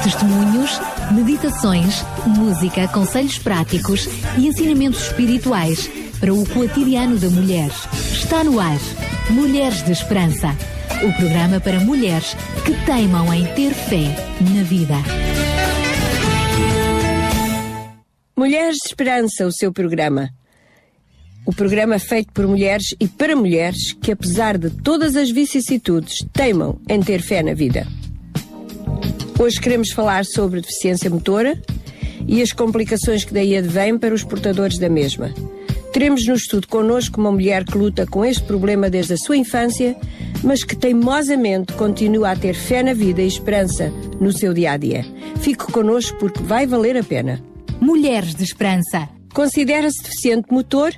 [0.02, 0.80] Testemunhos,
[1.12, 5.88] meditações, música, conselhos práticos e ensinamentos espirituais
[6.18, 7.70] para o cotidiano da mulher.
[8.12, 8.78] Está no ar
[9.30, 10.54] Mulheres de Esperança
[11.02, 15.53] o programa para mulheres que teimam em ter fé na vida.
[18.36, 20.28] Mulheres de Esperança, o seu programa.
[21.46, 26.80] O programa feito por mulheres e para mulheres que, apesar de todas as vicissitudes, teimam
[26.88, 27.86] em ter fé na vida.
[29.38, 31.62] Hoje queremos falar sobre deficiência motora
[32.26, 35.32] e as complicações que daí advêm para os portadores da mesma.
[35.92, 39.96] Teremos no estudo connosco uma mulher que luta com este problema desde a sua infância,
[40.42, 44.76] mas que teimosamente continua a ter fé na vida e esperança no seu dia a
[44.76, 45.06] dia.
[45.40, 47.53] Fique connosco porque vai valer a pena.
[47.80, 49.08] Mulheres de Esperança.
[49.32, 50.92] Considera-se deficiente motor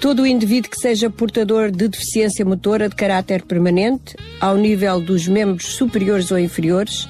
[0.00, 5.26] todo o indivíduo que seja portador de deficiência motora de caráter permanente, ao nível dos
[5.26, 7.08] membros superiores ou inferiores,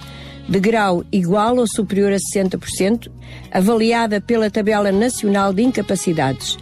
[0.49, 3.11] de grau igual ou superior a 60%,
[3.51, 6.57] avaliada pela Tabela Nacional de Incapacidades.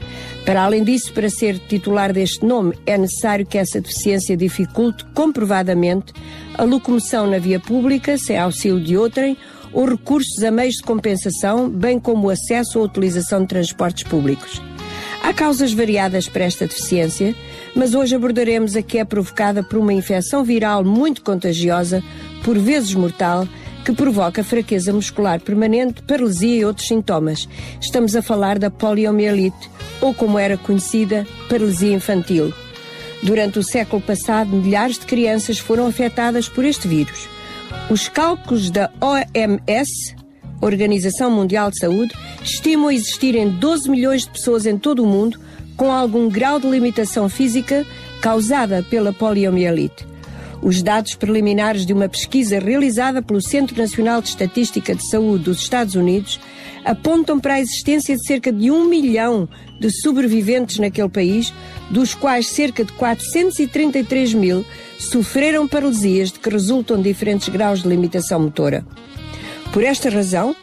[0.44, 6.12] Para além disso, para ser titular deste nome, é necessário que essa deficiência dificulte comprovadamente
[6.56, 9.36] a locomoção na via pública, sem auxílio de outrem,
[9.74, 14.62] ou recursos a meios de compensação, bem como o acesso ou utilização de transportes públicos.
[15.22, 17.34] Há causas variadas para esta deficiência,
[17.74, 22.02] mas hoje abordaremos a que é provocada por uma infecção viral muito contagiosa,
[22.44, 23.48] por vezes mortal,
[23.84, 27.48] que provoca fraqueza muscular permanente, paralisia e outros sintomas.
[27.80, 29.70] Estamos a falar da poliomielite,
[30.00, 32.52] ou como era conhecida, paralisia infantil.
[33.22, 37.28] Durante o século passado, milhares de crianças foram afetadas por este vírus.
[37.90, 40.16] Os cálculos da OMS,
[40.60, 45.38] Organização Mundial de Saúde, estimam existirem 12 milhões de pessoas em todo o mundo
[45.76, 47.84] com algum grau de limitação física
[48.22, 50.06] causada pela poliomielite.
[50.62, 55.60] Os dados preliminares de uma pesquisa realizada pelo Centro Nacional de Estatística de Saúde dos
[55.60, 56.40] Estados Unidos
[56.84, 59.48] apontam para a existência de cerca de um milhão
[59.80, 61.52] de sobreviventes naquele país,
[61.90, 64.64] dos quais cerca de 433 mil
[64.98, 68.86] sofreram paralisias de que resultam diferentes graus de limitação motora.
[69.72, 70.54] Por esta razão,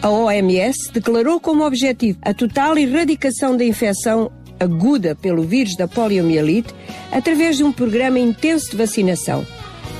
[0.00, 4.30] a OMS declarou como objetivo a total erradicação da infecção
[4.60, 6.74] aguda pelo vírus da poliomielite
[7.10, 9.46] através de um programa intenso de vacinação.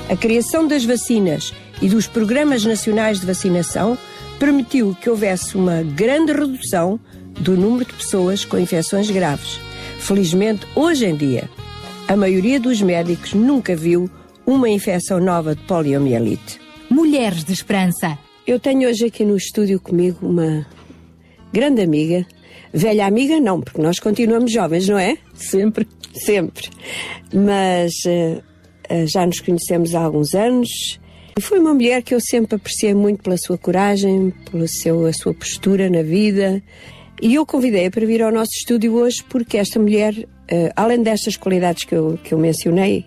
[0.08, 3.98] A criação das vacinas e dos programas nacionais de vacinação
[4.38, 6.98] permitiu que houvesse uma grande redução
[7.40, 9.60] do número de pessoas com infecções graves.
[9.98, 11.48] Felizmente, hoje em dia,
[12.06, 14.10] a maioria dos médicos nunca viu
[14.46, 16.60] uma infecção nova de poliomielite.
[16.90, 18.18] Mulheres de Esperança.
[18.46, 20.66] Eu tenho hoje aqui no estúdio comigo uma
[21.52, 22.26] grande amiga.
[22.72, 25.16] Velha amiga, não, porque nós continuamos jovens, não é?
[25.34, 25.88] Sempre.
[26.12, 26.68] Sempre.
[27.32, 28.42] Mas eh,
[29.06, 31.00] já nos conhecemos há alguns anos.
[31.40, 35.34] Foi uma mulher que eu sempre apreciei muito pela sua coragem, pela seu, a sua
[35.34, 36.62] postura na vida.
[37.20, 40.14] E eu convidei-a para vir ao nosso estúdio hoje porque esta mulher,
[40.48, 43.06] eh, além destas qualidades que eu, que eu mencionei,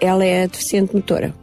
[0.00, 1.34] ela é deficiente motora.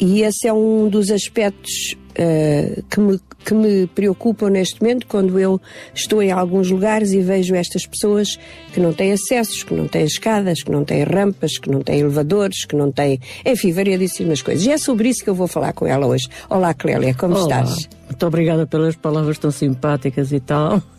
[0.00, 5.38] E esse é um dos aspectos eh, que, me, que me preocupam neste momento quando
[5.38, 5.60] eu
[5.94, 8.38] estou em alguns lugares e vejo estas pessoas
[8.72, 12.00] que não têm acessos, que não têm escadas, que não têm rampas, que não têm
[12.00, 13.20] elevadores, que não têm.
[13.44, 14.64] Enfim, variadíssimas coisas.
[14.64, 16.28] E é sobre isso que eu vou falar com ela hoje.
[16.48, 17.62] Olá, Clélia, como Olá.
[17.62, 17.88] estás?
[18.06, 20.82] Muito obrigada pelas palavras tão simpáticas e tal.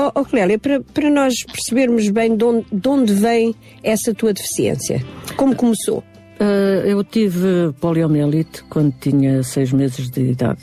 [0.00, 4.32] Oh, oh, Clélia, para, para nós percebermos bem de onde, de onde vem essa tua
[4.32, 5.04] deficiência,
[5.36, 6.04] como começou?
[6.40, 10.60] Ah, eu tive poliomielite quando tinha seis meses de idade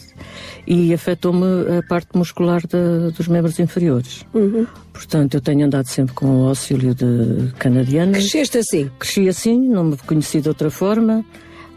[0.66, 1.46] e afetou-me
[1.78, 4.26] a parte muscular da- dos membros inferiores.
[4.34, 4.66] Uhum.
[4.94, 8.18] Portanto, eu tenho andado sempre com o auxílio de canadianas.
[8.18, 8.90] Cresceste assim?
[8.98, 11.26] Cresci assim, não me conheci de outra forma.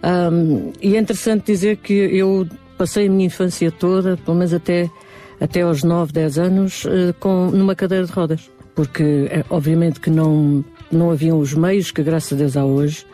[0.02, 2.46] Ahm, e é interessante dizer que eu
[2.78, 4.88] passei a minha infância toda, pelo menos até,
[5.40, 8.48] até aos 9, 10 anos, eh, com, numa cadeira de rodas.
[8.76, 13.04] Porque, eh, obviamente, que não, não haviam os meios que, graças a Deus, há hoje.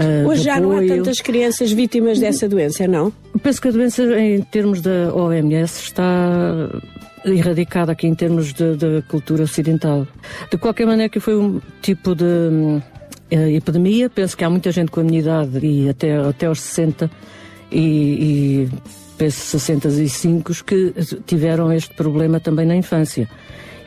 [0.00, 0.96] Ah, Hoje já não há apoio.
[0.96, 3.12] tantas crianças vítimas dessa doença, não?
[3.42, 6.68] Penso que a doença, em termos da OMS, está
[7.24, 10.06] erradicada aqui em termos de cultura ocidental.
[10.50, 12.80] De qualquer maneira, que foi um tipo de
[13.30, 14.08] eh, epidemia.
[14.10, 17.10] Penso que há muita gente com a minha idade e até, até aos 60
[17.70, 18.68] e, e
[19.16, 20.94] penso 65 que
[21.26, 23.28] tiveram este problema também na infância.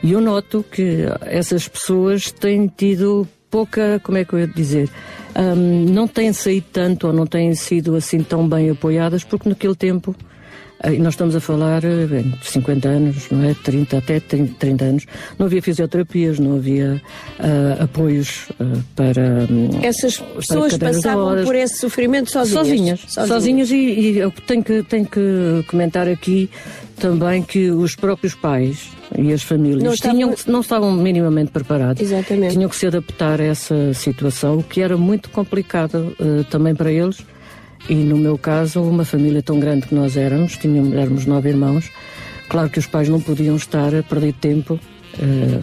[0.02, 4.90] E eu noto que essas pessoas têm tido pouca, como é que eu ia dizer,
[5.36, 9.74] Hum, não têm saído tanto ou não têm sido assim tão bem apoiadas, porque naquele
[9.74, 10.14] tempo,
[10.80, 13.52] eh, e nós estamos a falar eh, bem, de 50 anos, não é?
[13.52, 15.06] 30, até 30, 30 anos,
[15.36, 17.02] não havia fisioterapias, não havia
[17.40, 19.46] ah, apoios ah, para.
[19.50, 21.44] hum, Essas para pessoas de passavam rodas.
[21.44, 23.00] por esse sofrimento sozinhas.
[23.08, 26.48] Sozinhas, sozinhas, e, e eu tenho que, tenho que comentar aqui
[26.94, 28.88] também que os próprios pais
[29.18, 32.00] e as famílias Não estavam- tinham, não estavam minimamente preparados.
[32.02, 32.54] Exatamente.
[32.54, 37.18] Tinham que se adaptar a essa situação, que era muito complicado eh, também para eles.
[37.88, 41.90] E no meu caso, uma família tão grande que nós éramos, tínhamos, éramos nove irmãos,
[42.48, 44.80] claro que os pais não podiam estar a perder tempo
[45.20, 45.60] eh,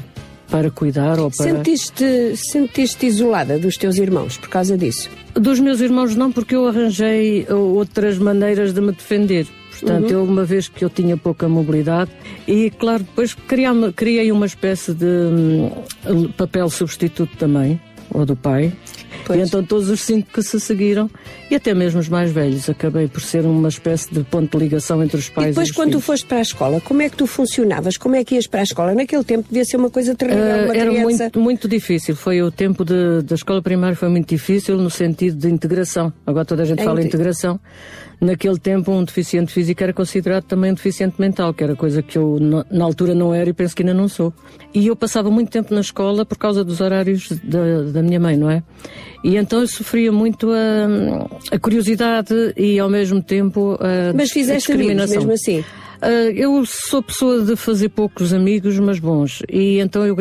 [0.50, 1.46] para cuidar ou para.
[1.50, 5.10] Sentiste, sentiste isolada dos teus irmãos por causa disso?
[5.34, 9.48] Dos meus irmãos não, porque eu arranjei uh, outras maneiras de me defender.
[9.82, 10.10] Portanto, Uhum.
[10.12, 12.12] eu, uma vez que eu tinha pouca mobilidade,
[12.48, 17.80] e claro, depois criei, criei uma espécie de hum, papel substituto também,
[18.14, 18.72] ou do pai.
[19.30, 21.10] E então todos os cinco que se seguiram,
[21.50, 25.02] e até mesmo os mais velhos, acabei por ser uma espécie de ponto de ligação
[25.04, 26.06] entre os pais E e, depois, os quando tu filhos.
[26.06, 27.98] foste para a escola, como é que tu funcionavas?
[27.98, 28.94] Como é que ias para a escola?
[28.96, 30.44] Naquele tempo devia ser uma coisa terrível.
[30.44, 31.24] Ah, uma era criança...
[31.24, 32.16] muito, muito difícil.
[32.16, 36.12] Foi o tempo de- da escola primária foi muito difícil no sentido de integração.
[36.26, 37.60] Agora toda a gente É fala integração.
[38.22, 42.18] Naquele tempo um deficiente físico era considerado também um deficiente mental, que era coisa que
[42.18, 44.32] eu na, altura não era e penso que ainda não sou.
[44.74, 48.38] E eu passava muito tempo na escola por causa dos horários da, da minha mãe,
[48.38, 48.62] não é?
[49.24, 54.72] E então eu sofria muito a, a curiosidade e ao mesmo tempo a, Mas fizeste
[54.72, 55.18] a amigos discriminação.
[55.18, 55.66] mesmo assim?
[56.00, 59.42] Ah, eu sou pessoa de fazer poucos amigos, mas bons.
[59.52, 60.16] E então eu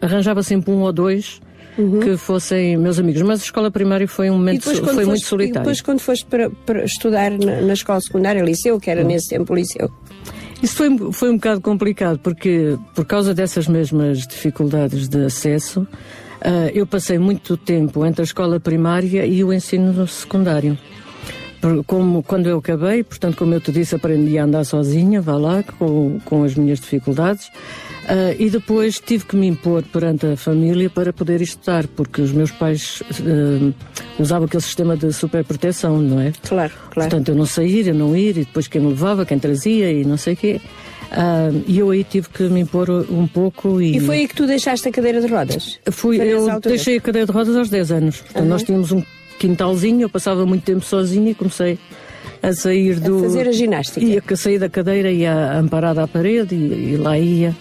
[0.00, 1.40] arranjava sempre um ou dois
[2.02, 3.22] que fossem meus amigos.
[3.22, 4.36] Mas a escola primária foi um Uhum.
[4.36, 5.60] E momento depois, foi muito foste, e solitário.
[5.62, 9.06] depois quando foste para, para estudar na, na escola secundária, liceu, que era Hum.
[9.08, 9.90] nesse tempo o liceu,
[10.62, 15.86] Isso foi, foi um bocado complicado, porque por causa dessas mesmas dificuldades de acesso,
[16.40, 20.78] ah, eu passei muito tempo entre a escola primária e o ensino secundário.
[21.86, 25.62] Como, quando eu acabei, portanto, como eu te disse, aprendi a andar sozinha, vá lá,
[25.62, 27.50] com, com as minhas dificuldades.
[28.06, 32.32] Ah, e depois tive que me impor perante a família para poder estudar, porque os
[32.32, 33.72] meus pais ah,
[34.18, 36.32] usavam aquele sistema de superproteção, não é?
[36.46, 37.10] Claro, claro.
[37.10, 40.04] Portanto, eu não sair, eu não ir, e depois quem me levava, quem trazia e
[40.04, 40.60] não sei o quê.
[41.10, 43.96] Ah, e eu aí tive que me impor um pouco e...
[43.96, 45.78] E foi aí que tu deixaste a cadeira de rodas?
[45.90, 48.16] Fui, eu deixei a cadeira de rodas aos 10 anos.
[48.20, 48.48] Portanto, Aham.
[48.48, 49.02] nós tínhamos um
[49.38, 51.78] quintalzinho, eu passava muito tempo sozinha e comecei
[52.42, 53.20] a sair do.
[53.20, 54.04] fazer a ginástica.
[54.04, 57.54] Ia que sair da cadeira, ia amparada à parede e, e lá ia.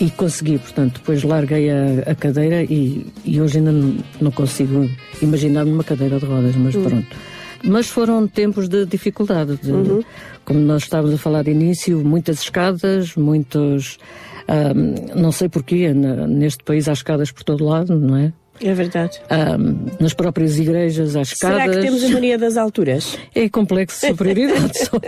[0.00, 4.88] E consegui, portanto, depois larguei a, a cadeira e, e hoje ainda não, não consigo
[5.22, 6.82] imaginar-me numa cadeira de rodas, mas Hum.
[6.84, 7.16] pronto.
[7.64, 10.02] Mas foram tempos de dificuldade, de- Uhum.
[10.44, 13.98] como nós estávamos a falar de início, muitas escadas, muitos.
[14.46, 18.32] ahm, não sei porquê, neste país há escadas por todo lado, não é?
[18.60, 19.20] É verdade.
[19.30, 21.62] Ahm, nas próprias igrejas há escadas.
[21.62, 23.18] Será que temos a mania das alturas?
[23.34, 24.78] É complexo de superioridade.
[24.78, 24.98] só.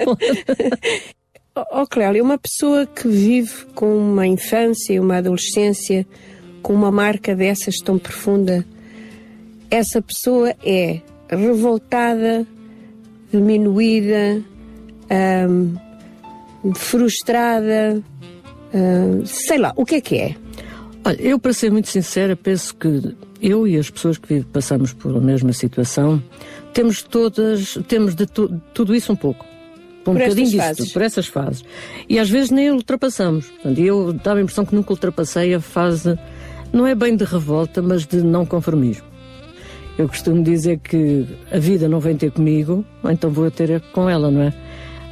[1.57, 6.07] Ó oh, Clélia, uma pessoa que vive com uma infância e uma adolescência
[6.63, 8.65] com uma marca dessas tão profunda,
[9.71, 12.47] essa pessoa é revoltada,
[13.33, 14.43] diminuída,
[15.09, 15.77] ahm,
[16.75, 18.03] frustrada,
[18.75, 20.35] ahm, sei lá, o que é que é?
[21.05, 25.17] Olha, eu, para ser muito sincera, penso que eu e as pessoas que passamos por
[25.17, 26.23] a mesma situação
[26.75, 29.45] temos todas, temos de tu- tudo isso um pouco.
[30.03, 30.93] Um Por bocadinho disso fases.
[30.93, 31.65] por essas fases.
[32.09, 33.47] E às vezes nem ultrapassamos.
[33.47, 36.19] Portanto, eu dava a impressão que nunca ultrapassei a fase,
[36.73, 39.05] não é bem de revolta, mas de não conformismo.
[39.99, 44.31] Eu costumo dizer que a vida não vem ter comigo, então vou ter com ela,
[44.31, 44.55] não é?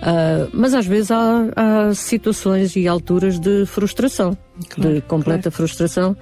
[0.02, 4.36] Ah, mas às vezes há, há situações e alturas de frustração,
[4.76, 6.16] de completa frustração,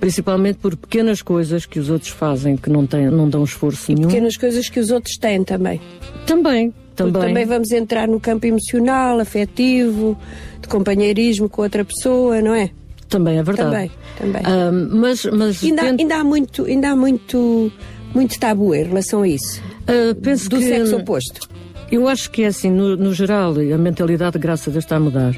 [0.00, 4.08] principalmente por pequenas coisas que os outros fazem que não, têm, não dão esforço nenhum.
[4.08, 5.80] Pequenas coisas que os outros têm também.
[6.26, 7.28] Também, Porque também.
[7.28, 10.16] também vamos entrar no campo emocional, afetivo,
[10.60, 12.70] de companheirismo com outra pessoa, não é?
[13.08, 13.70] Também é verdade.
[13.70, 14.42] Também, também.
[14.44, 17.72] Ah, mas mas ainda, ainda há muito, ainda há muito,
[18.14, 19.62] muito tabu em relação a isso.
[19.86, 21.48] Ah, penso do que- sexo oposto.
[21.92, 25.00] Eu acho que é assim, no, no geral, a mentalidade, graças a Deus, está a
[25.00, 25.36] mudar.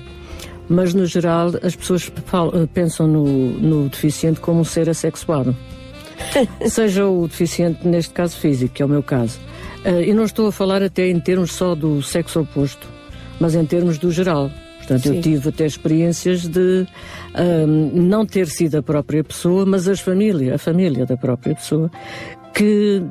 [0.68, 3.24] Mas, no geral, as pessoas eh, pensam no,
[3.58, 5.54] no deficiente como um ser assexuado.
[6.70, 9.40] Seja o deficiente, neste caso físico, que é o meu caso.
[9.84, 12.88] Eh, Eu não estou a falar até em termos só do sexo oposto,
[13.40, 14.48] mas em termos do geral.
[14.78, 15.16] Portanto, Sim.
[15.16, 16.86] eu tive até experiências de
[17.34, 21.90] ahm, não ter sido a própria pessoa, mas as família, a família da própria pessoa,
[22.54, 23.02] que,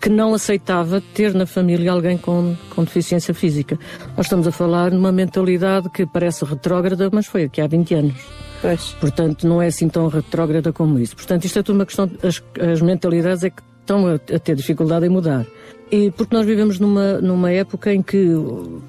[0.00, 3.78] que não aceitava ter na família alguém com, com deficiência física.
[4.16, 8.14] Nós estamos a falar numa mentalidade que parece retrógrada, mas foi aqui há 20 anos.
[9.00, 11.16] Portanto, não é assim tão retrógrada como isso.
[11.16, 12.08] Portanto, isto é tudo uma questão.
[12.22, 15.44] As, as mentalidades é que estão a, a ter dificuldade em mudar.
[15.92, 18.26] E porque nós vivemos numa, numa época em que.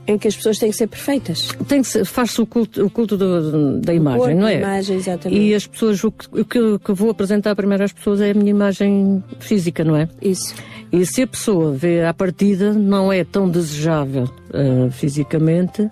[0.07, 1.49] Em que as pessoas têm que ser perfeitas.
[1.67, 4.57] Tem que ser- faz-se o culto, o culto do- da imagem, corpo, não é?
[4.59, 5.41] imagem, exatamente.
[5.41, 8.51] E as pessoas, o que, o que vou apresentar primeiro às pessoas é a minha
[8.51, 10.07] imagem física, não é?
[10.21, 10.55] Isso.
[10.93, 15.89] E se a pessoa vê à partida, não é tão desejável ah, fisicamente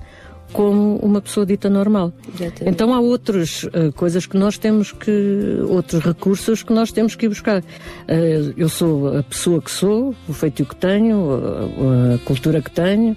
[0.52, 2.14] como uma pessoa dita normal.
[2.28, 2.64] Exatamente.
[2.70, 7.26] Então há outras ah, coisas que nós temos que, outros recursos que nós temos que
[7.26, 7.64] ir buscar.
[8.08, 8.14] Ah,
[8.58, 13.16] eu sou a pessoa que sou, o feitio que tenho, a, a cultura que tenho,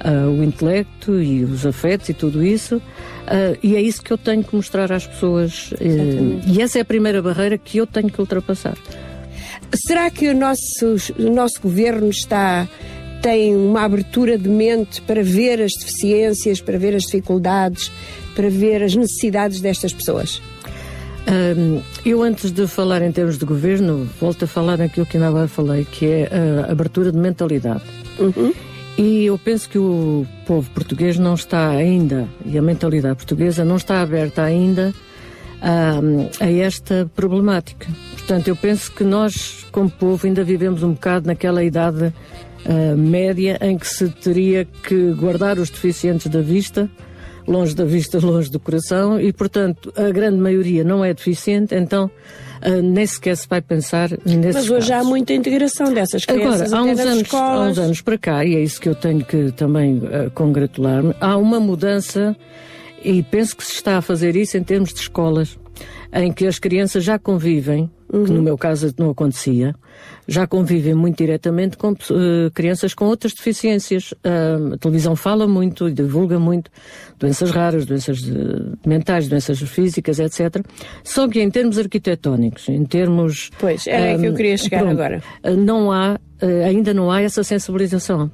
[0.00, 2.80] ah, o intelecto e os afetos e tudo isso.
[3.26, 5.72] ah, e é isso que eu tenho que mostrar às pessoas.
[5.80, 8.76] eh, e essa é a primeira barreira que eu tenho que ultrapassar.
[9.74, 12.68] Será que o nosso, o nosso governo está
[13.26, 17.90] tem uma abertura de mente para ver as deficiências, para ver as dificuldades,
[18.36, 20.40] para ver as necessidades destas pessoas?
[21.26, 25.26] Hum, eu, antes de falar em termos de governo, volto a falar naquilo que ainda
[25.26, 26.30] agora falei, que é
[26.68, 27.82] a abertura de mentalidade.
[28.96, 33.74] E eu penso que o povo português não está ainda, e a mentalidade portuguesa não
[33.74, 34.94] está aberta ainda
[35.60, 37.88] a, a esta problemática.
[38.12, 42.12] Portanto, eu penso que nós, como povo, ainda vivemos um bocado naquela idade
[42.68, 46.90] ah, média em que se teria que guardar os deficientes da vista,
[47.46, 52.10] longe da vista, longe do coração, e portanto a grande maioria não é deficiente, então
[52.60, 55.08] ah, nem sequer se vai pensar nesses Mas hoje há casos.
[55.10, 57.70] muita integração dessas crianças Agora, há uns, anos, há escolas.
[57.70, 61.36] uns anos para cá, e é isso que eu tenho que também eh, congratular-me, há
[61.36, 62.36] uma mudança,
[63.04, 65.56] e penso que se está a fazer isso em termos de escolas,
[66.12, 68.24] em que as crianças já convivem, que Uhum.
[68.26, 69.74] no meu caso não acontecia,
[70.28, 74.14] já convivem muito diretamente com eh, crianças com outras deficiências.
[74.24, 76.70] Ah, a televisão fala muito e divulga muito
[77.18, 80.64] doenças raras, doenças eh, mentais, doenças físicas, etc.
[81.02, 83.50] Só que em termos arquitetónicos, em termos.
[83.58, 85.22] Pois, era aí que eu queria chegar pronto, agora.
[85.42, 86.18] ah, Não há,
[86.64, 88.30] ainda não há essa sensibilização.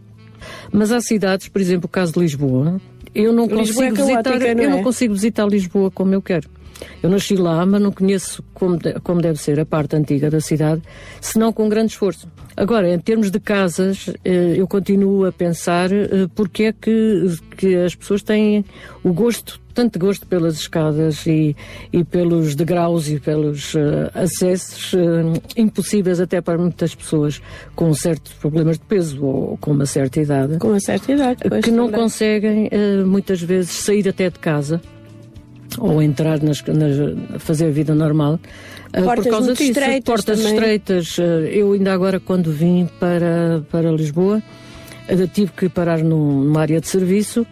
[0.72, 2.80] Mas há cidades, por exemplo, o caso de Lisboa,
[3.14, 4.72] eu não Lisboa consigo é caótica, visitar, não eu é?
[4.72, 6.48] não consigo visitar Lisboa como eu quero.
[7.02, 10.40] Eu nasci lá, mas não conheço como, de- como deve ser a parte antiga da
[10.40, 10.82] cidade,
[11.20, 12.28] senão com grande esforço.
[12.56, 17.24] Agora, em termos de casas, eh, eu continuo a pensar eh, porque é que,
[17.56, 18.64] que as pessoas têm
[19.02, 21.56] o gosto, tanto gosto pelas escadas e,
[21.92, 24.92] e pelos degraus e pelos eh, acessos
[25.56, 27.40] impossíveis até para muitas pessoas
[27.74, 30.58] com certos problemas de peso ou com uma certa idade.
[30.58, 32.00] Com uma certa idade, pois, Que não também.
[32.02, 32.70] conseguem
[33.06, 34.80] muitas vezes sair até de casa
[35.78, 36.96] ou entrar nas, nas
[37.42, 38.38] fazer a vida normal
[38.92, 39.62] eh, Portas por causa disso.
[39.64, 40.52] estreitas portas também.
[40.54, 44.42] estreitas eh, eu ainda agora quando vim para para Lisboa
[45.08, 47.46] eh, tive que parar num- numa área de serviço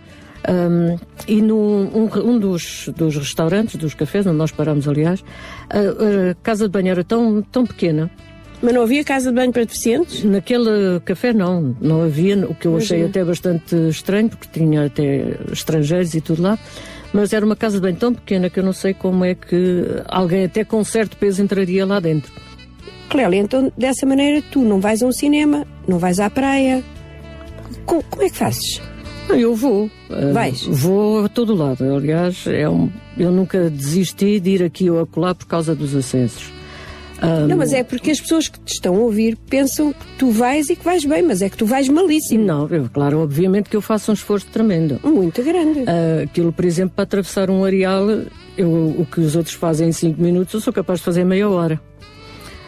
[0.47, 0.97] ahm,
[1.29, 5.23] e num um, um dos, dos restaurantes, dos cafés, onde nós paramos, aliás,
[5.69, 8.11] a, a casa de banho era tão, tão pequena.
[8.63, 10.23] Mas não havia casa de banho para deficientes?
[10.25, 13.09] Naquele café não, não havia, o que eu achei Imagina.
[13.09, 16.59] até bastante estranho, porque tinha até estrangeiros e tudo lá.
[17.13, 19.85] Mas era uma casa de banho tão pequena que eu não sei como é que
[20.07, 22.33] alguém até com certo peso entraria lá dentro.
[23.09, 26.83] Clélia, então dessa maneira tu não vais a um cinema, não vais à praia.
[27.85, 28.81] Co- como é que fazes?
[29.29, 29.91] Eu vou.
[30.11, 30.63] eh, Vais?
[30.67, 31.83] Vou a todo lado.
[31.95, 32.89] Aliás, é um,
[33.19, 36.51] eu nunca desisti de ir aqui ou acolá por causa dos acessos.
[37.23, 40.31] Ahm, Não, mas é porque as pessoas que te estão a ouvir pensam que tu
[40.31, 42.45] vais e que vais bem, mas é que tu vais malíssimo.
[42.45, 44.99] Não, eu, claro, obviamente que eu faço um esforço tremendo.
[45.05, 45.85] Muito grande.
[45.87, 48.07] Ah, aquilo, por exemplo, para atravessar um areal,
[48.57, 51.25] eu, o que os outros fazem em 5 minutos, eu sou capaz de fazer em
[51.27, 51.81] meia hora.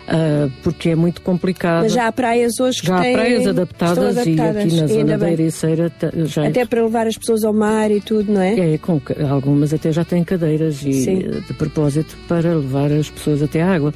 [0.06, 1.84] Ah, porque é muito complicado.
[1.84, 4.86] Mas já há praias hoje que Já há praias estão adaptadas, e adaptadas, aqui na
[4.88, 5.30] zona da.
[5.32, 8.74] Ericeira ta- já Até para levar as pessoas ao mar e tudo, não é?
[8.74, 9.00] É, com,
[9.30, 11.18] algumas até já têm cadeiras e Sim.
[11.24, 13.94] eh, de propósito para levar as pessoas até à água.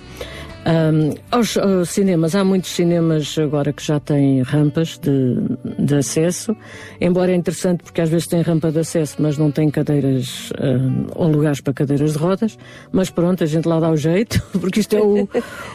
[0.68, 5.36] Ahm, aos, aos cinemas, há muitos cinemas agora que já têm rampas de,
[5.78, 6.56] de acesso,
[7.01, 11.06] embora é interessante porque às vezes tem rampa de acesso, mas não tem cadeiras ahm,
[11.14, 12.59] ou lugares para cadeiras de rodas.
[12.90, 15.28] Mas pronto, a gente lá dá o jeito, porque isto é o,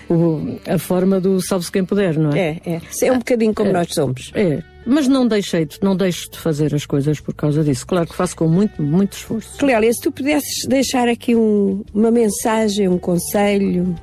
[0.10, 2.60] o- a forma do salve-se quem puder, não é?
[2.66, 2.82] É, é.
[3.08, 4.30] É um bocadinho como nós somos.
[4.36, 7.88] É, mas não deixei, de- não deixo de fazer as coisas por causa disso.
[7.88, 9.58] Claro que faço com muito, muito esforço.
[9.58, 13.96] Clélia, se tu pudesses deixar aqui um- uma mensagem, um conselho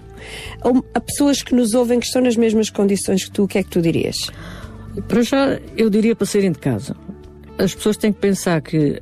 [0.94, 3.62] a, pessoas que nos ouvem que estão nas mesmas condições que tu, o que é
[3.62, 4.16] que tu dirias?
[5.06, 6.96] Para já, eu diria para saírem de casa.
[7.58, 9.00] As pessoas têm que pensar que,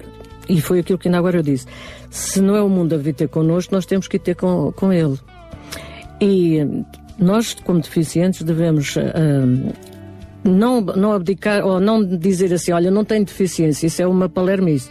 [0.48, 1.66] e foi aquilo que ainda agora eu disse,
[2.10, 4.72] se não é o mundo a vir ter connosco, nós temos que ir ter com,
[4.72, 5.18] com ele.
[6.20, 6.60] E
[7.18, 9.70] nós, como deficientes, devemos hum,
[10.44, 14.90] não, não abdicar, ou não dizer assim, olha, não tenho deficiência, isso é uma palermice.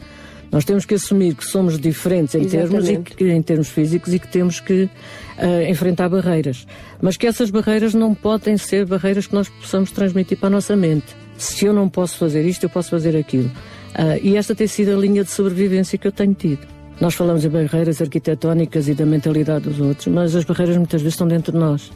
[0.51, 4.19] Nós temos que assumir que somos diferentes em termos, e que, em termos físicos e
[4.19, 4.89] que temos que
[5.37, 6.65] ah, enfrentar barreiras.
[7.01, 10.75] Mas que essas barreiras não podem ser barreiras que nós possamos transmitir para a nossa
[10.75, 11.15] mente.
[11.37, 13.51] Se eu não posso fazer isto, eu posso fazer aquilo.
[13.93, 16.65] Ah, e esta tem sido a linha de sobrevivência que eu tenho tido.
[16.99, 21.15] Nós falamos em barreiras arquitetónicas e da mentalidade dos outros, mas as barreiras muitas vezes
[21.15, 21.91] estão dentro de nós.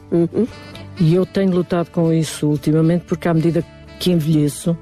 [0.99, 3.63] E eu tenho lutado com isso ultimamente porque, à medida
[3.97, 4.77] que envelheço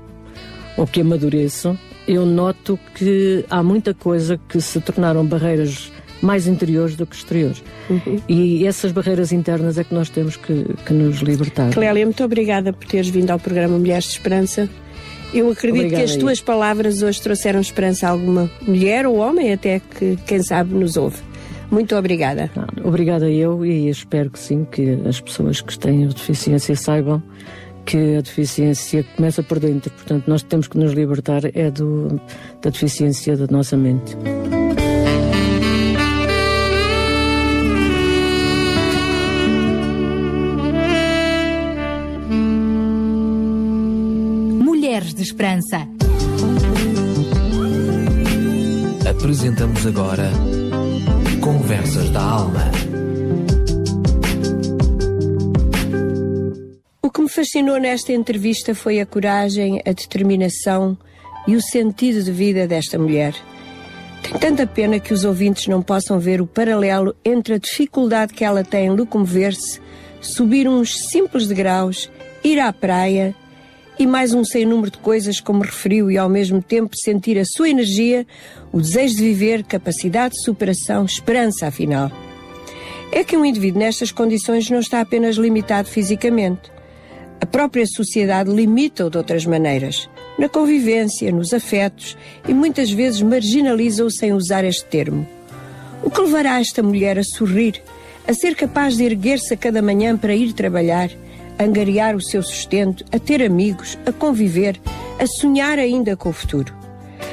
[0.75, 1.77] ou que amadureço,
[2.07, 7.63] eu noto que há muita coisa que se tornaram barreiras mais interiores do que exteriores.
[8.27, 11.71] E essas barreiras internas é que nós temos que, que nos libertar.
[11.71, 14.69] Clélia, muito obrigada por teres vindo ao programa Mulheres de Esperança.
[15.33, 19.51] Eu acredito Obrigada, que as tuas palavras hoje trouxeram esperança a alguma mulher ou homem,
[19.51, 21.17] até que, quem sabe, nos ouve.
[21.69, 22.49] Muito obrigada.
[22.81, 27.21] Obrigada eu e espero que sim, que as pessoas que têm deficiência saibam
[27.87, 29.89] que a deficiência começa por dentro.
[29.91, 32.19] Portanto, nós temos que nos libertar é do,
[32.61, 34.15] da deficiência da nossa mente.
[44.63, 45.87] Mulheres de Esperança.
[49.09, 50.29] Apresentamos agora
[51.41, 52.86] Conversas da Alma.
[57.27, 60.97] Me fascinou nesta entrevista foi a coragem, a determinação
[61.45, 63.35] e o sentido de vida desta mulher.
[64.23, 68.45] Tem tanta pena que os ouvintes não possam ver o paralelo entre a dificuldade que
[68.45, 69.81] ela tem em locomover-se,
[70.21, 72.09] subir uns simples degraus,
[72.41, 73.35] ir à praia
[73.99, 77.43] e mais um sem número de coisas, como referiu, e ao mesmo tempo sentir a
[77.43, 78.25] sua energia,
[78.71, 82.09] o desejo de viver, capacidade de superação, esperança, afinal.
[83.11, 86.76] É que um indivíduo nestas condições não está apenas limitado fisicamente.
[87.39, 90.09] A própria sociedade limita-o de outras maneiras,
[90.39, 95.27] na convivência, nos afetos e muitas vezes marginaliza-o sem usar este termo.
[96.03, 97.81] O que levará esta mulher a sorrir,
[98.27, 101.09] a ser capaz de erguer-se a cada manhã para ir trabalhar,
[101.59, 104.79] a angariar o seu sustento, a ter amigos, a conviver,
[105.19, 106.73] a sonhar ainda com o futuro?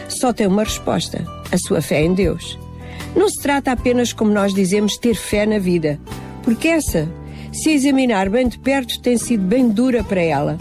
[0.09, 2.59] Só tem uma resposta: a sua fé em Deus.
[3.17, 5.99] Não se trata apenas, como nós dizemos, ter fé na vida,
[6.43, 7.09] porque essa,
[7.55, 10.59] se examinar bem de perto, tem sido bem dura para ela.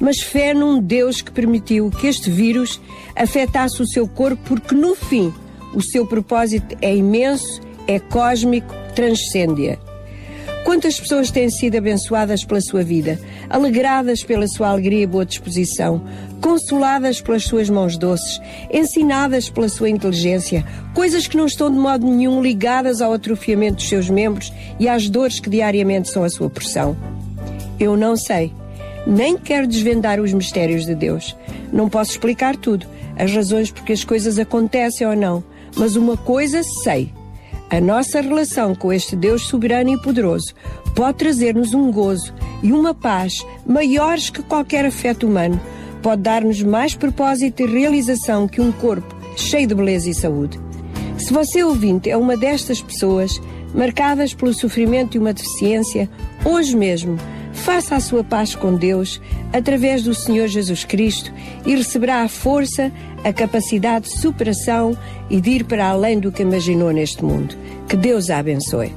[0.00, 2.80] Mas fé num Deus que permitiu que este vírus
[3.14, 5.32] afetasse o seu corpo, porque no fim
[5.72, 9.78] o seu propósito é imenso, é cósmico, transcende-a.
[10.64, 13.20] Quantas pessoas têm sido abençoadas pela sua vida,
[13.50, 16.02] alegradas pela sua alegria e boa disposição,
[16.44, 18.38] consoladas pelas suas mãos doces,
[18.70, 20.62] ensinadas pela sua inteligência,
[20.92, 25.08] coisas que não estão de modo nenhum ligadas ao atrofiamento dos seus membros e às
[25.08, 26.94] dores que diariamente são a sua porção.
[27.80, 28.52] Eu não sei,
[29.06, 31.34] nem quero desvendar os mistérios de Deus.
[31.72, 35.42] Não posso explicar tudo, as razões porque as coisas acontecem ou não,
[35.74, 37.10] mas uma coisa sei.
[37.70, 40.54] A nossa relação com este Deus soberano e poderoso
[40.94, 43.32] pode trazer-nos um gozo e uma paz
[43.66, 45.58] maiores que qualquer afeto humano.
[46.04, 50.60] Pode dar-nos mais propósito e realização que um corpo cheio de beleza e saúde.
[51.16, 53.40] Se você ouvinte é uma destas pessoas
[53.74, 56.06] marcadas pelo sofrimento e uma deficiência,
[56.44, 57.16] hoje mesmo
[57.54, 59.18] faça a sua paz com Deus
[59.50, 61.32] através do Senhor Jesus Cristo
[61.64, 62.92] e receberá a força,
[63.24, 64.94] a capacidade de superação
[65.30, 67.56] e de ir para além do que imaginou neste mundo.
[67.88, 68.92] Que Deus a abençoe.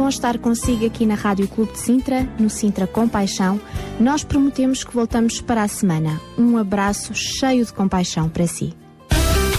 [0.00, 3.60] Bom estar consigo aqui na Rádio Clube de Sintra, no Sintra Compaixão.
[4.00, 6.18] Nós prometemos que voltamos para a semana.
[6.38, 8.72] Um abraço cheio de compaixão para si.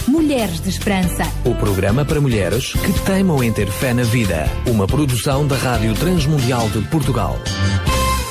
[0.08, 1.22] Mulheres de Esperança.
[1.44, 4.46] O programa para mulheres que teimam em ter fé na vida.
[4.66, 7.38] Uma produção da Rádio Transmundial de Portugal.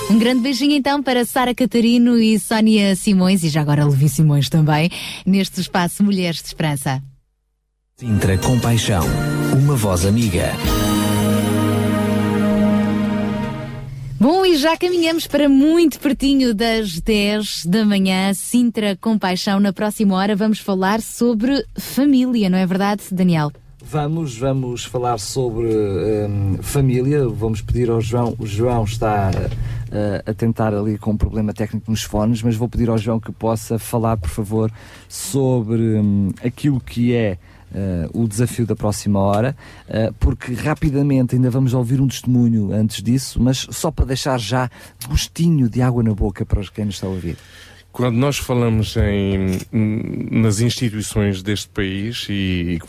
[0.10, 4.50] Um grande beijinho então para Sara Catarino e Sónia Simões e já agora Levi Simões
[4.50, 4.92] também,
[5.26, 7.02] neste espaço Mulheres de Esperança.
[7.96, 9.06] Sintra Compaixão.
[9.54, 10.52] Uma voz amiga.
[14.22, 19.60] Bom, e já caminhamos para muito pertinho das 10 da manhã, Sintra Compaixão.
[19.60, 23.52] Na próxima hora vamos falar sobre família, não é verdade, Daniel?
[23.84, 27.28] Vamos, vamos falar sobre hum, família.
[27.28, 28.36] Vamos pedir ao João.
[28.38, 32.70] O João está uh, a tentar ali com um problema técnico nos fones, mas vou
[32.70, 34.72] pedir ao João que possa falar, por favor,
[35.10, 37.40] sobre hum, aquilo que é
[38.14, 39.56] o desafio da próxima hora,
[39.88, 44.70] uh, porque rapidamente ainda vamos ouvir um testemunho antes disso, mas só para deixar já
[45.08, 47.38] gostinho de água na boca para quem nos está a ouvir.
[47.92, 49.60] Quando nós falamos em,
[50.32, 52.80] nas instituições deste país e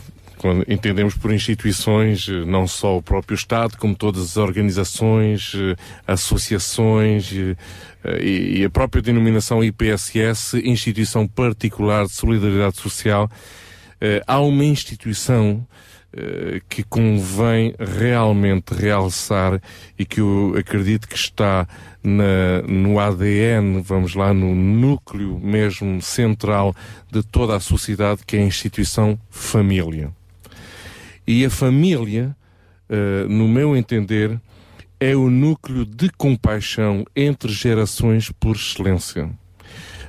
[0.43, 5.77] quando entendemos por instituições eh, não só o próprio Estado, como todas as organizações, eh,
[6.05, 13.31] associações eh, e a própria denominação IPSS, Instituição Particular de Solidariedade Social,
[14.27, 15.67] há uma instituição
[16.15, 19.59] eh, que convém realmente realçar
[19.99, 21.67] e que eu acredito que está
[22.05, 26.75] na- no ADN, vamos lá, no núcleo mesmo central
[27.11, 30.11] de toda a sociedade, que é a instituição família.
[31.27, 32.37] E a família,
[32.91, 34.39] eh, no meu entender,
[35.01, 39.31] é o núcleo de compaixão entre gerações por excelência.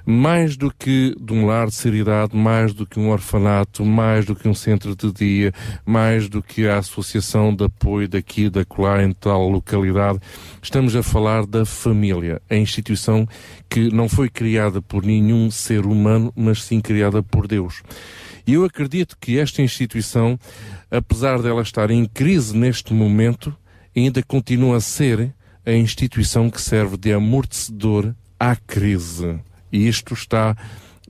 [0.06, 4.36] Mais do que de um lar de seriedade, mais do que um orfanato, mais do
[4.36, 5.54] que um centro de dia,
[5.86, 10.20] mais do que a associação de apoio daqui da colar em tal localidade,
[10.62, 13.28] estamos a falar da família, a instituição
[13.70, 17.82] que não foi criada por nenhum ser humano, mas sim criada por Deus.
[18.46, 20.38] E eu acredito que esta instituição,
[20.92, 23.56] apesar dela estar em crise neste momento,
[23.96, 25.34] ainda continua a ser
[25.66, 29.40] a instituição que serve de amortecedor à crise.
[29.74, 30.56] E isto está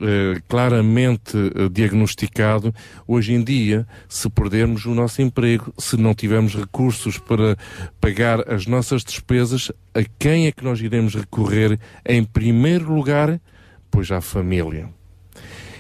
[0.02, 2.74] eh, claramente eh, diagnosticado
[3.06, 7.58] hoje em dia, se perdermos o nosso emprego, se não tivermos recursos para
[8.02, 13.40] pagar as nossas despesas, a quem é que nós iremos recorrer em primeiro lugar?
[13.92, 14.90] Pois à família.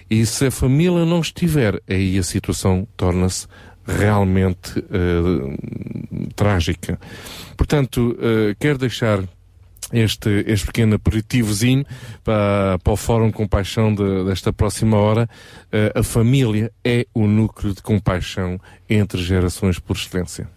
[0.09, 3.47] E se a família não estiver, aí a situação torna-se
[3.85, 6.99] realmente eh, trágica.
[7.57, 9.23] Portanto, eh, quero deixar
[9.93, 11.85] este, este pequeno aperitivozinho
[12.23, 15.29] para, para o Fórum Compaixão de- desta próxima hora.
[15.71, 18.59] Eh, a família é o núcleo de compaixão
[18.89, 20.49] entre gerações por excelência.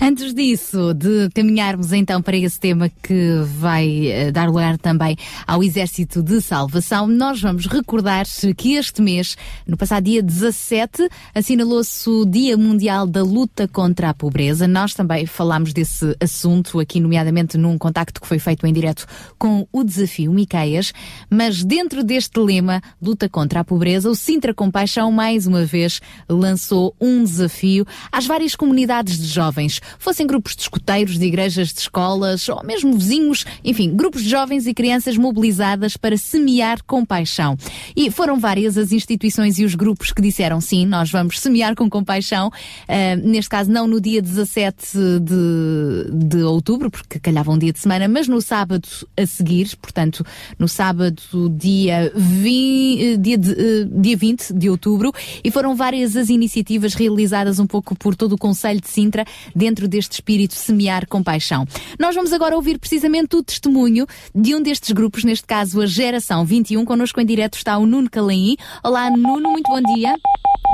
[0.00, 5.16] Antes disso, de caminharmos então para esse tema que vai eh, dar lugar também
[5.46, 8.26] ao Exército de Salvação, nós vamos recordar
[8.56, 9.36] que este mês,
[9.66, 14.66] no passado dia 17, assinalou-se o Dia Mundial da Luta contra a Pobreza.
[14.66, 19.06] Nós também falámos desse assunto aqui, nomeadamente num contacto que foi feito em direto
[19.38, 20.92] com o Desafio Miqueias,
[21.28, 26.94] mas dentro deste lema, Luta contra a Pobreza, o Sintra Compaixão mais uma vez lançou
[27.00, 32.48] um desafio às várias comunidades de jovens, fossem grupos de escuteiros, de igrejas, de escolas,
[32.48, 37.56] ou mesmo vizinhos, enfim, grupos de jovens e crianças mobilizadas para semear compaixão.
[37.94, 41.88] E foram várias as instituições e os grupos que disseram sim, nós vamos semear com
[41.88, 42.50] compaixão,
[42.88, 47.78] ah, neste caso não no dia 17 de, de outubro, porque calhava um dia de
[47.78, 50.24] semana, mas no sábado a seguir, portanto,
[50.58, 51.22] no sábado,
[51.56, 56.94] dia, vi, eh, dia, de, eh, dia 20 de outubro, e foram várias as iniciativas
[56.94, 59.24] realizadas um pouco por todo o Conselho de Sintra,
[59.60, 61.66] dentro deste espírito semear compaixão.
[61.98, 66.46] Nós vamos agora ouvir precisamente o testemunho de um destes grupos, neste caso a Geração
[66.46, 66.82] 21.
[66.86, 68.56] Connosco em direto está o Nuno Calaim.
[68.82, 70.14] Olá, Nuno, muito bom dia.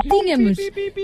[0.09, 0.59] Tínhamos,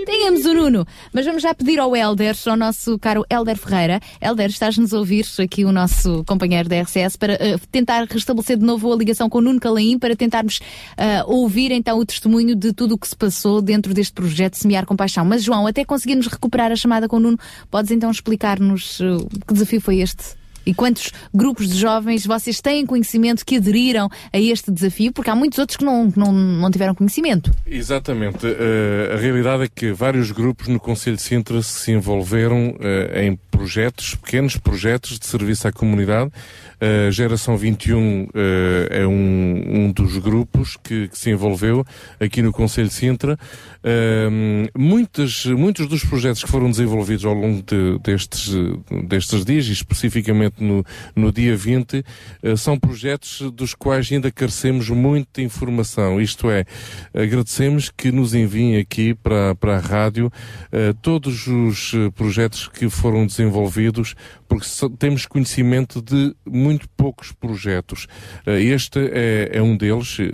[0.05, 3.99] tínhamos o Nuno, mas vamos já pedir ao Helder, ao nosso caro Helder Ferreira.
[4.21, 8.65] Helder, estás-nos a ouvir aqui o nosso companheiro da RCS para eh, tentar restabelecer de
[8.65, 10.59] novo a ligação com o Nuno Calaim para tentarmos
[10.95, 14.85] eh, ouvir então o testemunho de tudo o que se passou dentro deste projeto Semear
[14.85, 15.25] Compaixão.
[15.25, 17.39] Mas João, até conseguirmos recuperar a chamada com o Nuno,
[17.69, 20.42] podes então explicar-nos eh, que desafio foi este?
[20.65, 25.11] E quantos grupos de jovens vocês têm conhecimento que aderiram a este desafio?
[25.11, 27.51] Porque há muitos outros que não, não, não tiveram conhecimento.
[27.65, 28.45] Exatamente.
[28.45, 33.39] Eh, a realidade é que vários grupos no Conselho de Sintra se envolveram eh, em
[33.51, 36.31] projetos, pequenos projetos de serviço à comunidade.
[37.07, 41.85] A Geração 21 eh, é um, um dos grupos que, que se envolveu
[42.19, 43.37] aqui no Conselho de Sintra.
[43.83, 45.45] Eh, muitos,
[45.87, 48.49] dos projetos que foram desenvolvidos ao longo de- destes,
[49.07, 50.85] destes dias, e especificamente no,
[51.15, 52.03] no dia 20,
[52.41, 56.21] eh, são projetos dos quais ainda carecemos muita informação.
[56.21, 56.65] Isto é,
[57.13, 60.31] agradecemos que nos enviem aqui para, para a rádio
[60.71, 64.15] eh, todos os eh, projetos que foram desenvolvidos,
[64.53, 64.67] porque
[64.99, 68.05] temos conhecimento de muito poucos projetos.
[68.45, 70.17] Eh, este é, é um deles.
[70.19, 70.29] eh,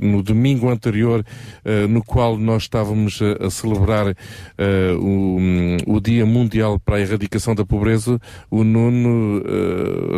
[0.00, 1.22] no domingo anterior,
[1.62, 4.14] eh, no qual nós estávamos a, celebrar
[4.98, 5.38] o,
[5.86, 8.18] o Dia Mundial para a Erradicação da Pobreza,
[8.50, 9.42] o Nuno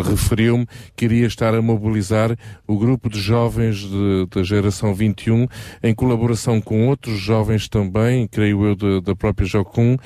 [0.04, 2.36] referiu-me que iria estar a mobilizar
[2.66, 3.88] o grupo de jovens
[4.30, 5.46] da geração 21
[5.82, 9.96] em colaboração com outros jovens também, creio eu, da, da própria Jocum,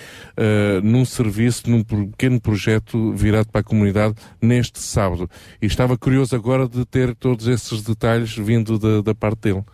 [0.83, 5.29] num serviço, num pequeno projeto virado para a comunidade neste sábado.
[5.61, 9.65] E estava curioso agora de ter todos esses detalhes vindo da, da parte dele.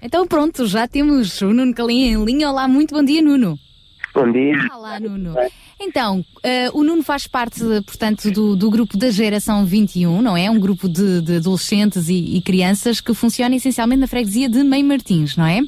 [0.00, 2.48] Então pronto, já temos o Nuno Calim em linha.
[2.48, 3.58] Olá, muito bom dia, Nuno.
[4.14, 4.54] Bom dia.
[4.72, 5.34] Olá, Nuno.
[5.80, 10.50] Então, eh, o Nuno faz parte, portanto, do, do grupo da Geração 21, não é?
[10.50, 14.82] Um grupo de, de adolescentes e, e crianças que funciona essencialmente na freguesia de Mãe
[14.82, 15.60] Martins, não é?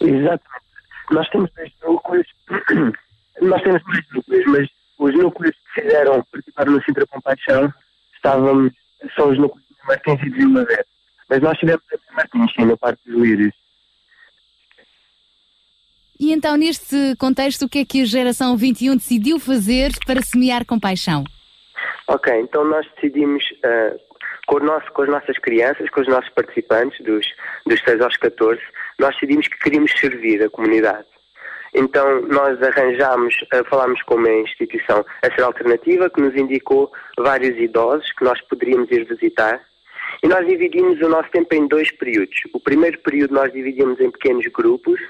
[0.00, 0.42] Exatamente.
[1.10, 2.26] Nós temos dois núcleos,
[3.42, 7.72] nós temos dois núcleos, mas os núcleos fizeram participar no Sintra Compaixão
[8.16, 8.72] estávamos,
[9.38, 10.84] núcleos de Martins e de Vila Verde.
[11.28, 13.52] Mas nós tivemos a de Martins, sim, na parte dos líderes.
[16.18, 20.64] E então, neste contexto, o que é que a geração 21 decidiu fazer para semear
[20.64, 21.24] compaixão?
[22.06, 23.96] Ok, então nós decidimos, ah,
[24.46, 27.26] com, nosso- com as nossas crianças, com os nossos participantes, dos,
[27.66, 28.60] dos 6 aos 14,
[28.98, 31.06] nós decidimos que queríamos servir a comunidade.
[31.74, 37.58] Então nós arranjámos, ah, falámos com uma instituição a ser alternativa que nos indicou vários
[37.58, 39.60] idosos que nós poderíamos ir visitar.
[40.22, 42.36] E nós dividimos o nosso tempo em dois períodos.
[42.52, 45.00] O primeiro período nós dividimos em pequenos grupos,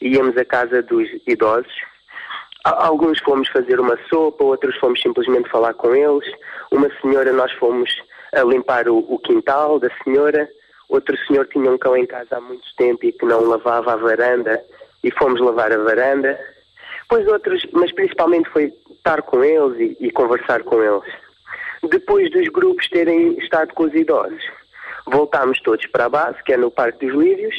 [0.00, 1.74] íamos à casa dos idosos,
[2.64, 6.26] Alguns fomos fazer uma sopa, outros fomos simplesmente falar com eles.
[6.72, 7.90] Uma senhora, nós fomos
[8.32, 10.48] a limpar o, o quintal da senhora.
[10.88, 13.96] Outro senhor tinha um cão em casa há muito tempo e que não lavava a
[13.96, 14.64] varanda
[15.04, 16.38] e fomos lavar a varanda.
[17.08, 21.12] Pois outros, mas principalmente foi estar com eles e, e conversar com eles.
[21.88, 24.42] Depois dos grupos terem estado com os idosos,
[25.06, 27.54] voltámos todos para a base, que é no Parque dos Lírios,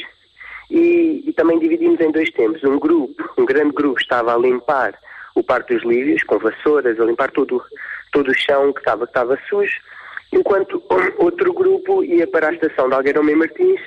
[0.68, 2.62] e, e também dividimos em dois tempos.
[2.64, 4.98] Um grupo, um grande grupo, estava a limpar
[5.36, 7.62] o Parque dos Lírios com vassouras, a limpar todo,
[8.12, 9.78] todo o chão que estava, que estava sujo,
[10.32, 10.82] enquanto
[11.18, 13.80] outro grupo ia para a estação de Algueirão Mem Martins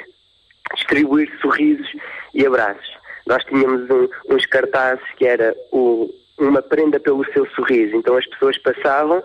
[0.76, 1.92] distribuir sorrisos
[2.34, 2.99] e abraços.
[3.30, 7.96] Nós tínhamos um- uns cartazes que era o- uma prenda pelo seu sorriso.
[7.96, 9.24] Então as pessoas passavam,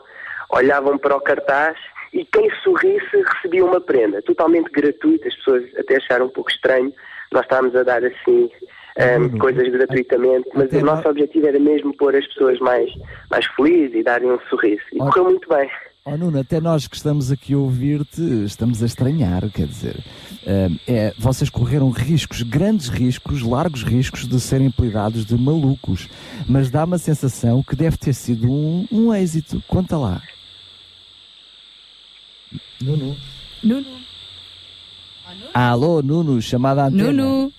[0.50, 1.76] olhavam para o cartaz
[2.12, 5.26] e quem sorrisse recebia uma prenda, totalmente gratuita.
[5.28, 6.92] As pessoas até acharam um pouco estranho.
[7.32, 8.50] Nós estávamos a dar assim
[8.96, 12.88] ahm, coisas gratuitamente, mas o nosso objetivo era mesmo pôr as pessoas mais,
[13.30, 14.82] mais felizes e darem um sorriso.
[14.92, 15.68] E correu muito bem.
[16.06, 20.04] Oh Nuno, até nós que estamos aqui a ouvir-te, estamos a estranhar, quer dizer,
[20.44, 26.06] eh, é, vocês correram riscos, grandes riscos, largos riscos de serem apelidados de malucos,
[26.46, 29.64] mas dá-me a sensação que deve ter sido um, um êxito.
[29.66, 30.20] Conta lá.
[32.82, 33.16] Nuno.
[33.62, 33.86] Nuno.
[35.54, 37.12] Alô, Nuno, chamada antena.
[37.12, 37.52] Nuno.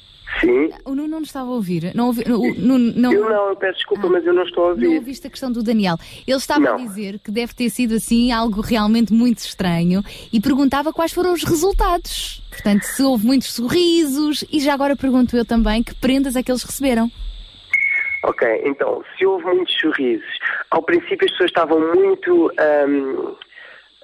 [0.46, 0.70] Sim.
[0.86, 1.92] O Nuno não estava a ouvir.
[1.96, 4.70] Não ouvi, o Nuno, não, Eu não, eu peço desculpa, mas eu não estou a
[4.70, 4.88] ouvir.
[4.88, 5.98] Não ouviste a questão do Daniel.
[6.28, 6.86] Ele estava a Não.
[6.86, 11.44] dizer que deve ter sido assim algo realmente muito estranho e perguntava quais foram os
[11.44, 12.44] resultados.
[12.50, 16.52] Portanto, se houve muitos sorrisos e já agora pergunto eu também que prendas é que
[16.52, 17.12] eles receberam.
[18.24, 20.26] Ok, então, se houve muitos sorrisos,
[20.72, 23.36] ao princípio as pessoas estavam muito ahm,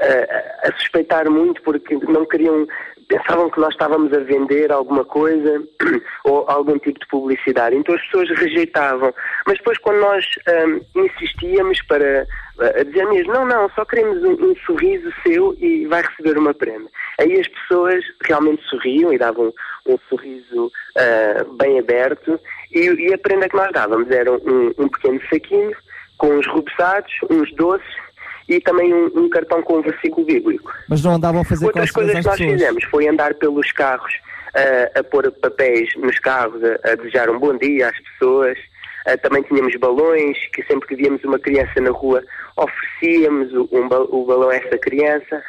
[0.01, 2.67] a, a suspeitar muito porque não queriam,
[3.07, 5.61] pensavam que nós estávamos a vender alguma coisa
[6.25, 9.13] ou algum tipo de publicidade, então as pessoas rejeitavam.
[9.45, 12.27] Mas depois quando nós ahm, insistíamos para
[12.59, 16.53] a dizer mesmo, não, não, só queremos um, um sorriso seu e vai receber uma
[16.53, 16.89] prenda.
[17.19, 19.53] Aí as pessoas realmente sorriam e davam
[19.87, 22.39] um sorriso ah, bem aberto
[22.71, 25.75] e, e a prenda que nós dávamos era um, um pequeno saquinho
[26.17, 27.95] com uns rubeçados, uns doces
[28.51, 30.71] e também um, um cartão com um versículo bíblico.
[30.89, 32.51] Mas não andavam a fazer Outras coisas que nós pessoas.
[32.51, 34.13] fizemos foi andar pelos carros
[34.53, 38.57] ah, a pôr papéis nos carros, a, a desejar um bom dia às pessoas.
[39.07, 42.21] Ah, também tínhamos balões, que sempre que víamos uma criança na rua
[42.57, 45.41] oferecíamos o, um o balão a essa criança.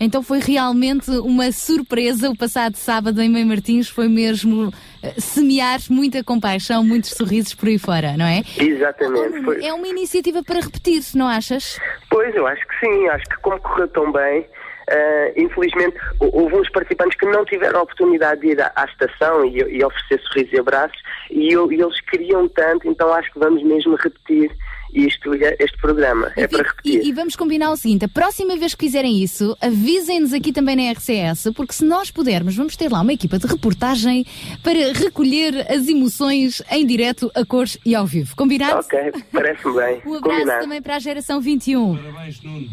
[0.00, 2.30] Então foi realmente uma surpresa.
[2.30, 4.72] O passado sábado em Mãe Martins foi mesmo
[5.02, 8.42] eh, semear muita compaixão, muitos sorrisos por aí fora, não é?
[8.58, 9.42] Exatamente.
[9.44, 11.78] Foi, É uma iniciativa para repetir, não achas?
[12.10, 13.08] Pois, eu acho que sim.
[13.08, 14.46] Acho que como correu tão bem,
[14.90, 18.84] ah, infelizmente hou- houve uns participantes que não tiveram a oportunidade de ir à, à
[18.84, 20.98] estação e, e oferecer sorrisos e abraços
[21.30, 24.50] e, eu- e eles queriam tanto, então acho que vamos mesmo repetir
[24.92, 26.32] isto, este programa.
[26.36, 27.02] É para repetir.
[27.02, 30.76] E, e vamos combinar o seguinte: a próxima vez que fizerem isso, avisem-nos aqui também
[30.76, 34.24] na RCS, porque se nós pudermos, vamos ter lá uma equipa de reportagem
[34.62, 38.34] para recolher as emoções em direto, a cores e ao vivo.
[38.36, 38.80] Combinado?
[38.80, 38.98] Ok,
[39.32, 40.02] parece-me bem.
[40.08, 40.62] Um abraço Combinado.
[40.62, 41.96] também para a geração 21.
[41.96, 42.68] Parabéns, Nuno.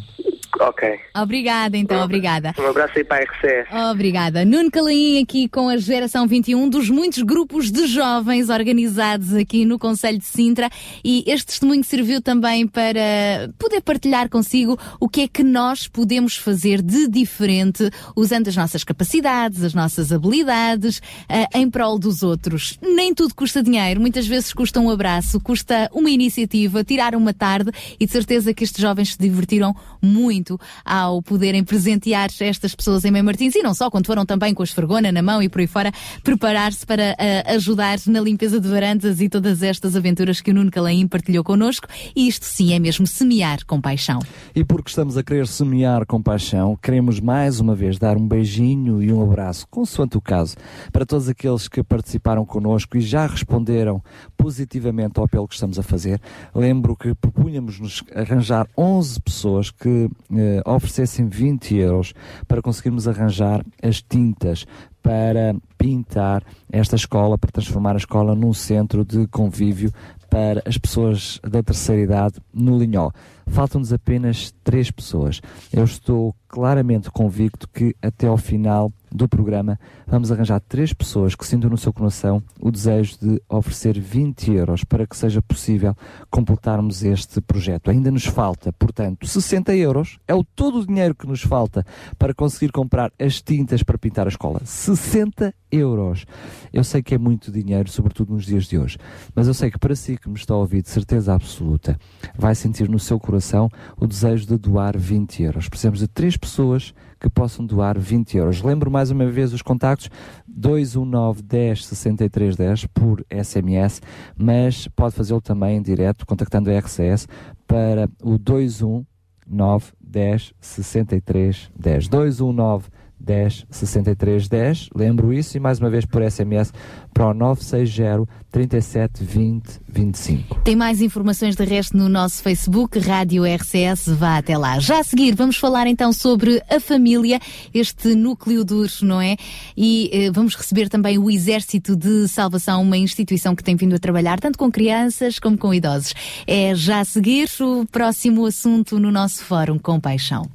[0.59, 0.99] Ok.
[1.13, 2.53] Obrigada, então, obrigada.
[2.57, 3.91] Um abraço aí para a RCS.
[3.91, 4.45] Obrigada.
[4.45, 9.65] Nuno Calaim aqui com a Geração 21, um dos muitos grupos de jovens organizados aqui
[9.65, 10.69] no Conselho de Sintra
[11.03, 16.35] e este testemunho serviu também para poder partilhar consigo o que é que nós podemos
[16.35, 22.77] fazer de diferente usando as nossas capacidades, as nossas habilidades eh, em prol dos outros.
[22.81, 27.71] Nem tudo custa dinheiro, muitas vezes custa um abraço, custa uma iniciativa, tirar uma tarde
[27.99, 33.11] e de certeza que estes jovens se divertiram muito ao poderem presentear estas pessoas em
[33.11, 35.61] Mãe Martins e não só, quando foram também com a esfregona na mão e por
[35.61, 35.91] aí fora,
[36.23, 40.71] preparar-se para eh, ajudar na limpeza de varandas e todas estas aventuras que o Nuno
[40.71, 41.87] Calaim partilhou connosco.
[42.15, 44.19] E isto sim é mesmo semear com paixão.
[44.55, 49.11] E porque estamos a querer semear compaixão, queremos mais uma vez dar um beijinho e
[49.11, 50.55] um abraço, consoante o caso,
[50.91, 54.01] para todos aqueles que participaram connosco e já responderam
[54.37, 56.19] positivamente ao apelo que estamos a fazer.
[56.53, 62.13] Lembro que propunhamos-nos arranjar 11 pessoas que eh, oferecessem 20 euros
[62.47, 64.65] para conseguirmos arranjar as tintas
[65.05, 69.93] para pintar esta escola, para transformar a escola num centro de convívio
[70.35, 73.09] para as pessoas da terceira idade no Linhó.
[73.47, 75.39] Faltam-nos apenas três pessoas.
[75.71, 81.45] Eu estou claramente convicto que até ao final do programa vamos arranjar três pessoas que
[81.45, 85.95] sintam no seu coração o desejo de oferecer 20 euros para que seja possível
[86.29, 87.89] completarmos este projeto.
[87.89, 90.17] Ainda nos falta, portanto, 60 euros.
[90.27, 91.85] É o todo o dinheiro que nos falta
[92.17, 94.59] para conseguir comprar as tintas para pintar a escola.
[94.65, 96.25] 60 euros.
[96.71, 98.97] Eu sei que é muito dinheiro, sobretudo nos dias de hoje,
[99.33, 101.97] mas eu sei que para si que me está a ouvir, de certeza absoluta,
[102.37, 105.69] vai sentir no seu coração o desejo de doar 20 euros.
[105.69, 108.61] Precisamos de três pessoas que possam doar 20 euros.
[108.61, 110.09] Lembro mais uma vez os contactos
[110.47, 114.01] 219 10 63 10 por SMS,
[114.37, 117.27] mas pode fazê-lo também em direto, contactando a RCS
[117.67, 122.07] para o 219 10 63 10.
[122.07, 122.89] 219
[123.25, 124.89] 10 63 10.
[124.95, 126.71] Lembro isso e mais uma vez por SMS
[127.15, 130.61] para o 960 37 20 25.
[130.61, 134.79] Tem mais informações de resto no nosso Facebook, Rádio RCS, vá até lá.
[134.79, 137.39] Já a seguir, vamos falar então sobre a família,
[137.73, 139.37] este núcleo duro, não é?
[139.75, 143.99] E eh, vamos receber também o Exército de Salvação, uma instituição que tem vindo a
[143.99, 146.13] trabalhar tanto com crianças como com idosos.
[146.45, 150.45] É já a seguir o próximo assunto no nosso Fórum com Paixão.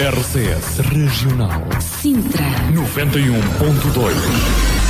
[0.00, 4.83] RCS Regional Sintra 91.2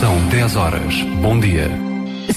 [0.00, 1.02] São 10 horas.
[1.20, 1.70] Bom dia.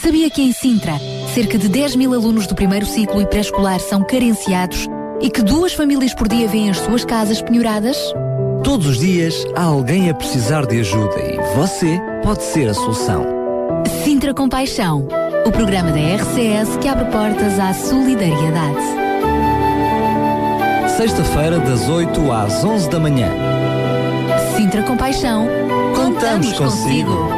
[0.02, 0.94] Sabia que em Sintra,
[1.34, 4.88] cerca de 10 mil alunos do primeiro ciclo e pré-escolar são carenciados
[5.22, 7.98] e que duas famílias por dia vêm as suas casas penhoradas?
[8.64, 13.26] Todos os dias há alguém a precisar de ajuda e você pode ser a solução.
[14.04, 15.08] Sintra Compaixão,
[15.46, 19.07] o programa da RCS que abre portas à solidariedade.
[20.98, 23.30] Sexta-feira, das 8 às 11 da manhã.
[24.56, 25.48] Sintra Compaixão,
[25.96, 27.30] Contamos consigo.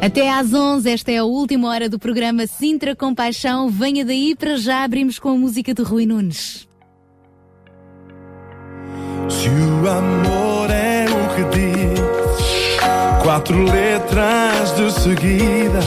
[0.00, 3.68] Até às 11, esta é a última hora do programa Sintra Compaixão.
[3.68, 6.66] Venha daí para já abrimos com a música de Rui Nunes.
[9.28, 15.80] Se o amor é o que diz, quatro letras de seguida,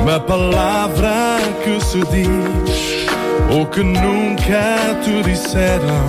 [0.00, 3.03] uma palavra que se diz,
[3.50, 6.06] ou que nunca te disseram,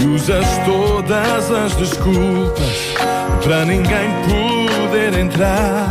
[0.00, 2.94] e usas todas as desculpas
[3.42, 5.88] para ninguém poder entrar.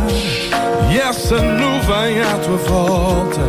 [0.90, 3.40] E essa nuvem à tua volta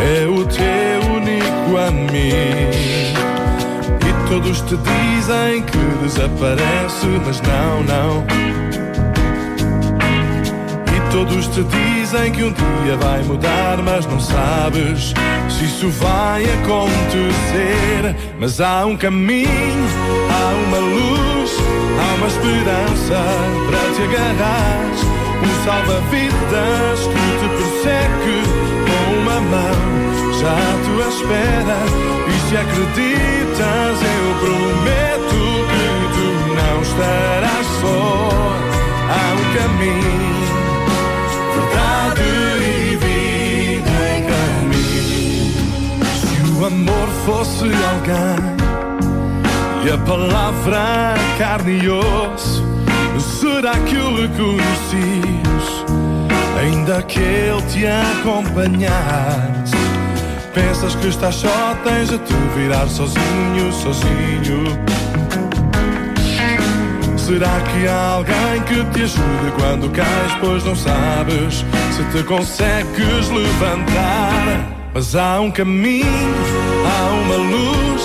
[0.00, 2.76] é o teu único amigo.
[4.02, 8.65] E todos te dizem que desaparece, mas não, não.
[11.10, 15.14] Todos te dizem que um dia vai mudar, mas não sabes
[15.48, 18.16] se isso vai acontecer.
[18.38, 19.86] Mas há um caminho,
[20.30, 21.50] há uma luz,
[21.98, 23.18] há uma esperança
[23.68, 24.76] para te agarrar.
[25.42, 28.38] Um salva-vidas que te persegue
[28.86, 29.96] com uma mão
[30.40, 31.78] já à tua espera.
[32.28, 35.38] E se acreditas, eu prometo
[35.70, 37.96] que tu não estarás só.
[39.08, 40.15] Há um caminho,
[46.66, 48.56] o amor fosse alguém
[49.84, 52.64] e a palavra carne e osso,
[53.20, 55.84] será que o reconheces?
[56.58, 59.76] Ainda que ele te acompanhasse.
[60.52, 64.64] Pensas que estás só, tens a te virar sozinho, sozinho.
[67.16, 73.28] Será que há alguém que te ajude quando cais, pois não sabes se te consegues
[73.30, 74.75] levantar?
[74.96, 76.06] Mas há um caminho,
[76.86, 78.02] há uma luz,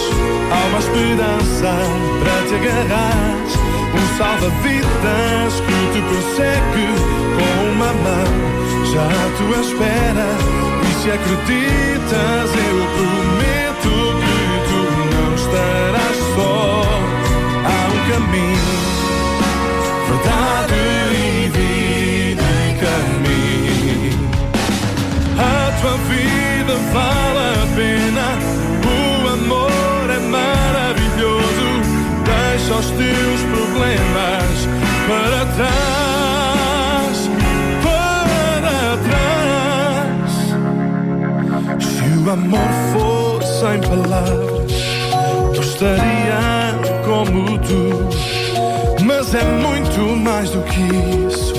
[0.51, 1.71] há uma esperança
[2.19, 3.31] para te agarrar.
[3.95, 6.87] Um salva-vidas que te persegue
[7.37, 8.31] com uma mão
[8.91, 10.27] já à tua espera.
[10.83, 14.37] E se acreditas, eu prometo que
[14.67, 14.81] tu
[15.15, 16.83] não estarás só.
[17.63, 18.75] Há um caminho,
[20.09, 20.75] verdade
[21.13, 24.19] e vida em caminho.
[25.39, 26.20] A tua vida
[26.93, 28.27] vale a pena,
[28.85, 31.69] o amor é maravilhoso.
[32.25, 34.67] Deixa os teus problemas
[35.07, 37.17] para trás,
[37.83, 40.31] para trás.
[41.83, 44.71] Se o amor fosse sem palavras,
[45.55, 46.41] eu estaria
[47.05, 48.09] como tu.
[49.03, 50.81] Mas é muito mais do que
[51.27, 51.53] isso.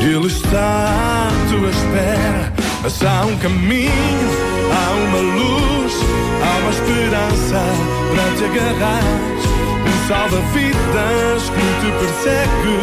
[0.00, 2.61] Ele está à tua espera.
[2.82, 4.30] Mas há um caminho,
[4.72, 5.94] há uma luz,
[6.42, 7.92] há uma esperança
[8.36, 9.42] te agarras
[9.86, 12.76] um salva-vidas que te persegue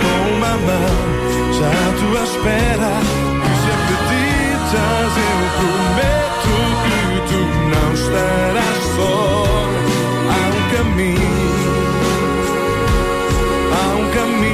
[0.00, 0.96] com uma mão
[1.52, 2.92] já à tua espera.
[3.40, 6.98] E se acreditas, eu prometo que
[7.30, 7.40] tu
[7.70, 9.14] não estarás só.
[10.30, 11.34] Há um caminho,
[13.72, 14.53] há um caminho,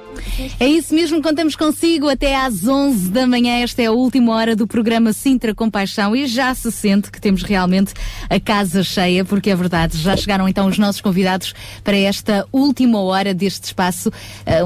[0.59, 3.61] É isso mesmo, contamos consigo até às 11 da manhã.
[3.61, 7.43] Esta é a última hora do programa Sintra Compaixão e já se sente que temos
[7.43, 7.93] realmente
[8.29, 11.53] a casa cheia, porque é verdade, já chegaram então os nossos convidados
[11.83, 14.11] para esta última hora deste espaço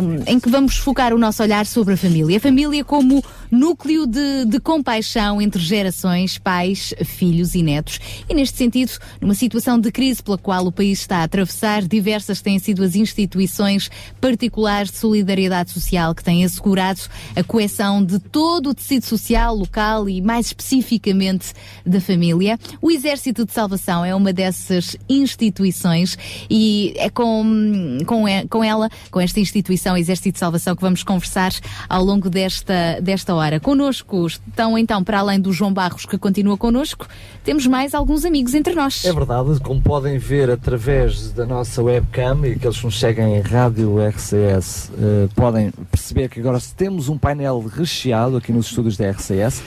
[0.02, 2.38] um, em que vamos focar o nosso olhar sobre a família.
[2.38, 3.24] A família como
[3.56, 8.00] núcleo de, de compaixão entre gerações, pais, filhos e netos.
[8.30, 8.92] E neste sentido,
[9.22, 12.96] numa situação de crise pela qual o país está a atravessar, diversas têm sido as
[12.96, 17.02] instituições particulares de solidariedade social que têm assegurado
[17.36, 21.54] a coesão de todo o tecido social local e mais especificamente
[21.86, 22.60] da família.
[22.82, 26.18] O Exército de Salvação é uma dessas instituições
[26.50, 31.54] e é com, com, com ela, com esta instituição Exército de Salvação que vamos conversar
[31.88, 33.45] ao longo desta, desta hora.
[33.60, 37.08] Conosco estão então, para além do João Barros que continua connosco,
[37.44, 39.06] temos mais alguns amigos entre nós.
[39.06, 43.42] É verdade, como podem ver através da nossa webcam e aqueles que nos seguem em
[43.42, 49.10] Rádio RCS eh, podem perceber que agora temos um painel recheado aqui nos estúdios da
[49.12, 49.62] RCS.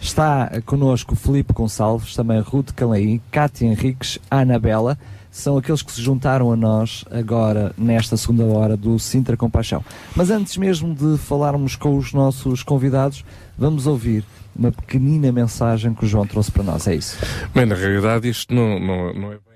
[0.00, 4.98] Está connosco Felipe Gonçalves, também Ruth Calaí, Cátia Henriques, Anabela.
[5.34, 9.84] São aqueles que se juntaram a nós agora nesta segunda hora do Sintra Compaixão.
[10.14, 13.24] Mas antes mesmo de falarmos com os nossos convidados,
[13.58, 14.24] vamos ouvir
[14.54, 16.86] uma pequenina mensagem que o João trouxe para nós.
[16.86, 17.18] É isso.
[17.52, 19.53] Bem, na realidade isto não, não, não é bem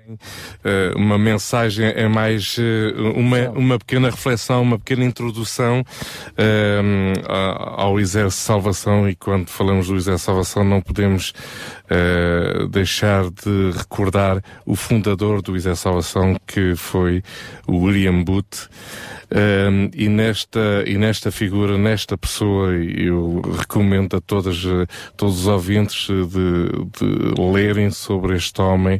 [0.95, 5.83] uma mensagem, é mais eh, uma, uma pequena reflexão, uma pequena introdução
[6.37, 6.81] eh,
[7.27, 11.33] a- ao Exército de Salvação e quando falamos do Exército de Salvação não podemos
[11.89, 17.23] eh, deixar de recordar o fundador do Exército de Salvação que foi
[17.67, 18.69] o William Booth.
[19.31, 25.47] Um, e nesta e nesta figura, nesta pessoa, eu recomendo a todas, eh, todos os
[25.47, 28.99] ouvintes eh, de, de lerem sobre este homem,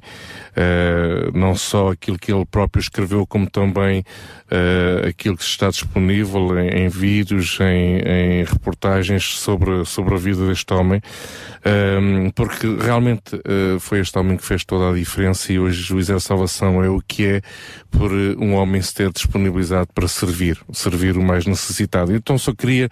[0.56, 4.04] eh, não só aquilo que ele próprio escreveu, como também
[4.52, 10.48] eh, aquilo que está disponível em, em vídeos, em, em reportagens sobre, sobre a vida
[10.48, 11.02] deste homem,
[12.02, 16.00] um, porque realmente eh, foi este homem que fez toda a diferença e hoje o
[16.00, 17.42] Exército de Salvação é o que é
[17.92, 22.14] por um homem se ter disponibilizado para servir, servir o mais necessitado.
[22.14, 22.90] Então só queria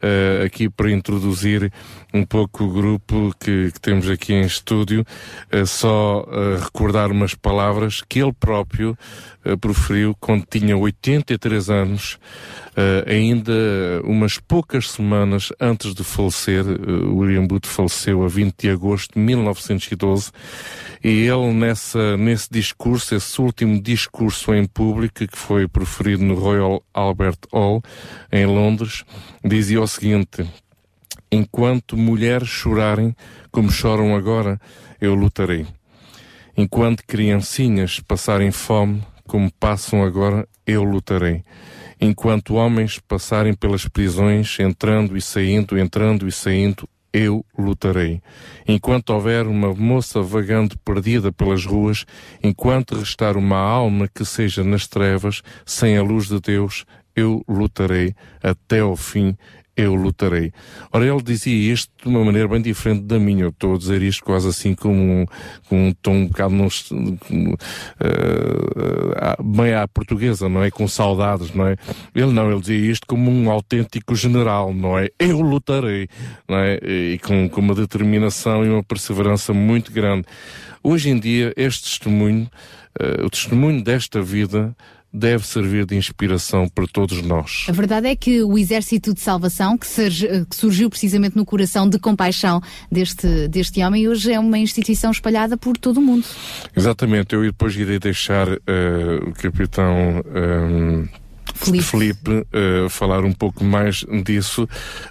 [0.00, 1.72] eh, aqui para introduzir
[2.12, 5.04] um pouco o grupo que, que temos aqui em estúdio,
[5.50, 8.96] eh, só eh, recordar umas palavras que ele próprio
[9.44, 12.18] eh, proferiu quando tinha 83 anos,
[13.08, 13.52] ainda
[14.04, 20.30] umas poucas semanas antes de falecer, William Booth faleceu a 20 de agosto de 1912,
[21.02, 26.80] e ele nessa, nesse discurso, esse último discurso em público que foi proferido no Royal
[26.94, 27.82] Albert Hall,
[28.30, 29.04] em Londres,
[29.44, 30.46] dizia o seguinte,
[31.30, 33.14] enquanto mulheres chorarem
[33.50, 34.60] como choram agora,
[35.00, 35.66] eu lutarei.
[36.56, 41.42] Enquanto criancinhas passarem fome, como passam agora, eu lutarei.
[42.00, 48.20] Enquanto homens passarem pelas prisões, entrando e saindo, entrando e saindo, eu lutarei.
[48.66, 52.04] Enquanto houver uma moça vagando perdida pelas ruas,
[52.42, 56.84] enquanto restar uma alma que seja nas trevas, sem a luz de Deus,
[57.16, 59.36] eu lutarei até ao fim.
[59.78, 60.52] Eu lutarei.
[60.92, 63.44] Ora, ele dizia isto de uma maneira bem diferente da minha.
[63.44, 65.24] Eu estou a dizer isto quase assim com um,
[65.68, 70.70] com um tom um bocado nos, com, uh, bem à portuguesa, não é?
[70.72, 71.76] Com saudades, não é?
[72.12, 75.10] Ele não, ele dizia isto como um autêntico general, não é?
[75.16, 76.08] Eu lutarei,
[76.48, 76.80] não é?
[76.82, 80.26] E com, com uma determinação e uma perseverança muito grande.
[80.82, 82.50] Hoje em dia, este testemunho,
[83.00, 84.74] uh, o testemunho desta vida,
[85.12, 87.64] deve servir de inspiração para todos nós.
[87.68, 91.88] A verdade é que o Exército de Salvação, que, surge- que surgiu precisamente no coração
[91.88, 92.60] de compaixão
[92.92, 96.26] deste, deste homem, hoje é uma instituição espalhada por todo o mundo.
[96.76, 101.08] Exatamente, eu depois irei deixar eh, o capitão ehm,
[101.54, 104.68] Felipe, eh, falar um pouco mais disso,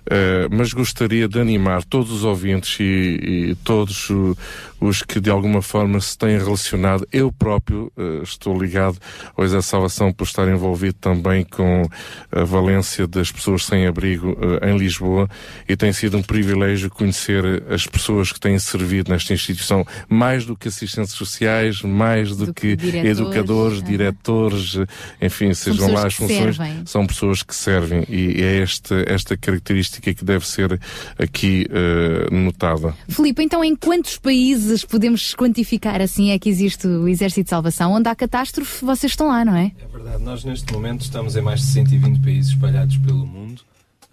[0.10, 2.84] eh, mas gostaria de animar todos os ouvintes e,
[3.52, 4.08] e todos
[4.80, 7.08] os que de alguma forma se têm relacionado.
[7.12, 8.98] Eu próprio eh, estou ligado
[9.36, 11.88] ao Exército de Salvação por estar envolvido também com
[12.32, 15.30] a valência das pessoas sem abrigo eh, em Lisboa
[15.68, 20.56] e tem sido um privilégio conhecer as pessoas que têm servido nesta instituição, mais do
[20.56, 23.88] que assistentes sociais, mais do, que, diretores, educadores, aham.
[23.88, 24.78] diretores,
[25.22, 26.86] enfim, sejam lá as funções, servem.
[26.86, 30.80] são pessoas que servem e é esta, esta característica que deve ser
[31.18, 32.96] aqui eh, notada.
[33.10, 37.94] Filipe, então em quantos países podemos quantificar assim é que existe o Exército de Salvação?
[37.94, 39.72] Onde há catástrofe, vocês estão lá, não é?
[39.82, 43.62] É verdade, nós neste momento estamos em mais de 120 países espalhados pelo mundo.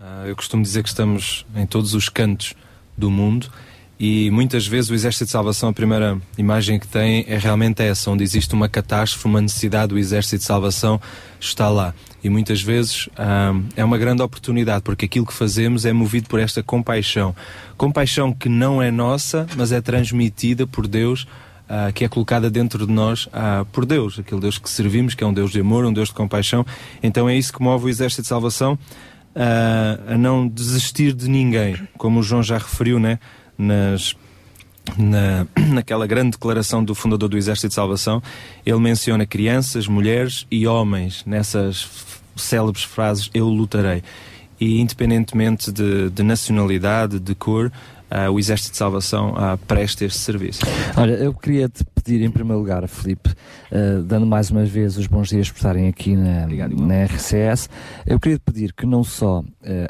[0.00, 2.54] Ah, eu costumo dizer que estamos em todos os cantos
[2.96, 3.50] do mundo
[3.98, 8.10] e muitas vezes o Exército de Salvação, a primeira imagem que tem é realmente essa,
[8.10, 11.00] onde existe uma catástrofe, uma necessidade, o Exército de Salvação
[11.38, 11.94] está lá.
[12.22, 16.40] E muitas vezes ah, é uma grande oportunidade, porque aquilo que fazemos é movido por
[16.40, 17.36] esta compaixão.
[17.76, 21.26] Compaixão que não é nossa, mas é transmitida por Deus
[21.68, 25.24] ah, que é colocada dentro de nós ah, por Deus, aquele Deus que servimos, que
[25.24, 26.66] é um Deus de amor, um Deus de compaixão.
[27.02, 28.78] Então é isso que move o Exército de Salvação
[29.34, 33.18] ah, a não desistir de ninguém, como o João já referiu, né?
[33.56, 34.14] Nas,
[34.96, 38.22] na, naquela grande declaração do fundador do Exército de Salvação,
[38.64, 41.88] ele menciona crianças, mulheres e homens nessas
[42.36, 44.02] célebres frases: Eu lutarei.
[44.60, 47.72] E independentemente de, de nacionalidade, de cor,
[48.14, 50.60] ah, o Exército de Salvação ah, presta este serviço.
[50.96, 53.30] Olha, eu queria te pedir em primeiro lugar, Filipe,
[53.70, 57.68] eh, dando mais uma vez os bons dias por estarem aqui na, na RCS,
[58.06, 59.42] eu queria te pedir que não só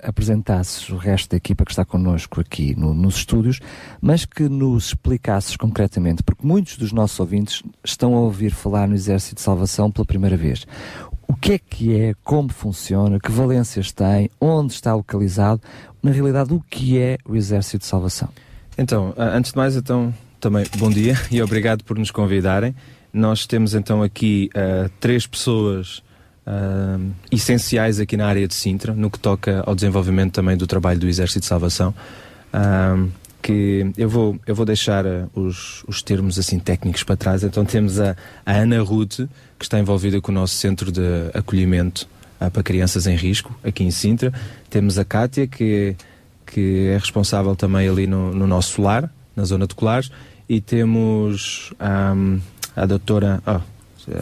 [0.02, 3.58] apresentasses o resto da equipa que está connosco aqui no- nos estúdios,
[4.00, 8.94] mas que nos explicasses concretamente, porque muitos dos nossos ouvintes estão a ouvir falar no
[8.94, 10.66] Exército de Salvação pela primeira vez.
[11.26, 15.60] O que é que é, como funciona, que valências tem, onde está localizado,
[16.02, 18.28] na realidade, o que é o Exército de Salvação?
[18.76, 22.74] Então, antes de mais, então, também bom dia e obrigado por nos convidarem.
[23.12, 26.02] Nós temos então aqui ah, três pessoas
[26.46, 26.98] ah,
[27.30, 31.08] essenciais aqui na área de Sintra, no que toca ao desenvolvimento também do trabalho do
[31.08, 31.94] Exército de Salvação.
[32.52, 32.96] Ah,
[33.44, 37.44] que eu vou, eu vou deixar ah, os, os termos assim técnicos para trás.
[37.44, 41.02] Então temos a, a Ana Ruth, que está envolvida com o nosso centro de
[41.34, 42.08] acolhimento
[42.40, 44.32] ah, para crianças em risco, aqui em Sintra.
[44.70, 45.94] Temos a Cátia, que,
[46.46, 50.10] que é responsável também ali no, no nosso lar, na zona de Colares.
[50.48, 52.38] E temos ahm,
[52.74, 53.42] a doutora.
[53.46, 53.60] oh,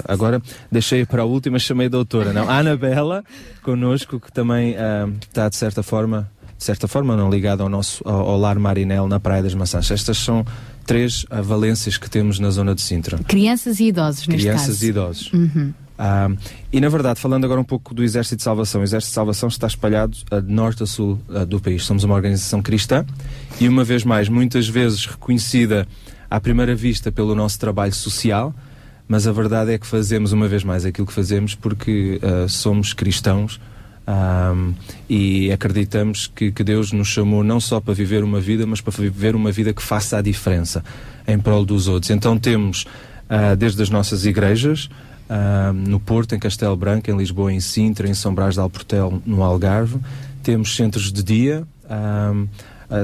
[0.08, 2.50] agora deixei para a última, chamei doutora, não?
[2.50, 3.24] A Anabela,
[3.62, 6.28] connosco, que também ahm, está de certa forma,
[6.62, 9.90] de certa forma não ligada ao nosso ao, ao lar Marinel na Praia das Maçãs.
[9.90, 10.46] Estas são
[10.86, 13.18] três valências que temos na zona de Sintra.
[13.18, 14.84] Crianças e idosos, neste Crianças caso.
[14.84, 15.32] e idosos.
[15.32, 15.72] Uhum.
[15.98, 16.30] Ah,
[16.72, 19.48] e na verdade, falando agora um pouco do Exército de Salvação, o Exército de Salvação
[19.48, 21.84] está espalhado ah, de norte a sul ah, do país.
[21.84, 23.04] Somos uma organização cristã
[23.60, 25.86] e, uma vez mais, muitas vezes reconhecida
[26.30, 28.54] à primeira vista pelo nosso trabalho social,
[29.08, 32.92] mas a verdade é que fazemos, uma vez mais, aquilo que fazemos porque ah, somos
[32.92, 33.60] cristãos.
[34.06, 34.54] Ah,
[35.08, 38.92] e acreditamos que, que Deus nos chamou não só para viver uma vida, mas para
[38.92, 40.84] viver uma vida que faça a diferença
[41.26, 42.10] em prol dos outros.
[42.10, 42.86] Então temos
[43.34, 44.90] ah, desde as nossas igrejas,
[45.26, 49.22] ah, no Porto, em Castelo Branco, em Lisboa, em Sintra, em São Brás de Alportel,
[49.24, 49.98] no Algarve.
[50.42, 52.34] Temos centros de dia, ah,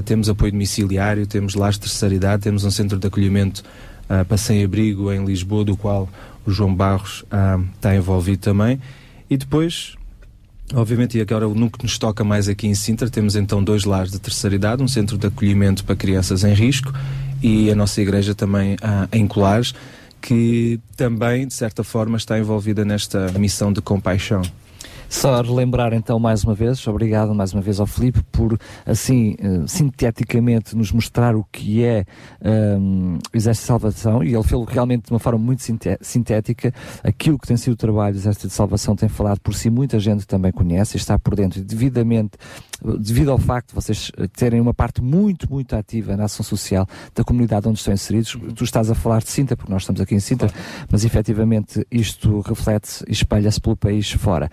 [0.04, 3.62] temos apoio domiciliário, temos lares de terceira idade, temos um centro de acolhimento
[4.06, 6.08] para sem-abrigo em Lisboa, do qual
[6.44, 7.24] o João Barros
[7.74, 8.78] está envolvido também.
[9.30, 9.97] E depois,
[10.74, 14.12] Obviamente, e agora no que nos toca mais aqui em Sintra, temos então dois lares
[14.12, 16.92] de terceira idade, um centro de acolhimento para crianças em risco
[17.42, 19.74] e a nossa igreja também ah, em Colares,
[20.20, 24.42] que também, de certa forma, está envolvida nesta missão de compaixão.
[25.08, 29.62] Só relembrar então mais uma vez, obrigado mais uma vez ao Filipe por assim eh,
[29.66, 32.04] sinteticamente nos mostrar o que é
[32.42, 34.22] ehm, o Exército de Salvação.
[34.22, 35.62] E ele fez realmente de uma forma muito
[36.00, 36.74] sintética.
[37.02, 39.98] Aquilo que tem sido o trabalho do Exército de Salvação tem falado por si, muita
[39.98, 41.60] gente também conhece e está por dentro.
[41.60, 42.32] E devidamente
[43.00, 46.86] devido ao facto de vocês eh, terem uma parte muito, muito ativa na ação social
[47.14, 50.14] da comunidade onde estão inseridos, tu estás a falar de Sintra, porque nós estamos aqui
[50.14, 50.50] em Sintra,
[50.90, 54.48] mas efetivamente isto reflete e espalha-se pelo país fora.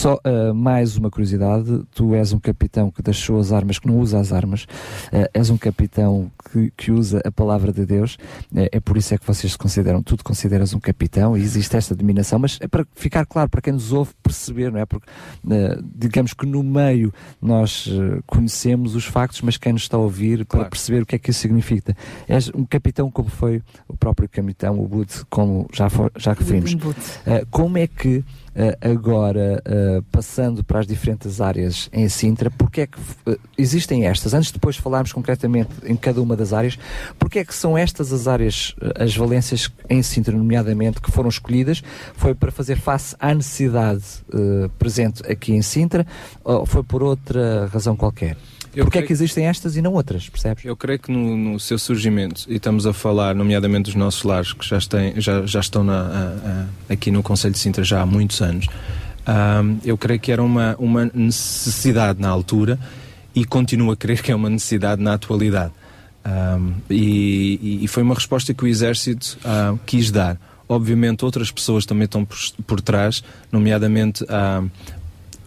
[0.00, 3.98] Só ah, mais uma curiosidade, tu és um capitão que deixou as armas, que não
[3.98, 4.64] usa as armas,
[5.12, 8.16] ah, és um capitão que, que usa a palavra de Deus,
[8.56, 11.42] é, é por isso é que vocês se consideram, tu te consideras um capitão e
[11.42, 14.86] existe esta dominação, mas é para ficar claro para quem nos ouve perceber, não é?
[14.86, 15.06] Porque
[15.94, 17.12] digamos que no meio
[17.42, 17.86] nós
[18.26, 21.30] conhecemos os factos, mas quem nos está a ouvir para perceber o que é que
[21.30, 21.94] isso significa.
[22.26, 26.72] És um capitão como foi o próprio capitão, o Bud, como já, for- já referimos.
[26.72, 28.24] Uh, como é que uh,
[28.80, 29.62] agora,
[29.98, 34.34] uh, passando para as diferentes áreas em Sintra, porque é que uh, existem estas?
[34.34, 36.78] Antes de depois falarmos concretamente em cada uma das áreas,
[37.18, 41.28] porque é que são estas as áreas, uh, as valências em Sintra, nomeadamente, que foram
[41.28, 41.82] escolhidas?
[42.14, 46.06] Foi para fazer face à necessidade uh, presente aqui em Sintra
[46.44, 48.36] ou foi por outra razão qualquer?
[48.72, 50.64] Eu Porque é que existem estas e não outras, percebes?
[50.64, 54.52] Eu creio que no, no seu surgimento, e estamos a falar, nomeadamente, dos nossos lares,
[54.52, 58.00] que já, têm, já, já estão na- a- a- aqui no Conselho de Sintra já
[58.00, 58.68] há muitos anos,
[59.26, 62.78] ahm, eu creio que era uma, uma necessidade na altura
[63.34, 65.72] e continuo a crer que é uma necessidade na atualidade.
[66.24, 70.38] Ahm, e, e foi uma resposta que o Exército ah, quis dar.
[70.68, 74.62] Obviamente, outras pessoas também estão por, por trás, nomeadamente ah,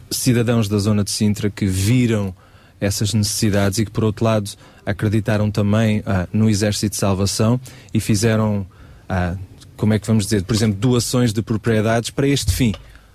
[0.09, 2.33] cidadãos da zona de Sintra que viram
[2.79, 4.49] essas necessidades e que, por outro lado,
[4.85, 7.59] acreditaram também ah, no Exército de Salvação
[7.93, 8.65] e fizeram,
[9.07, 9.35] ah,
[9.77, 12.73] como é que vamos dizer, por exemplo, doações de propriedades para este fim.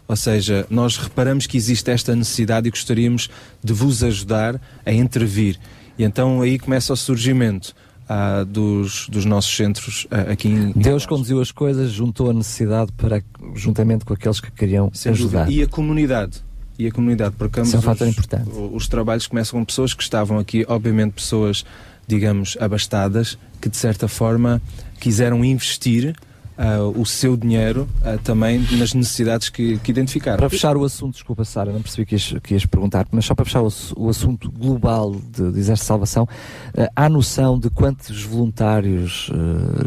[0.09, 3.29] Ou seja, nós reparamos que existe esta necessidade e gostaríamos
[3.63, 5.59] de vos ajudar a intervir.
[5.99, 7.75] E então aí começa o surgimento
[8.09, 10.73] ah, dos, dos nossos centros ah, aqui em.
[10.73, 13.23] Deus conduziu as coisas, juntou a necessidade para,
[13.55, 15.43] juntamente com aqueles que queriam Sem dúvida.
[15.43, 15.53] ajudar.
[15.53, 16.43] E a comunidade.
[16.79, 18.51] E a comunidade, porque Isso é um ambos fator os, importante.
[18.73, 21.67] os trabalhos começam com pessoas que estavam aqui, obviamente pessoas,
[22.07, 24.63] digamos, abastadas, que de certa forma
[25.01, 26.15] quiseram investir
[26.59, 30.39] ah, o seu dinheiro ah, também nas necessidades que, que identificaram.
[30.39, 33.35] Para fechar o assunto, desculpa Sara, não percebi que ias, que ias perguntar, mas só
[33.35, 36.29] para fechar o, o assunto global de, de Exército de Salvação,
[36.77, 39.31] eh, há noção de quantos voluntários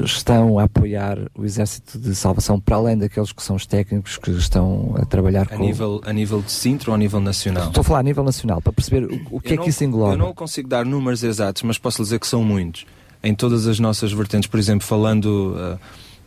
[0.06, 4.31] estão a apoiar o Exército de Salvação, para além daqueles que são os técnicos que
[4.31, 5.64] estão a trabalhar a com...
[5.65, 7.68] nível, a nível de Sintra ou a nível nacional?
[7.68, 9.69] Estou a falar a nível nacional, para perceber o, o que Eu é não- que
[9.69, 10.14] isso engloba.
[10.14, 12.85] Eu não consigo dar números exatos, mas posso dizer que são muitos.
[13.23, 15.77] Em todas as nossas vertentes, por exemplo, falando.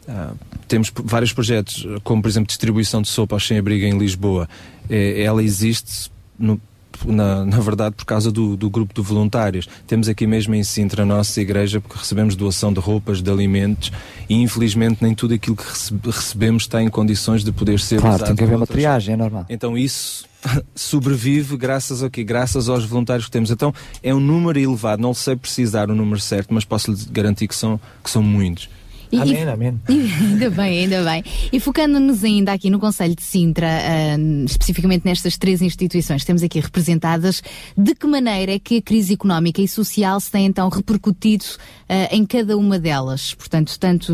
[0.09, 0.33] Ah,
[0.69, 4.49] temos vários projetos, como por exemplo distribuição de sopa aos sem-abrigo em Lisboa.
[4.91, 6.61] Eh, ela existe, no-
[7.05, 9.69] na, na verdade, por causa do, do grupo de voluntários.
[9.87, 13.91] Temos aqui mesmo em Sintra a nossa igreja, porque recebemos doação de roupas, de alimentos,
[14.29, 18.15] e infelizmente nem tudo aquilo que rece- recebemos está em condições de poder ser Claro,
[18.17, 19.45] usado tem que haver uma triagem, é normal.
[19.51, 20.25] então isso
[20.75, 22.23] sobrevive graças ao quê?
[22.23, 23.51] Graças aos voluntários que temos.
[23.51, 27.49] Então é um número elevado, não sei precisar o número certo, mas posso lhe garantir
[27.49, 28.69] que são, que são muitos.
[29.15, 29.81] E- Amém, e- amém.
[29.89, 31.25] ainda bem, ainda bem.
[31.53, 36.43] E focando-nos ainda aqui no Conselho de Sintra, ah, especificamente nestas três instituições que temos
[36.43, 37.43] aqui representadas,
[37.77, 41.45] de que maneira é que a crise económica e social se tem então repercutido
[41.89, 43.35] ah, em cada uma delas?
[43.35, 44.13] Portanto, tanto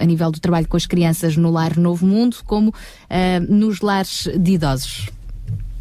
[0.00, 2.72] a nível do trabalho com as crianças no Lar Novo Mundo, como
[3.10, 5.08] ah, nos lares de idosos.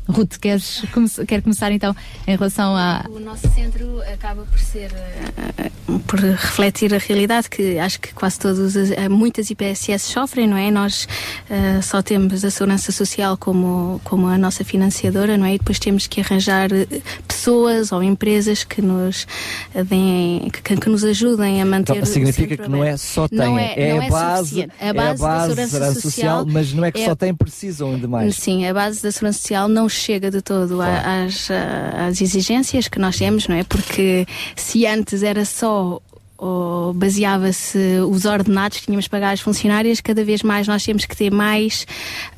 [0.07, 3.05] Ruth, queres come- quer começar então em relação a.
[3.09, 5.71] O nosso centro acaba por ser, eh,
[6.07, 10.57] por refletir a realidade que acho que quase todos, as- eh, muitas IPSS sofrem, não
[10.57, 10.71] é?
[10.71, 11.07] Nós
[11.49, 15.55] eh, só temos a Segurança Social como, como a nossa financiadora, não é?
[15.55, 16.87] E depois temos que arranjar eh,
[17.27, 19.27] pessoas ou empresas que nos
[19.75, 23.27] eh, deem, que, que nos ajudem a manter Então, o significa que não é só
[23.27, 24.73] têm, Não é, não a base, suficiente.
[24.79, 28.35] é a base da Segurança social, mas não é que só têm, precisam de mais.
[28.35, 31.49] Sim, a base da segurança social não chega de todo a- às,
[32.07, 33.63] às exigências que nós temos, não é?
[33.63, 34.25] Porque
[34.55, 35.99] se antes era só
[36.39, 41.03] ou baseava-se os ordenados que tínhamos de pagar às funcionárias, cada vez mais nós temos
[41.03, 41.87] que ter mais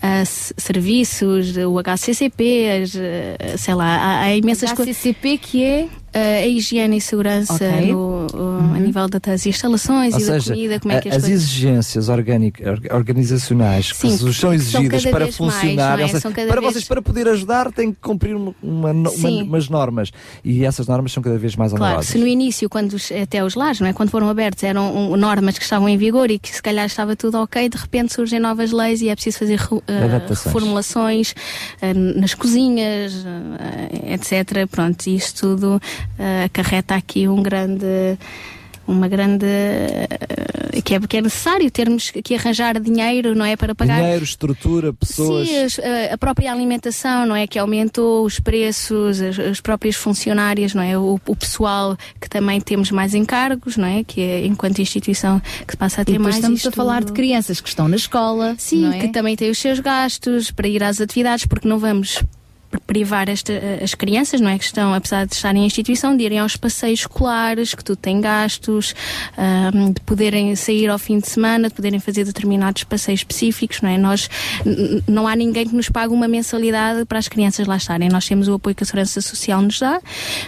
[0.01, 4.95] s- serviços, o HCCP, as, ah, sei lá, há, há imensas coisas.
[4.95, 5.87] HCCP que é?
[6.13, 7.91] Uh, a higiene e segurança Ok.
[7.93, 11.15] no, uh, a nível das instalações Ou e seja, da comida, como é que as,
[11.17, 11.41] as coisas...
[11.43, 16.07] exigências orgânicas, organizacionais que Sim, vos são que são exigidas para mais, funcionar, não é?
[16.07, 20.11] seja, para vez- vocês, para poder ajudar, têm que cumprir uma, uma uma- umas normas.
[20.43, 22.09] E essas normas são cada vez mais Claro, onerosas.
[22.11, 23.93] se no início, quando os- até os lares, não é?
[23.93, 27.15] quando foram abertos, eram um, normas que estavam em vigor e que se calhar estava
[27.15, 29.81] tudo ok, de repente surgem novas leis e é preciso fazer uh,
[30.27, 34.67] reformulações uh, nas cozinhas, uh, etc.
[34.69, 35.81] Pronto, isto tudo
[36.45, 37.85] acarreta aqui um grande.
[38.87, 39.45] Uma grande.
[39.45, 43.55] uh, que, é, que é necessário termos que arranjar dinheiro, não é?
[43.55, 44.01] Para pagar.
[44.01, 45.47] Dinheiro, estrutura, pessoas.
[45.47, 45.79] Sim, as-
[46.11, 47.45] a, própria alimentação, não é?
[47.45, 50.97] Que aumentou os preços, as, as próprias funcionárias, não é?
[50.97, 54.03] O, o pessoal que também temos mais encargos, não é?
[54.03, 56.71] Que é, enquanto instituição que se passa a E ter depois mais estamos isto a
[56.71, 58.55] falar de crianças que estão na escola.
[58.57, 58.99] Sim, não é?
[58.99, 62.23] que também têm os seus gastos para ir às atividades, porque não vamos
[62.85, 64.57] privar esta, as crianças, não é?
[64.57, 68.19] Que estão, apesar de estarem em instituição, de irem aos passeios escolares, que tudo tem
[68.21, 68.95] gastos,
[69.37, 73.89] ahm, de poderem sair ao fim de semana, de poderem fazer determinados passeios específicos, não
[73.89, 73.97] é?
[73.97, 74.29] Nós,
[75.07, 78.09] não há ninguém que nos pague uma mensalidade para as crianças lá estarem.
[78.09, 80.01] Nós temos o apoio que a Segurança Social nos dá,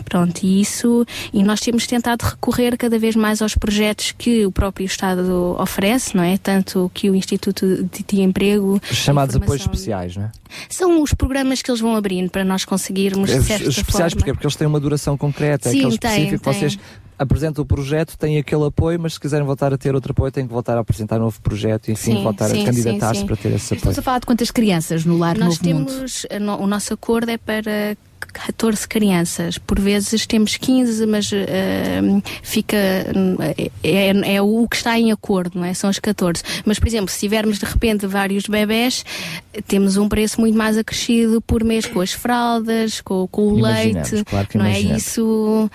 [0.05, 4.51] pronto, e isso, e nós temos tentado recorrer cada vez mais aos projetos que o
[4.51, 6.37] próprio Estado oferece, não é?
[6.37, 10.31] Tanto que o Instituto de, de Emprego Os chamados apoios especiais, não é?
[10.69, 11.95] são os programas que eles vão
[12.29, 14.09] para nós conseguirmos, os especiais forma.
[14.15, 16.43] porque, porque eles têm uma duração concreta, é Sim, aquele tem, específico.
[16.43, 16.53] tem.
[16.53, 16.79] Vocês
[17.17, 20.47] apresentam o projeto, têm aquele apoio, mas se quiserem voltar a ter outro apoio, têm
[20.47, 23.35] que voltar a apresentar um novo projeto e, enfim, Sim, voltar sim, a candidatar-se para
[23.35, 23.77] ter esse apoio.
[23.77, 25.91] Estamos a falar de quantas crianças no lar Nós Novo Mundo?
[25.93, 27.95] temos, a no- o nosso acordo é para
[28.31, 29.57] 14 crianças.
[29.57, 32.01] Por vezes temos 15, mas eh,
[32.41, 32.77] fica.
[32.77, 35.73] É, é- é o que está em acordo, não é?
[35.73, 36.43] São os 14.
[36.65, 39.03] Mas, por exemplo, se tivermos de repente vários bebés,
[39.67, 44.11] temos um preço muito mais acrescido por mês com as fraldas, com, com o Imaginamos,
[44.11, 44.25] leite.
[44.29, 45.69] claro não é isso?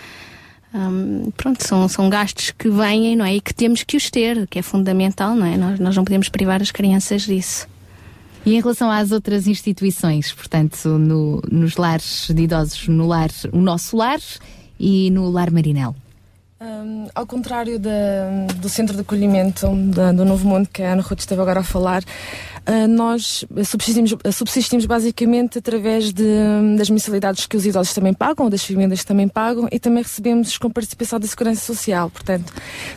[0.75, 3.37] hum, pronto, são, são gastos que vêm, não é?
[3.37, 5.57] E que temos que os ter, que é fundamental, não é?
[5.57, 7.67] Nós, nós não podemos privar as crianças disso.
[8.47, 13.61] E em relação às outras instituições, portanto, no- nos lares de idosos, no lar, o
[13.61, 14.21] nosso lar
[14.79, 15.97] e no lar Marinel.
[16.61, 21.03] Hum, ao contrário da- do centro de acolhimento da- do Novo Mundo, que a Ana
[21.03, 22.03] Ruth esteve agora a falar,
[22.65, 28.51] ah, nós subsistimos, subsistimos basicamente através de- das mensalidades que os idosos também pagam, ou
[28.51, 32.09] das famílias também pagam, e também recebemos com participação da Segurança Social.
[32.11, 32.53] Portanto,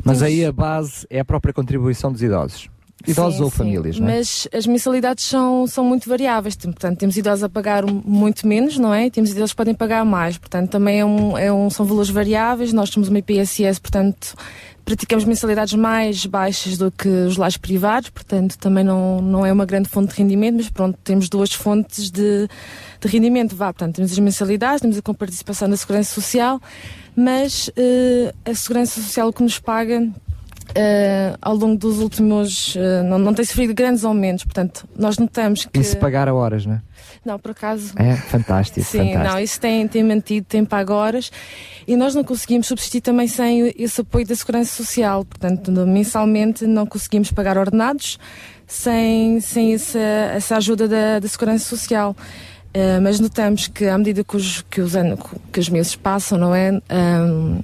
[0.05, 2.69] Mas aí a base é a própria contribuição dos idosos.
[3.07, 3.57] Idosos Sim, ou sim.
[3.57, 4.17] famílias, não é?
[4.17, 6.55] Mas as mensalidades são, são muito variáveis.
[6.55, 9.05] Portanto, temos idosos a pagar muito menos, não é?
[9.05, 10.37] E temos idosos que podem pagar mais.
[10.37, 12.73] Portanto, também é um, é um- são valores variáveis.
[12.73, 14.35] Nós somos uma IPSS, portanto,
[14.83, 18.09] praticamos mensalidades mais baixas do que os lares privados.
[18.09, 22.11] Portanto, também não, não é uma grande fonte de rendimento, mas pronto, temos duas fontes
[22.11, 22.49] de,
[22.99, 23.55] de rendimento.
[23.55, 26.59] Vá, portanto, temos as mensalidades, temos a comparticipação da Segurança Social,
[27.15, 30.05] mas eh, a Segurança Social que nos paga
[30.75, 32.75] eh, ao longo dos últimos.
[32.77, 35.79] eh, não, não tem sofrido grandes aumentos, portanto, nós notamos que.
[35.79, 36.81] E se pagar a horas, não é?
[37.25, 37.93] Não, por acaso.
[37.97, 39.23] É fantástico, Sim, fantástico.
[39.23, 41.31] não, isso tem, tem mantido, tem pago horas
[41.87, 45.25] e nós não conseguimos subsistir também sem esse apoio da Segurança Social.
[45.25, 48.17] Portanto, mensalmente não conseguimos pagar ordenados
[48.65, 52.15] sem, sem essa, essa ajuda da, da Segurança Social.
[52.73, 55.19] Eh, mas notamos que à medida que os, que os, anos,
[55.51, 56.79] que os meses passam, não é?
[56.89, 57.59] Ahm,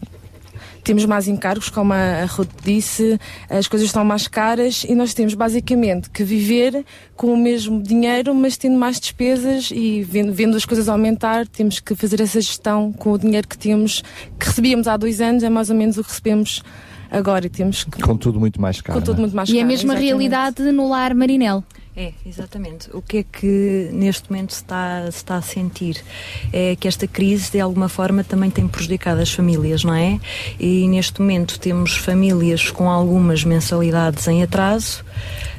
[0.86, 5.14] temos mais encargos, como a a Ruth disse, as coisas estão mais caras e nós
[5.14, 6.86] temos basicamente que viver
[7.16, 11.80] com o mesmo dinheiro, mas tendo mais despesas e vendo, vendo as coisas aumentar, temos
[11.80, 14.04] que fazer essa gestão com o dinheiro que temos,
[14.40, 16.64] que recebíamos há dois anos, é mais ou menos o que recebemos
[17.12, 18.02] agora e temos que.
[18.02, 19.00] Com tudo muito mais caro.
[19.00, 19.22] Com tudo é?
[19.22, 20.06] muito mais E é a caro, mesma exatamente.
[20.08, 21.64] realidade no lar Marinel.
[21.98, 22.90] É, exatamente.
[22.94, 26.04] O que é que neste momento se está, se está a sentir?
[26.52, 30.20] É que esta crise, de alguma forma, também tem prejudicado as famílias, não é?
[30.60, 35.06] E neste momento temos famílias com algumas mensalidades em atraso.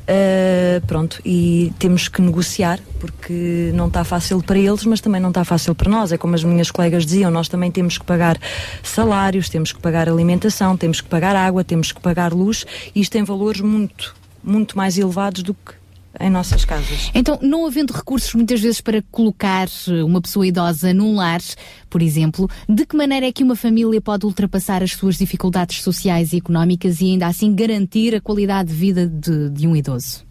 [0.06, 5.30] Uh, pronto, e temos que negociar porque não está fácil para eles, mas também não
[5.30, 6.12] está fácil para nós.
[6.12, 8.38] É como as minhas colegas diziam: nós também temos que pagar
[8.82, 12.64] salários, temos que pagar alimentação, temos que pagar água, temos que pagar luz,
[12.94, 14.14] e isto tem valores muito,
[14.44, 15.85] muito mais elevados do que
[16.20, 17.10] em nossas casas.
[17.14, 21.40] Então, não havendo recursos muitas vezes para colocar eh, uma pessoa idosa num lar,
[21.88, 26.32] por exemplo, de que maneira é que uma família pode ultrapassar as suas dificuldades sociais
[26.32, 30.26] e económicas e ainda assim garantir a qualidade de vida de, de um idoso?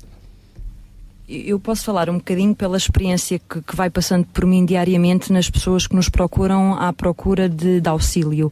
[1.28, 5.50] Eu posso falar um bocadinho pela experiência que, que vai passando por mim diariamente nas
[5.50, 8.52] pessoas que nos procuram à procura de, de auxílio.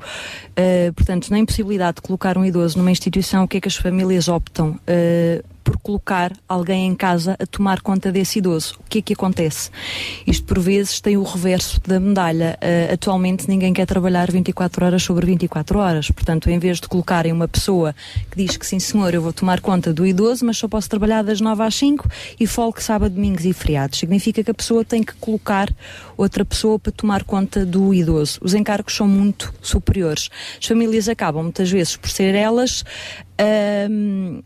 [0.57, 3.75] Uh, portanto, na impossibilidade de colocar um idoso numa instituição, o que é que as
[3.75, 4.71] famílias optam?
[4.87, 8.75] Uh, por colocar alguém em casa a tomar conta desse idoso.
[8.79, 9.69] O que é que acontece?
[10.27, 12.57] Isto por vezes tem o reverso da medalha.
[12.61, 16.11] Uh, atualmente ninguém quer trabalhar 24 horas sobre 24 horas.
[16.11, 17.95] Portanto, em vez de colocarem uma pessoa
[18.29, 21.23] que diz que sim senhor, eu vou tomar conta do idoso, mas só posso trabalhar
[21.23, 22.09] das 9 às 5
[22.39, 23.99] e folgo sábado, domingos e feriados.
[23.99, 25.69] Significa que a pessoa tem que colocar
[26.17, 28.39] outra pessoa para tomar conta do idoso.
[28.41, 30.29] Os encargos são muito superiores.
[30.59, 32.83] As famílias acabam muitas vezes por ser elas
[33.37, 34.41] ahm,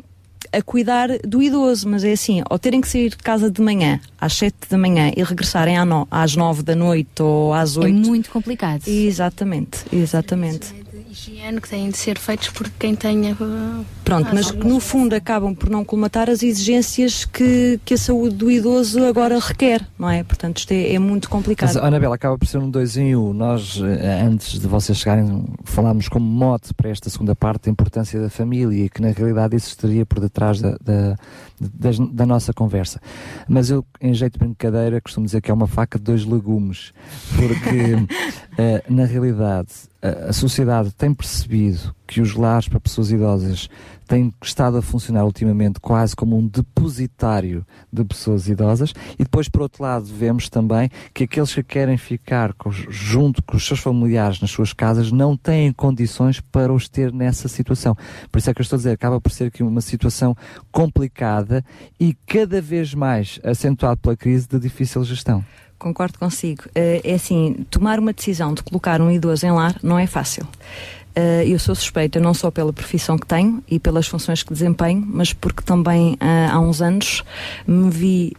[0.57, 3.99] a cuidar do idoso, mas é assim, ao terem que sair de casa de manhã,
[4.19, 5.75] às 7 da manhã, e regressarem
[6.09, 7.87] às 9 da noite ou às 8.
[7.87, 8.87] É muito complicado.
[8.87, 10.73] Exatamente, exatamente.
[11.17, 13.33] Higiene que têm de ser feitos por quem tenha.
[13.33, 17.95] uh, Pronto, as mas que no fundo acabam por não colmatar as exigências que, que
[17.95, 20.23] a saúde do idoso agora requer, não é?
[20.23, 21.73] Portanto, isto é, é muito complicado.
[21.73, 23.33] Mas, Anabela, acaba por ser um dois em um.
[23.33, 28.21] Nós, eh, antes de vocês chegarem, falámos como mote para esta segunda parte a importância
[28.21, 31.17] da família que na realidade isso estaria por detrás da, da,
[31.59, 33.01] das- da nossa conversa.
[33.47, 36.93] Mas eu, em jeito de brincadeira, costumo dizer que é uma faca de dois legumes,
[37.35, 38.07] porque
[38.57, 39.69] eh, na realidade
[40.29, 43.69] a sociedade tem percebido que os lares para pessoas idosas
[44.07, 49.61] têm estado a funcionar ultimamente quase como um depositário de pessoas idosas e depois por
[49.61, 54.39] outro lado vemos também que aqueles que querem ficar com junto com os seus familiares
[54.39, 57.95] nas suas casas não têm condições para os ter nessa situação.
[58.31, 60.35] Por isso é que eu estou a dizer, acaba por ser aqui uma situação
[60.71, 61.63] complicada
[61.99, 65.43] e cada vez mais acentuado pela crise de difícil gestão.
[65.77, 66.63] Concordo consigo.
[66.73, 70.47] Eh, é assim, tomar uma decisão de colocar um idoso em lar não é fácil.
[71.19, 75.03] Eh, eu sou suspeita não só pela profissão que tenho e pelas funções que desempenho,
[75.03, 77.23] mas porque também ah, há uns anos
[77.65, 78.33] me vi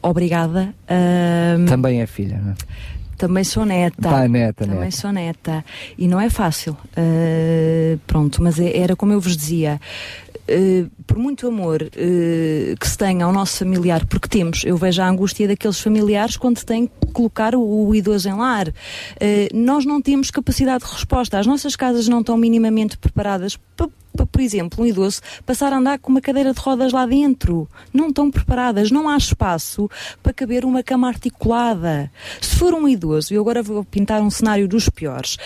[0.00, 1.66] obrigada a.
[1.68, 2.54] Também é filha, não é?
[3.18, 4.00] Também sou neta.
[4.00, 4.96] Tá, neta, Também neta.
[4.96, 5.64] sou neta.
[5.98, 6.74] E não é fácil.
[6.96, 9.78] Uh, pronto, mas é- era como eu vos dizia.
[10.48, 15.02] Uh, por muito amor uh, que se tenha ao nosso familiar, porque temos, eu vejo
[15.02, 18.68] a angústia daqueles familiares quando têm que colocar o, o idoso em lar.
[18.68, 18.72] Uh,
[19.54, 21.38] nós não temos capacidade de resposta.
[21.38, 23.88] As nossas casas não estão minimamente preparadas para
[24.30, 27.68] por exemplo, um idoso passar a andar com uma cadeira de rodas lá dentro.
[27.92, 29.88] Não estão preparadas, não há espaço
[30.22, 32.10] para caber uma cama articulada.
[32.40, 35.36] Se for um idoso, e agora vou pintar um cenário dos piores,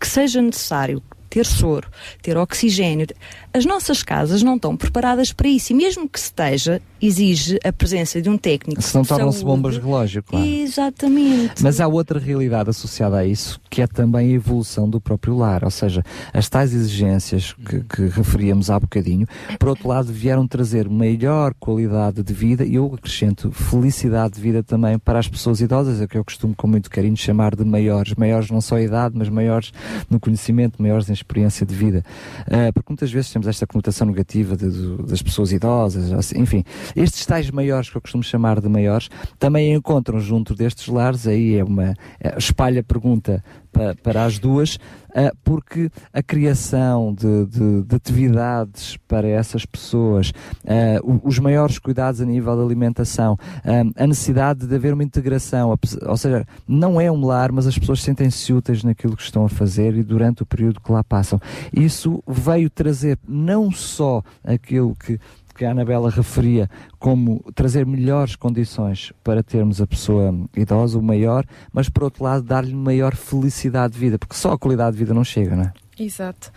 [0.00, 1.02] que seja necessário
[1.34, 1.88] ter soro,
[2.22, 3.08] ter oxigênio,
[3.52, 8.20] as nossas casas não estão preparadas para isso e mesmo que esteja, exige a presença
[8.20, 8.80] de um técnico.
[8.82, 10.44] Se não de tornam-se bombas de relógio, claro.
[10.46, 11.62] Exatamente.
[11.62, 15.64] Mas há outra realidade associada a isso, que é também a evolução do próprio lar,
[15.64, 16.02] ou seja,
[16.32, 19.26] as tais exigências que, que referíamos há bocadinho,
[19.58, 24.62] por outro lado, vieram trazer maior qualidade de vida e eu acrescento felicidade de vida
[24.62, 27.64] também para as pessoas idosas, é o que eu costumo com muito carinho chamar de
[27.64, 29.72] maiores, maiores não só em idade, mas maiores
[30.10, 32.04] no conhecimento, maiores em experiência de vida.
[32.46, 36.64] Ah, porque muitas vezes temos esta conotação negativa de- do- das pessoas idosas, assim, enfim,
[36.96, 39.08] estes tais maiores que eu costumo chamar de maiores,
[39.38, 43.42] também encontram junto destes lares, aí é uma é, espalha pergunta
[43.72, 44.78] pa- para as duas,
[45.14, 50.32] ah, porque a criação de, de- de atividades para essas pessoas,
[50.66, 55.76] ah, os maiores cuidados a nível da alimentação, ah, a necessidade de haver uma integração,
[56.06, 59.48] ou seja, não é um lar, mas as pessoas sentem-se úteis naquilo que estão a
[59.48, 61.40] fazer e durante o período que lá passam.
[61.72, 65.18] Isso veio trazer não só aquilo que
[65.54, 66.68] que a Anabela referia
[66.98, 72.42] como trazer melhores condições para termos a pessoa idosa, o maior, mas por outro lado
[72.42, 75.72] dar-lhe maior felicidade de vida, porque só a qualidade de vida não chega, não é?
[75.98, 76.50] Exato.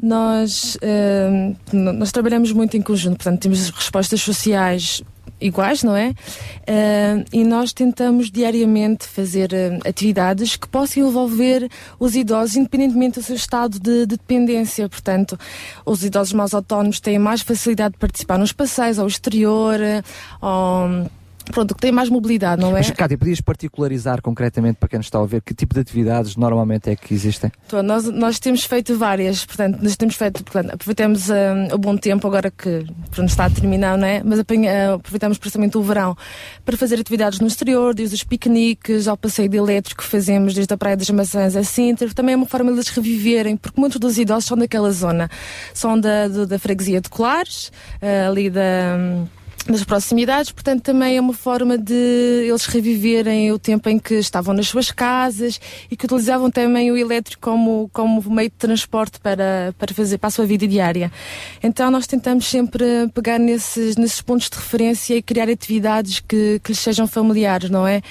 [0.00, 5.02] Nós, n- nós trabalhamos muito em conjunto, portanto, temos respostas sociais
[5.44, 6.08] iguais, não é?
[6.08, 11.68] Hum, e nós tentamos diariamente fazer hum, atividades que possam envolver
[12.00, 14.88] os idosos, independentemente do seu estado de, de dependência.
[14.88, 15.38] Portanto,
[15.84, 20.02] os idosos mais autónomos têm mais facilidade de participar nos passeios ao exterior, eh,
[21.52, 22.72] pronto, que têm mais mobilidade, não é?
[22.74, 26.36] Mas, Cátia, podias particularizar concretamente para quem nos está a ouvir que tipo de atividades
[26.36, 27.50] normalmente é que existem?
[27.66, 31.34] Então, nós, nós temos feito várias, portanto, nós temos feito, portanto, aproveitamos hum,
[31.72, 34.22] o bom tempo agora que pronto, está a terminar, não é?
[34.24, 36.16] Mas apanha- eh, aproveitamos precisamente o verão
[36.64, 40.72] para fazer atividades no exterior, desde os piqueniques ao passeio de elétrico que fazemos desde
[40.72, 42.08] a Praia das Maçãs a Sintra.
[42.14, 45.30] Também é uma forma de eles reviverem, porque muitos dos idosos são daquela zona,
[45.72, 48.96] são da, do- da freguesia de Colares, eh, ali da.
[49.66, 51.94] Das proximidades, portanto também é uma forma de
[52.46, 55.58] eles reviverem o tempo em que estavam nas suas casas
[55.90, 60.28] e que utilizavam também o elétrico como, como meio de transporte para, para fazer para
[60.28, 61.10] a sua vida diária.
[61.62, 62.84] Então nós tentamos sempre
[63.14, 67.86] pegar nesses, nesses pontos de referência e criar atividades que, que lhes sejam familiares, não
[67.86, 68.02] é?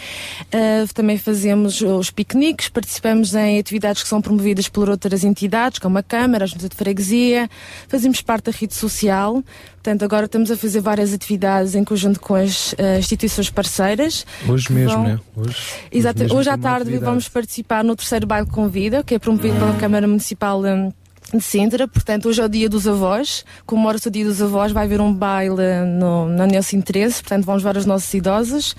[0.51, 5.97] Ah, também fazemos os piqueniques, participamos em atividades que são promovidas por outras entidades, como
[5.97, 7.49] a Câmara, a Junta de Freguesia,
[7.87, 9.43] fazemos parte da rede social,
[9.83, 14.25] Portanto, agora estamos a fazer várias atividades em conjunto com as eh, instituições parceiras.
[14.47, 15.19] Hoje mesmo, vão- né?
[15.35, 15.57] Hoje,
[15.91, 16.19] Exato.
[16.21, 20.07] mesmo Hoje à tarde vamos participar no terceiro baile Convida, que é promovido pela Câmara
[20.07, 20.93] Municipal hum,
[21.37, 21.87] de Sintra.
[21.87, 23.45] Portanto, hoje é o dia dos avós.
[23.65, 24.71] Comemora-se o dia dos avós.
[24.71, 27.21] Vai haver um baile no, na 13.
[27.21, 28.75] Portanto, vamos levar os nossos idosos.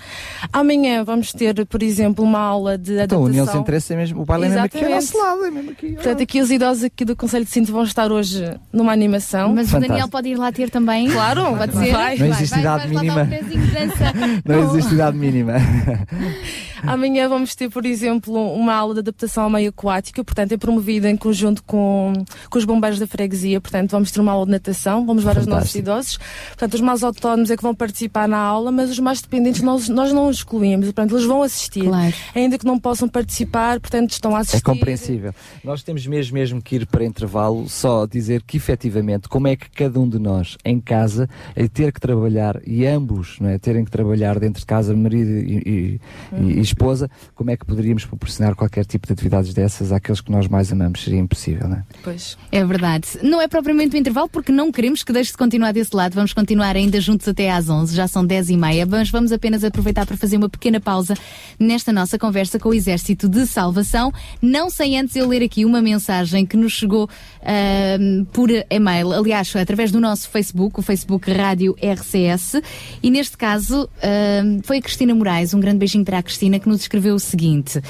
[0.51, 3.45] Amanhã vamos ter, por exemplo, uma aula de Então, o adaptação.
[3.45, 5.13] Nilson interessa é mesmo, o baile é mesmo aqui ao Exatamente.
[5.13, 5.93] nosso lado, é mesmo aqui.
[5.93, 9.53] Portanto, aqui os idosos aqui do Conselho de Sintra vão estar hoje numa animação.
[9.53, 11.09] Mas o Daniel pode ir lá ter também?
[11.09, 11.91] Claro, pode ser.
[11.91, 12.17] vai.
[12.17, 13.25] Não existe idade lá dar um mínima.
[13.25, 14.13] de dança.
[14.45, 15.53] Não existe idade mínima.
[16.87, 21.09] Amanhã vamos ter, por exemplo, uma aula de adaptação ao meio aquático, portanto é promovida
[21.09, 22.13] em conjunto com,
[22.49, 25.47] com os bombeiros da freguesia, portanto vamos ter uma aula de natação, vamos levar os
[25.47, 26.17] nossos idosos,
[26.49, 29.89] portanto os mais autónomos é que vão participar na aula, mas os mais dependentes nós,
[29.89, 31.87] nós não os excluímos, portanto eles vão assistir,
[32.33, 34.57] ainda que não possam participar, portanto estão a assistir.
[34.57, 35.33] É compreensível.
[35.63, 39.69] Nós temos mesmo, mesmo que ir para intervalo, só dizer que efetivamente, como é que
[39.69, 43.83] cada um de nós em casa, a ter que trabalhar, e ambos não é, terem
[43.85, 45.99] que trabalhar dentro de casa, marido e,
[46.37, 50.31] e- e esposa, como é que poderíamos proporcionar qualquer tipo de atividades dessas àqueles que
[50.31, 51.03] nós mais amamos?
[51.03, 51.83] Seria impossível, não é?
[52.03, 52.24] Pois.
[52.51, 53.07] É verdade.
[53.21, 56.13] Não é propriamente o intervalo, porque não queremos que deixe de continuar desse lado.
[56.13, 58.85] Vamos continuar ainda juntos até às 11, já são 10 e meia.
[58.85, 61.15] Mas vamos apenas aproveitar para fazer uma pequena pausa
[61.59, 64.11] nesta nossa conversa com o Exército de Salvação.
[64.41, 67.09] Não sem antes eu ler aqui uma mensagem que nos chegou
[67.41, 72.61] ahm, por e-mail, aliás, através do nosso Facebook, o Facebook Rádio RCS.
[73.03, 76.69] E neste caso ahm, foi a Cristina Moraes, um grande beijinho para a Cristina, que
[76.69, 77.81] nos escreveu o seguinte.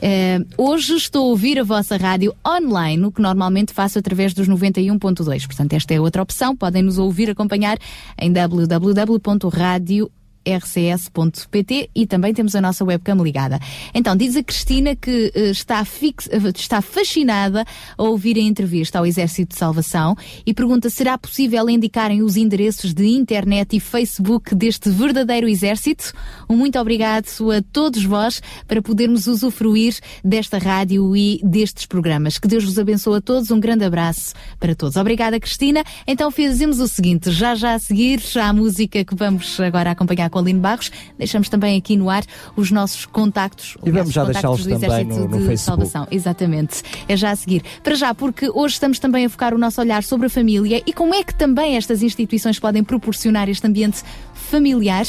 [0.00, 4.48] Eh, hoje estou a ouvir a vossa rádio online, o que normalmente faço através dos
[4.48, 5.46] 91.2.
[5.46, 6.56] Portanto, esta é outra opção.
[6.56, 7.78] Podem nos ouvir, acompanhar
[8.18, 10.10] em www.radio
[10.48, 13.58] rcs.pt e também temos a nossa webcam ligada.
[13.94, 17.64] Então, diz a Cristina que eh, está, fix, eh, está fascinada
[17.96, 22.94] a ouvir a entrevista ao Exército de Salvação e pergunta: será possível indicarem os endereços
[22.94, 26.12] de internet e Facebook deste verdadeiro exército?
[26.48, 32.38] Um muito obrigado a todos vós para podermos usufruir desta rádio e destes programas.
[32.38, 33.50] Que Deus vos abençoe a todos.
[33.50, 34.96] Um grande abraço para todos.
[34.96, 35.84] Obrigada, Cristina.
[36.06, 40.30] Então fazemos o seguinte: já já a seguir, já a música que vamos agora acompanhar
[40.30, 42.22] com a Aline Barros, deixamos também aqui no ar
[42.56, 43.76] os nossos contactos.
[43.84, 45.58] E vamos os já deixá-los também no- no Facebook.
[45.58, 46.06] Salvação.
[46.10, 46.82] Exatamente.
[47.08, 47.62] É já a seguir.
[47.82, 50.92] Para já, porque hoje estamos também a focar o nosso olhar sobre a família e
[50.92, 54.02] como é que também estas instituições podem proporcionar este ambiente
[54.34, 55.04] familiar.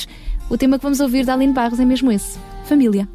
[0.50, 3.08] O tema que vamos ouvir da Aline Barros é mesmo esse: família.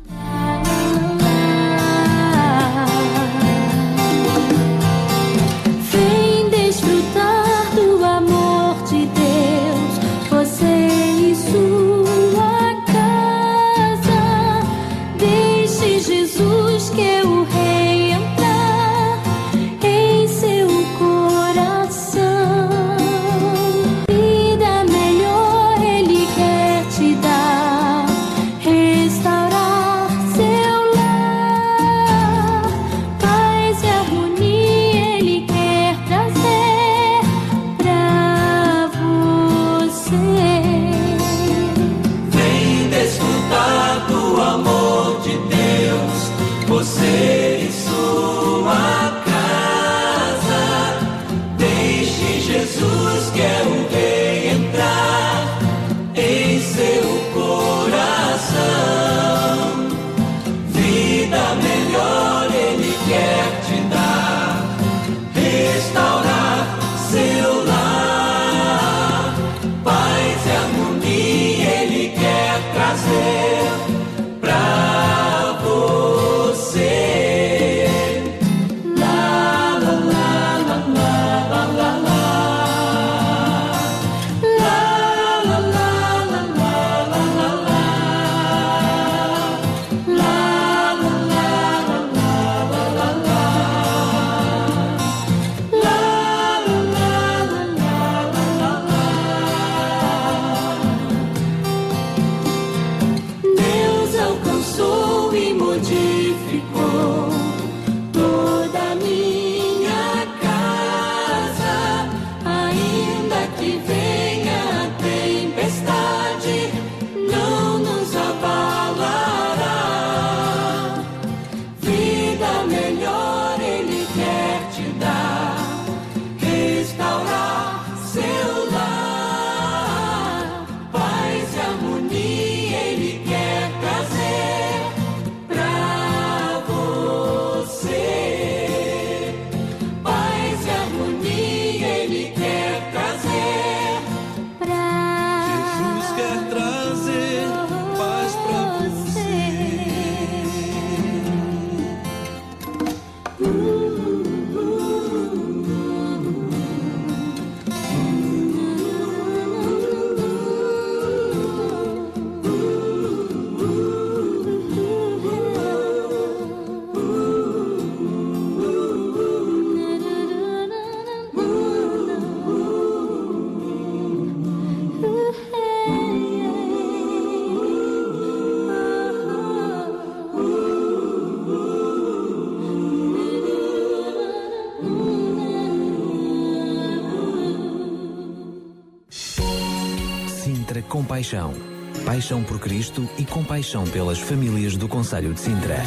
[192.05, 195.79] Paixão por Cristo e compaixão pelas famílias do Conselho de Sintra.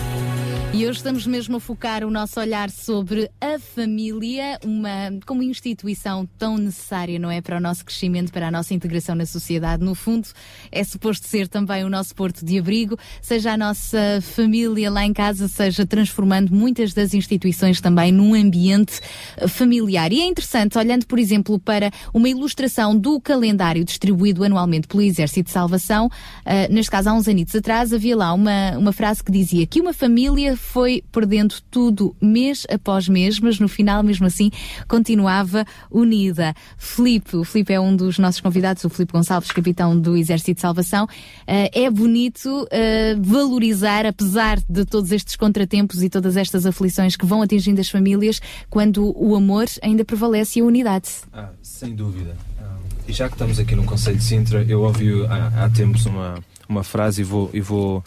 [0.73, 6.27] E hoje estamos mesmo a focar o nosso olhar sobre a família, uma como instituição
[6.37, 9.83] tão necessária, não é, para o nosso crescimento, para a nossa integração na sociedade.
[9.83, 10.27] No fundo,
[10.71, 15.13] é suposto ser também o nosso porto de abrigo, seja a nossa família lá em
[15.13, 18.99] casa, seja transformando muitas das instituições também num ambiente
[19.37, 20.11] eh, familiar.
[20.11, 25.47] E é interessante, olhando, por exemplo, para uma ilustração do calendário distribuído anualmente pelo Exército
[25.47, 26.09] de Salvação,
[26.45, 29.81] eh, neste caso há uns anitos atrás, havia lá uma, uma frase que dizia que
[29.81, 34.51] uma família foi perdendo tudo mês após mês, mas no final, mesmo assim,
[34.87, 36.53] continuava unida.
[36.77, 40.61] Filipe, o Filipe é um dos nossos convidados, o Filipe Gonçalves, capitão do Exército de
[40.61, 41.07] Salvação.
[41.47, 47.25] Eh, é bonito eh, valorizar, apesar de todos estes contratempos e todas estas aflições que
[47.25, 51.09] vão atingindo as famílias, quando o amor ainda prevalece e a unidade.
[51.31, 52.35] Ah, sem dúvida.
[52.61, 52.75] Ah,
[53.07, 56.43] e já que estamos aqui no Conselho de Sintra, eu ouvi há, há tempos uma,
[56.67, 58.03] uma frase e vou, e vou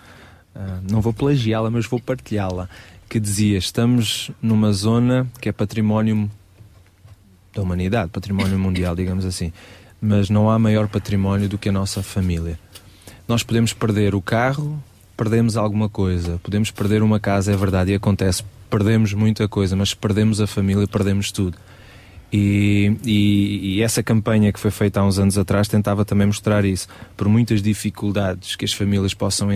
[0.55, 2.69] ah, não vou plagiá-la, mas vou partilhá-la,
[3.09, 6.31] que dizia: Estamos numa zona que é património
[7.55, 9.53] da humanidade, património mundial, digamos assim,
[10.01, 12.59] mas não há maior património do que a nossa família.
[13.29, 14.83] Nós podemos perder o carro,
[15.17, 19.93] perdemos alguma coisa, podemos perder uma casa, é verdade, e acontece, perdemos muita coisa, mas
[19.95, 21.57] perdemos a família, perdemos tudo.
[22.33, 26.65] E, e- e essa campanha que foi feita há uns anos atrás tentava também mostrar
[26.65, 26.87] isso.
[27.17, 29.49] Por muitas dificuldades que as famílias possam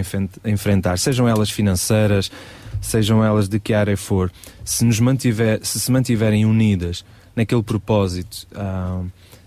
[0.44, 2.32] enfrentar, sejam elas financeiras,
[2.80, 4.30] sejam elas de que área for,
[4.64, 7.04] se, nos mantiver, se se mantiverem unidas
[7.36, 9.02] naquele propósito ah,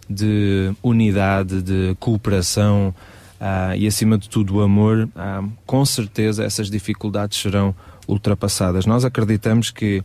[0.09, 2.93] de unidade, de cooperação
[3.39, 7.73] ah, e, acima de tudo, o amor, ah, com certeza essas dificuldades serão
[8.07, 8.85] ultrapassadas.
[8.85, 10.03] Nós acreditamos que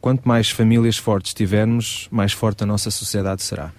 [0.00, 3.72] quanto mais famílias fortes tivermos, mais forte a nossa sociedade será.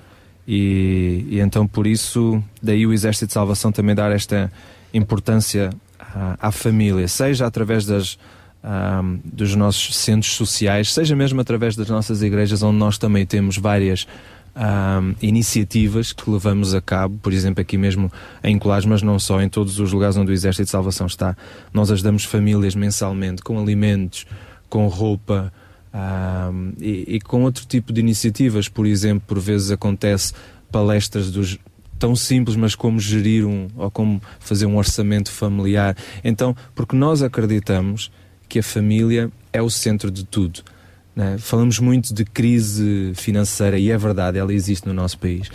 [0.48, 4.52] E, e então, por isso, daí o Exército de Salvação também dar esta
[4.94, 8.18] importância à, à família, seja através das,
[8.64, 13.58] ahm, dos nossos centros sociais, seja mesmo através das nossas igrejas, onde nós também temos
[13.58, 14.08] várias
[14.56, 18.12] ahm, iniciativas que levamos a cabo, por exemplo, aqui mesmo
[18.44, 21.36] em Colares, mas não só, em todos os lugares onde o Exército de Salvação está.
[21.74, 24.26] Nós ajudamos famílias mensalmente com alimentos,
[24.70, 25.52] com roupa.
[25.94, 30.34] ahm, e, e com outro tipo de iniciativas, por exemplo, por vezes acontece
[30.72, 31.60] palestras dos
[32.02, 35.96] tão simples, mas como gerir um ou como fazer um orçamento familiar.
[36.24, 38.12] Então, porque nós acreditamos
[38.50, 40.64] que a família é o centro de tudo.
[41.16, 41.38] Né?
[41.40, 45.50] Falamos muito de crise financeira e é verdade, ela existe no nosso país.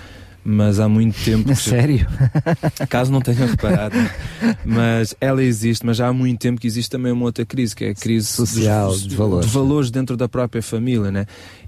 [0.48, 1.48] Mas há muito tempo.
[1.48, 2.06] que- Sério?
[2.88, 3.96] Caso não tenham reparado,
[4.64, 7.84] mas ela existe, mas já há muito tempo que existe também uma outra crise, que
[7.84, 9.46] é a crise Social, dos, de valores.
[9.46, 11.26] de valores dentro da própria família, né?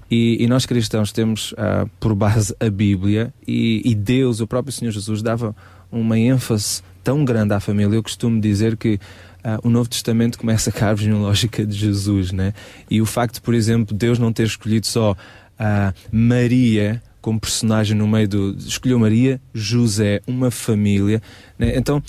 [0.09, 4.71] E, e nós cristãos temos ah, por base a Bíblia e, e Deus, o próprio
[4.71, 5.53] Senhor Jesus, dava
[5.91, 7.95] uma ênfase tão grande à família.
[7.95, 8.97] Eu costumo dizer que
[9.43, 12.53] ah, o Novo Testamento começa com a árvore genealógica de Jesus, né?
[12.89, 15.15] E o facto, por exemplo, Deus não ter escolhido só
[15.57, 18.55] ah, Maria como personagem no meio do.
[18.57, 21.21] Escolheu Maria, José, uma família.
[21.57, 21.73] né?
[21.75, 22.01] Então,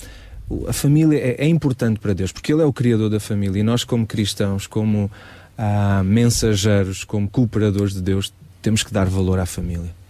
[0.67, 3.63] a família é, é importante para Deus, porque Ele é o Criador da família e
[3.63, 5.11] nós, como cristãos, como
[5.57, 10.00] ah, mensageiros, como cooperadores de Deus, temos que dar valor à família.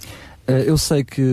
[0.52, 1.24] Eh, Eu sei que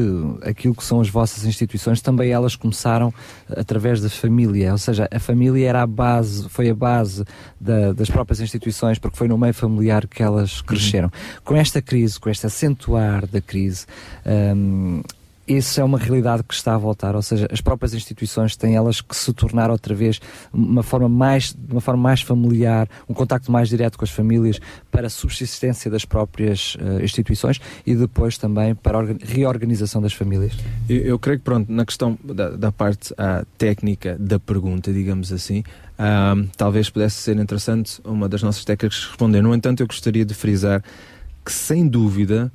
[0.42, 3.12] aquilo que são as vossas instituições, também elas começaram
[3.48, 7.24] através da família, ou seja, a família era a base, foi a base
[7.60, 11.10] da- das próprias instituições, porque foi no meio familiar que elas cresceram.
[11.44, 13.86] Com esta crise, com este acentuar da crise,
[14.54, 15.02] hum,
[15.48, 19.00] isso é uma realidade que está a voltar, ou seja, as próprias instituições têm elas
[19.00, 20.20] que se tornar outra vez
[20.52, 24.60] uma forma mais, uma forma mais familiar, um contacto mais direto com as famílias
[24.90, 30.12] para a subsistência das próprias eh, instituições e depois também para a orga- reorganização das
[30.12, 30.52] famílias.
[30.88, 35.32] Eu, eu creio que, pronto, na questão da, da parte ah, técnica da pergunta, digamos
[35.32, 35.64] assim,
[35.98, 39.42] ah, talvez pudesse ser interessante uma das nossas técnicas responder.
[39.42, 40.82] No entanto, eu gostaria de frisar
[41.44, 42.52] que, sem dúvida,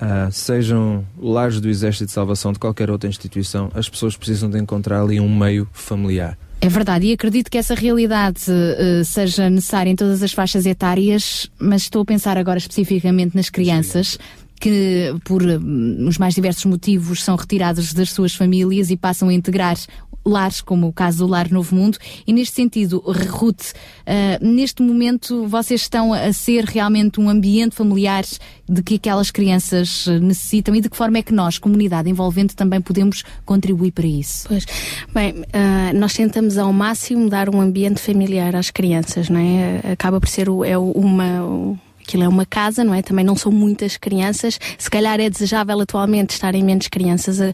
[0.00, 4.58] ah, sejam lares do Exército de Salvação de qualquer outra instituição, as pessoas precisam de
[4.58, 6.38] encontrar ali um meio familiar.
[6.60, 11.48] É verdade, e acredito que essa realidade eh, seja necessária em todas as faixas etárias,
[11.56, 14.18] mas estou a pensar agora especificamente nas crianças
[14.58, 19.32] que, por hum, os mais diversos motivos, são retiradas das suas famílias e passam a
[19.34, 19.76] integrar
[20.24, 21.96] lares, como o caso do Lar Novo Mundo.
[22.26, 23.72] E neste sentido, Ruth,
[24.04, 28.24] eh, neste momento vocês estão a ser realmente um ambiente familiar
[28.68, 32.54] de que aquelas crianças eh, necessitam e de que forma é que nós, comunidade envolvente,
[32.54, 34.46] também podemos contribuir para isso?
[34.48, 34.66] Pois,
[35.14, 39.92] bem, ah, nós tentamos ao máximo dar um ambiente familiar às crianças, não é?
[39.92, 41.78] Acaba por ser o- é uma,
[42.08, 43.02] aquilo é uma casa, não é?
[43.02, 44.58] Também não são muitas crianças.
[44.78, 47.48] Se calhar é desejável atualmente estarem menos crianças a-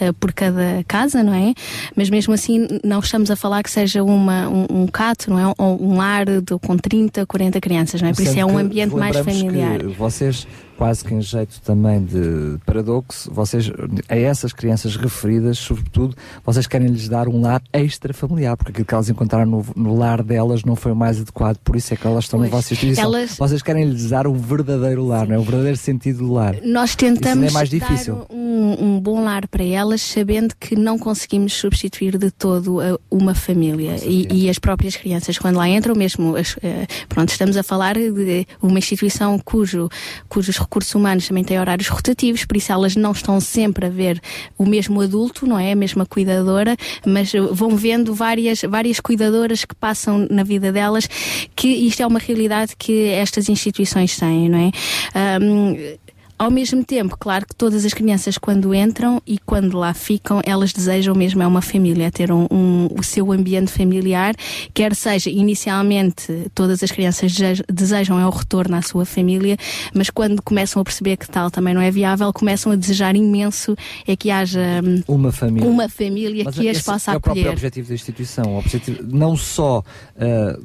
[0.00, 1.54] a- por cada casa, não é?
[1.94, 5.54] Mas mesmo assim não estamos a falar que seja uma, um, um cato, não é?
[5.56, 8.12] Ou um lar de, com 30, 40 crianças, não é?
[8.12, 9.78] Por isso Sendo é um ambiente mais familiar.
[9.96, 10.46] vocês,
[10.80, 13.70] quase que em jeito também de paradoxo, vocês,
[14.08, 18.86] a essas crianças referidas, sobretudo, vocês querem lhes dar um lar extra familiar, porque aquilo
[18.86, 21.98] que elas encontraram no, no lar delas não foi o mais adequado, por isso é
[21.98, 23.04] que elas estão na Pois, vossa instituição.
[23.04, 25.38] elas- Vocês querem lhes dar um verdadeiro lar, não é?
[25.38, 26.56] Um verdadeiro sentido do lar.
[26.64, 28.14] Nós Isso tentamos é mais difícil.
[28.14, 32.98] dar um, um bom lar para elas, sabendo que não conseguimos substituir de todo a-
[33.10, 36.36] uma família e, e as próprias crianças quando lá entram mesmo.
[36.36, 39.90] as, eh, pronto, estamos a falar de uma instituição cujo,
[40.26, 44.20] cujos recursos humanos também têm horários rotativos, por isso elas não estão sempre a ver
[44.56, 45.72] o mesmo adulto, não é?
[45.72, 46.76] A mesma cuidadora,
[47.06, 51.08] mas vão vendo várias, várias cuidadoras que passam na vida delas,
[51.54, 54.70] que isto é uma realidade que estas instituições têm, não é?
[55.14, 55.98] Ahm,
[56.42, 60.72] ao mesmo tempo, claro que todas as crianças quando entram e quando lá ficam, elas
[60.72, 64.34] desejam mesmo é uma família, ter um, um- o seu ambiente familiar,
[64.72, 67.34] quer seja inicialmente todas as crianças
[67.70, 69.58] desejam, é o retorno à sua família,
[69.94, 73.76] mas quando começam a perceber que tal também não é viável, começam a desejar imenso
[74.06, 75.68] é que haja hum, Uma família.
[75.68, 77.52] uma família Mas que as possa é o próprio acolher.
[77.54, 78.54] objetivo da instituição.
[78.54, 79.82] O objetivo não só
[80.18, 80.58] ah,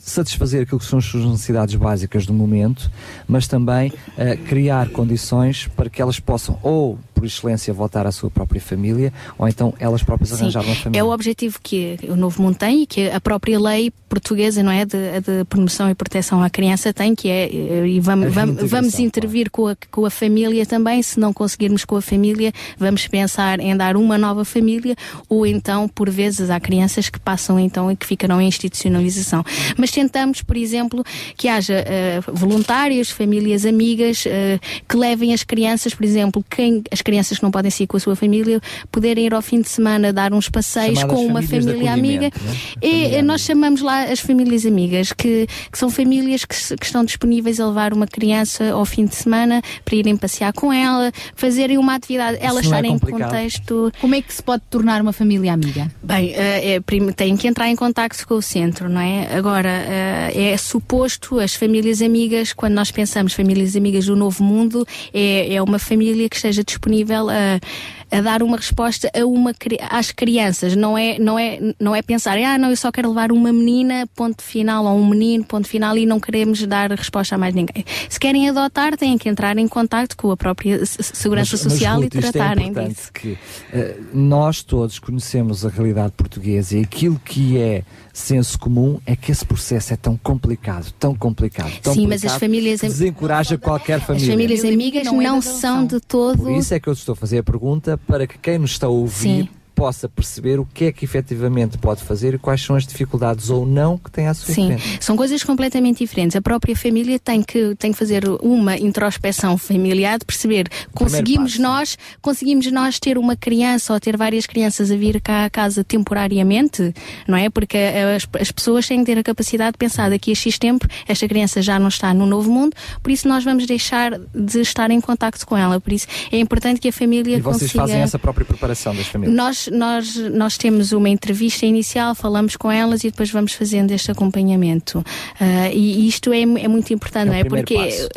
[0.00, 2.90] satisfazer aquilo que são as suas necessidades básicas do momento,
[3.28, 8.30] mas também ah, criar condições para que elas possam, ou por excelência, voltar à sua
[8.30, 11.00] própria família, ou então elas próprias Sim, arranjar uma família.
[11.00, 14.72] é o objetivo que o Novo Mundo tem e que a própria lei portuguesa, não
[14.72, 17.48] é, de, de promoção e proteção à criança tem, que é,
[17.86, 21.96] e vamos, vamos, vamos intervir com a, com a família também, se não conseguirmos com
[21.96, 24.96] a família, vamos pensar em dar uma nova família,
[25.28, 29.44] ou então, por vezes, há crianças que passam então e que ficarão em institucionalização.
[29.76, 31.04] Mas tentamos, por exemplo,
[31.36, 34.58] que haja eh, voluntários, famílias amigas, eh,
[34.88, 38.00] que levem as crianças, por exemplo, quem, as crianças que não podem sair com a
[38.00, 38.60] sua família,
[38.92, 42.30] poderem ir ao fim de semana dar uns passeios Chamadas com uma família amiga.
[42.42, 42.56] né?
[42.82, 47.04] E eh, nós chamamos lá as famílias amigas, que, que são famílias que, que estão
[47.04, 51.78] disponíveis a levar uma criança ao fim de semana para irem passear com ela, fazerem
[51.78, 53.92] uma atividade, elas não é estarem em contexto.
[54.00, 55.90] Como é que se pode tornar uma família amiga?
[56.02, 59.34] Bem, eh, é, prim- têm que entrar em contacto com o centro, não é?
[59.36, 64.86] Agora, eh, é suposto as famílias amigas, quando nós pensamos famílias amigas do novo mundo,
[65.12, 66.99] é, é uma família que esteja disponível
[67.30, 69.52] a, a dar uma resposta a uma,
[69.90, 70.74] às crianças.
[70.76, 74.06] Não é, não, é, não é pensar, ah, não, eu só quero levar uma menina,
[74.14, 77.84] ponto final, ou um menino, ponto final, e não queremos dar resposta a mais ninguém.
[78.08, 81.72] Se querem adotar, têm que entrar em contacto com a própria se- Segurança Mas- mas,
[81.72, 83.12] Social Ruth, e é tratarem importante disso.
[83.12, 83.38] que
[83.72, 87.82] eh, nós todos conhecemos a realidade portuguesa e aquilo que é
[88.12, 92.32] senso comum é que esse processo é tão complicado, tão complicado, tão Sim, mas as
[92.32, 94.30] complicado, famílias desencoraja qualquer As família.
[94.30, 96.38] famílias amigas não, são de todo.
[96.38, 98.72] Por isso é que eu te estou a fazer a pergunta para que quem nos
[98.72, 99.48] está a ouvir Sim.
[99.80, 103.64] Possa perceber o que é que efetivamente pode fazer e quais são as dificuldades ou
[103.64, 105.02] não que tem à sua Sim, frente.
[105.02, 106.36] são coisas completamente diferentes.
[106.36, 111.96] A própria família tem que, tem que fazer uma introspeção familiar, de perceber conseguimos nós,
[112.20, 116.94] conseguimos nós ter uma criança ou ter várias crianças a vir cá à casa temporariamente,
[117.26, 117.48] não é?
[117.48, 120.86] Porque as, as pessoas têm que ter a capacidade de pensar daqui a X tempo,
[121.08, 124.90] esta criança já não está no novo mundo, por isso nós vamos deixar de estar
[124.90, 125.80] em contacto com ela.
[125.80, 127.80] Por isso é importante que a família E vocês consiga.
[127.86, 129.34] fazem essa própria preparação das famílias.
[129.34, 134.10] Nós, nós, nós temos uma entrevista inicial, falamos com elas e depois vamos fazendo este
[134.10, 135.04] acompanhamento.
[135.40, 137.44] Ah, e isto é, é muito importante, É não é?
[137.44, 137.76] Porque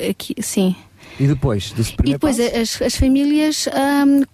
[0.09, 0.75] aqui, sim.
[1.19, 2.57] E depois desse E primeiro depois passo?
[2.57, 3.67] as, as famílias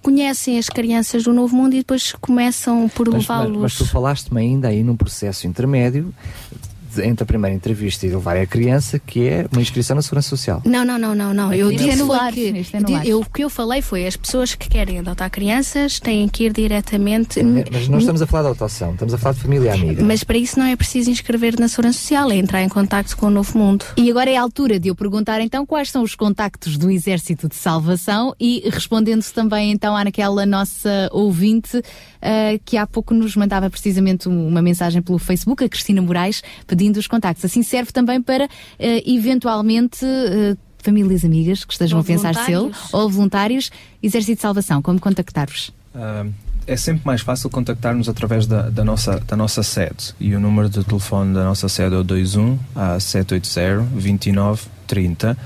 [0.01, 3.61] conhecem as crianças do Novo Mundo e depois começam por Mas, mas, levá-los.
[3.61, 6.13] mas tu falaste-me ainda aí num processo intermédio
[6.97, 10.61] entre a primeira entrevista e levar a criança, que é uma inscrição na Segurança Social.
[10.65, 11.53] Não, não, não, não, não.
[11.53, 13.05] Eu disse é lar, que, é no di- lar.
[13.05, 16.53] eu, o que eu falei foi as pessoas que querem adotar crianças têm que ir
[16.53, 17.41] diretamente.
[17.71, 20.03] Mas não estamos a falar de adoção, estamos a falar de família amiga.
[20.03, 23.27] Mas para isso não é preciso inscrever na Segurança Social, é entrar em contacto com
[23.27, 23.85] o Novo Mundo.
[23.97, 27.47] E agora é a altura de eu perguntar então quais são os contactos do Exército
[27.47, 31.81] de Salvação e respondendo também então àquela nossa ouvinte
[32.21, 36.41] ah, que há pouco nos mandava precisamente um- uma mensagem pelo Facebook, a Cristina Moraes,
[36.67, 37.43] pedindo os contactos.
[37.45, 38.49] Assim serve também para ah,
[39.05, 42.93] eventualmente ah, famílias amigas que estejam Ou a pensar voluntários.
[42.93, 43.71] ou voluntários.
[44.01, 45.73] Exército de Salvação, como contactar-vos?
[45.93, 46.25] Ah,
[46.67, 50.13] é sempre mais fácil contactar-nos através da, da nossa, da nossa sede.
[50.19, 55.37] E o número de telefone da nossa sede é o 21 a 780 29 30.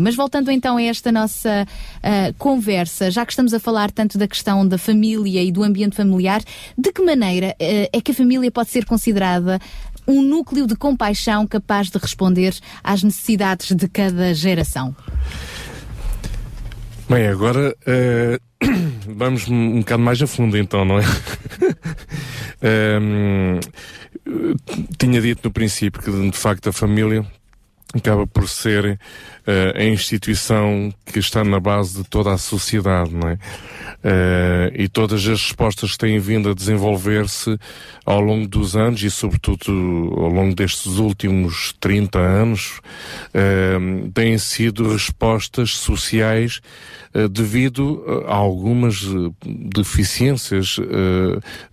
[0.00, 1.66] Mas voltando então a esta nossa
[2.02, 5.96] ah, conversa, já que estamos a falar tanto da questão da família e do ambiente
[5.96, 6.42] familiar,
[6.76, 9.60] de que maneira ah, é que a família pode ser considerada
[10.06, 14.94] um núcleo de compaixão capaz de responder às necessidades de cada geração?
[17.08, 18.38] Bem, agora eh,
[19.06, 21.04] vamos um, um bocado mais a fundo então, não é?
[22.62, 23.60] Ehm,
[24.98, 27.26] tinha dito no princípio que de facto a família
[27.94, 28.98] acaba por ser
[29.46, 33.38] eh, a instituição que está na base de toda a sociedade, não é?
[34.02, 37.58] Eh, e todas as respostas que têm vindo a desenvolver-se
[38.04, 39.70] ao longo dos anos e sobretudo
[40.16, 42.80] ao longo destes últimos 30 anos
[43.32, 43.78] eh,
[44.12, 46.60] têm sido respostas sociais
[47.30, 49.06] devido a algumas
[49.46, 50.78] deficiências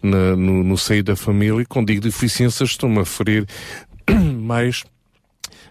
[0.04, 1.64] na- no, no seio da família.
[1.64, 3.48] E quando digo deficiências, estou-me a referir
[4.38, 4.84] mais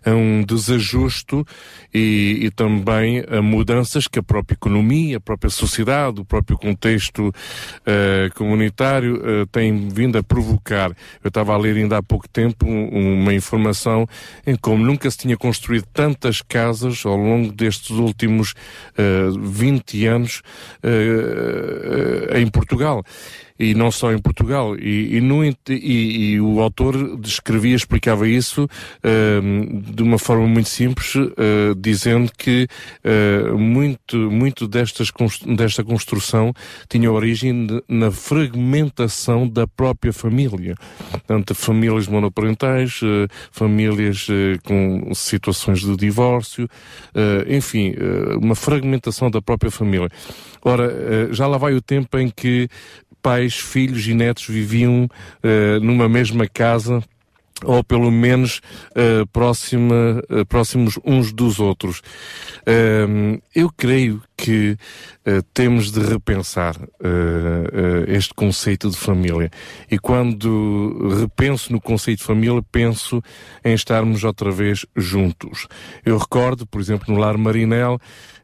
[0.05, 1.45] a um desajuste
[1.93, 7.33] e, e também a mudanças que a própria economia, a própria sociedade, o próprio contexto
[7.85, 10.91] eh, comunitário eh, tem vindo a provocar.
[11.23, 14.07] Eu estava a ler ainda há pouco tempo um- uma informação
[14.47, 18.55] em como nunca se tinha construído tantas casas ao longo destes últimos
[18.97, 20.43] eh, 20 anos
[20.83, 23.03] eh, em Portugal
[23.61, 24.75] e não só em Portugal.
[24.79, 28.67] E, e, no e- e o autor descrevia, explicava isso
[29.05, 32.67] ehm, de uma forma muito simples, eh, dizendo que
[33.05, 35.11] eh, muito, muito destas,
[35.47, 36.55] desta construção
[36.89, 40.75] tinha origem de- na fragmentação da própria família.
[41.11, 44.27] Portanto, famílias monoparentais, eh, famílias
[44.65, 46.67] com situações de divórcio,
[47.49, 47.95] enfim,
[48.41, 50.09] uma fragmentação da própria família.
[50.63, 52.69] Ora, já lá vai o tempo em que
[53.21, 55.09] pais, filhos e netos viviam
[55.43, 57.03] eh, numa mesma casa
[57.63, 58.63] ou pelo menos
[58.95, 62.01] eh, próxima, eh, próximos uns dos outros.
[62.65, 64.79] Ehm, eu creio que
[65.53, 66.75] temos de repensar
[68.09, 69.51] este conceito de família.
[69.91, 73.23] E quando repenso no conceito de família, penso
[73.63, 75.69] em estarmos outra vez juntos.
[76.07, 78.01] Eu recordo, por exemplo, no Lar Marinel,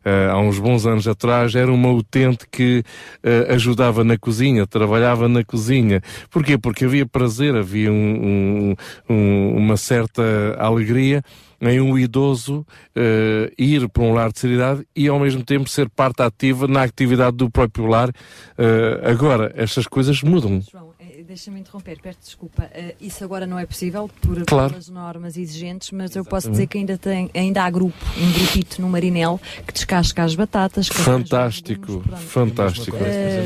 [0.06, 2.84] eh, há uns bons anos atrás, era uma utente que
[3.24, 6.00] eh, ajudava na cozinha, trabalhava na cozinha.
[6.30, 6.56] Porquê?
[6.56, 8.74] Porque havia prazer, havia um-
[9.10, 10.22] um- um- uma certa
[10.58, 11.22] alegria
[11.60, 15.88] em um idoso eh, ir para um lar de seriedade e ao mesmo tempo ser
[15.88, 18.10] parte ativa na atividade do próprio lar.
[18.58, 20.60] Eh, agora, estas coisas mudam.
[20.95, 20.95] Eh,
[21.26, 22.68] Deixa-me interromper, peço desculpa.
[22.72, 24.70] Eh, isso agora não é possível por Claro.
[24.70, 28.80] pelas normas exigentes, mas eu posso dizer que ainda, tem, ainda há grupo, um grupito
[28.80, 30.88] no Marinel que descasca as batatas.
[30.88, 32.96] que Fantástico, fantástico.
[33.00, 33.44] Eh,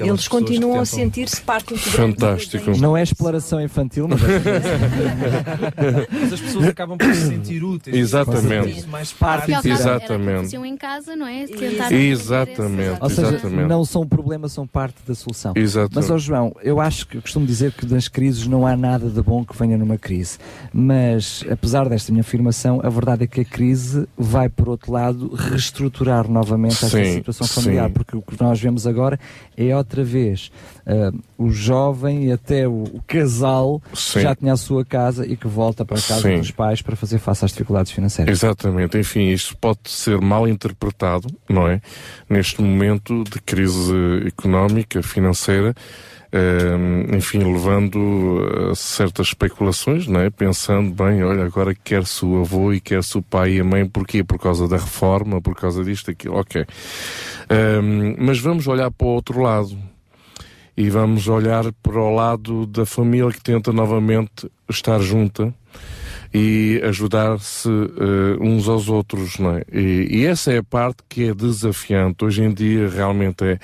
[0.00, 1.96] Eles continuam a sentir-se parte integrante.
[2.20, 2.70] Fantástico.
[2.78, 4.20] Não é exploração infantil, mas
[6.20, 7.96] Mas as pessoas acabam por se sentir úteis.
[7.96, 8.86] Exatamente.
[8.88, 10.56] Mais parte Exatamente.
[10.56, 11.46] em casa, não é?
[11.46, 12.98] Tentar Exatamente.
[13.00, 13.68] Ou seja, exatamente.
[13.68, 15.52] não são um problema, são parte da solução.
[15.56, 15.92] Exato.
[15.94, 19.08] Mas, ó João, eu acho que eu costumo dizer que nas crises não há nada
[19.08, 20.36] de bom que venha numa crise.
[20.72, 25.32] Mas, apesar desta minha afirmação, a verdade é que a crise vai, por outro lado,
[25.32, 27.86] reestruturar novamente esta Sim, situação familiar.
[27.86, 27.92] sim.
[27.92, 29.18] Porque o que nós vemos agora
[29.56, 30.50] é outra vez
[30.84, 34.14] ah, o jovem e até o, o casal Sim.
[34.14, 36.96] que já tinha a sua casa e que volta para a casa dos pais para
[36.96, 38.36] fazer face às dificuldades financeiras.
[38.36, 41.80] Exatamente, enfim, isto pode ser mal interpretado, não é?
[42.28, 43.94] Neste momento de crise
[44.26, 45.74] económica, financeira,
[47.16, 48.40] enfim, levando
[48.70, 50.30] a certas especulações, não é?
[50.30, 54.22] Pensando, bem, olha, agora quer-se o avô e quer-se o pai e a mãe, porquê?
[54.24, 56.66] Por causa da reforma, por causa disto, aquilo, ok.
[57.48, 57.80] Eh,
[58.18, 59.76] mas vamos olhar para o outro lado.
[60.76, 65.54] e vamos olhar para o lado da família que tenta novamente estar junta
[66.32, 69.62] e ajudar-se eh, uns aos outros, não é?
[69.72, 72.24] E, e essa é a parte que é desafiante.
[72.24, 73.58] Hoje em dia realmente é,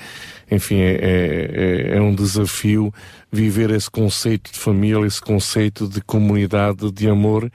[0.49, 2.93] enfim, é, é, é um desafio
[3.31, 7.51] viver esse conceito de família, esse conceito de comunidade, de amor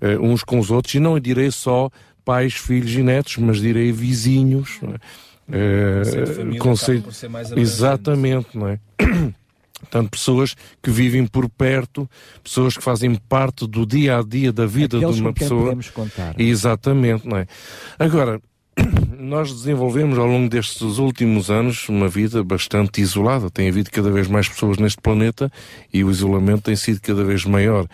[0.00, 1.90] eh, uns com os outros, e não direi só
[2.24, 4.96] pais, filhos e netos, mas direi vizinhos, não é?
[5.52, 7.58] Eh, conceito família conceito-.
[7.58, 8.78] Exatamente, não é?
[9.80, 12.08] Portanto, pessoas que vivem por perto,
[12.44, 15.62] pessoas que fazem parte do dia a dia da vida Aqueles de uma com pessoa.
[15.62, 16.34] podemos contar.
[16.38, 17.46] Exatamente, não é?
[17.98, 18.40] Agora,
[19.18, 23.50] nós desenvolvemos ao longo destes últimos anos uma vida bastante isolada.
[23.50, 25.50] Tem havido cada vez mais pessoas neste planeta
[25.92, 27.86] e o isolamento tem sido cada vez maior.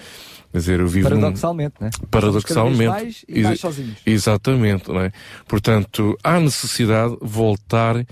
[0.52, 1.90] Quer dizer, eu vivo num- Paradoxalmente, né?
[2.10, 2.84] Paradoxalmente.
[2.86, 3.96] Mais e mais sozinhos.
[4.06, 5.12] Exatamente, não é?
[5.46, 8.06] Portanto, há necessidade de voltar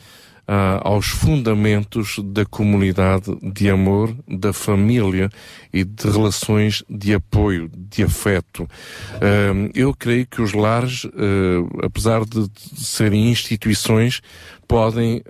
[0.46, 5.30] ah, aos fundamentos da comunidade, de amor, da família
[5.72, 8.68] e de relações de apoio, de afeto.
[9.14, 14.20] Ah, eu creio que os lares, ah, apesar de serem instituições,
[14.66, 15.22] podem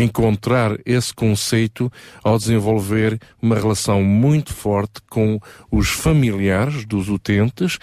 [0.00, 1.92] encontrar esse conceito
[2.24, 5.38] ao desenvolver uma relação muito forte com
[5.70, 7.78] os familiares dos utentes,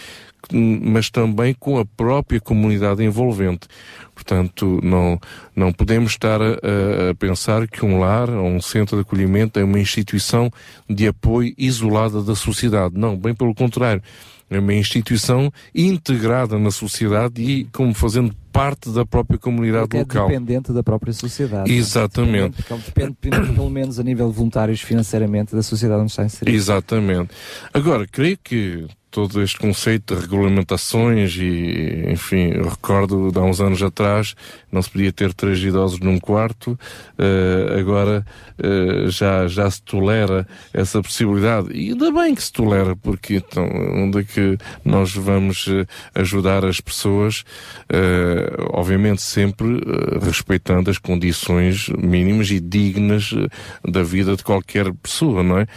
[0.53, 3.67] mas também com a própria comunidade envolvente.
[4.14, 5.19] Portanto, não,
[5.56, 9.64] não podemos estar a, a- pensar que um lar ou um centro de acolhimento é
[9.64, 10.49] uma instituição
[10.90, 12.95] de apoio isolada da sociedade.
[12.98, 14.01] Não, bem pelo contrário.
[14.48, 19.99] É uma instituição integrada na sociedade e como fazendo parte da própria comunidade Porque é
[20.01, 20.27] local.
[20.27, 21.74] dependente da própria sociedade.
[21.74, 22.56] Exatamente.
[22.69, 26.56] Ele depende, depende, pelo menos a nível de voluntários financeiramente, da sociedade onde está inserido.
[26.56, 27.32] Exatamente.
[27.74, 28.85] Agora, creio que
[29.16, 34.35] todo este conceito de regulamentações e, enfim, eu recordo de há uns anos atrás
[34.69, 36.77] não se podia ter três idosos num quarto,
[37.18, 38.26] eh, agora
[38.61, 41.69] eh, já, já se tolera essa possibilidade.
[41.72, 46.66] E ainda bem que se tolera, porque então, onde é que nós vamos eh, ajudar
[46.66, 47.45] as pessoas,
[47.88, 49.80] eh, obviamente sempre
[50.22, 53.34] respeitando as condições mínimas e dignas
[53.82, 55.68] da vida de qualquer pessoa, não é?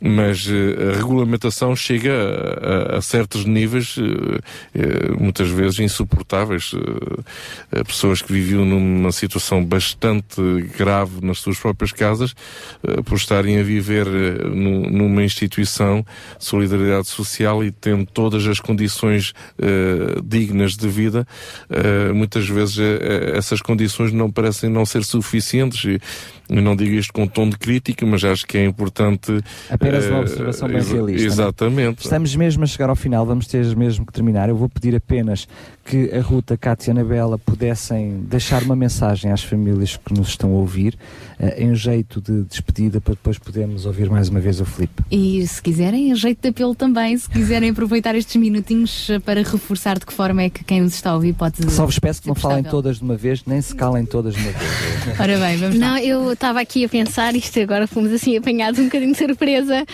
[0.00, 4.40] Mas eh, a regulamentação chega a, a- certos níveis eh,
[4.74, 6.72] eh, muitas vezes insuportáveis
[7.86, 10.40] pessoas que viviam numa situação bastante
[10.78, 12.34] grave nas suas próprias casas
[13.04, 14.06] por estarem a viver
[14.46, 16.04] nu- numa instituição
[16.38, 19.32] de solidariedade social e tendo todas as condições
[20.24, 21.26] dignas de vida
[22.14, 22.78] muitas vezes
[23.34, 28.04] essas condições não parecem não ser suficientes e não digo isto com tom de crítica,
[28.04, 29.30] mas acho que é importante.
[29.70, 31.22] Apenas uma eh, observação bem realista.
[31.22, 31.26] é?
[31.26, 32.02] Exatamente.
[32.02, 34.48] Estamos mesmo a chegar ao final, vamos ter mesmo que terminar.
[34.48, 35.46] Eu vou pedir apenas
[35.90, 40.14] que a Ruta, a Cátia e a Anabela pudessem deixar uma mensagem às famílias que
[40.14, 40.96] nos estão a ouvir,
[41.36, 45.02] eh, em um jeito de despedida, para depois podermos ouvir mais uma vez o Filipe.
[45.10, 49.42] E se quiserem, a jeito de apelo também, se quiserem aproveitar estes minutinhos eh, para
[49.42, 51.68] reforçar de que forma é que quem nos está a ouvir pode.
[51.72, 54.40] Só vos peço que não falem todas de uma vez, nem se calem todas de
[54.42, 55.18] uma vez.
[55.18, 58.84] Ora bem, vamos Não, eu estava aqui a pensar, isto agora fomos assim apanhados um
[58.84, 59.84] bocadinho de surpresa.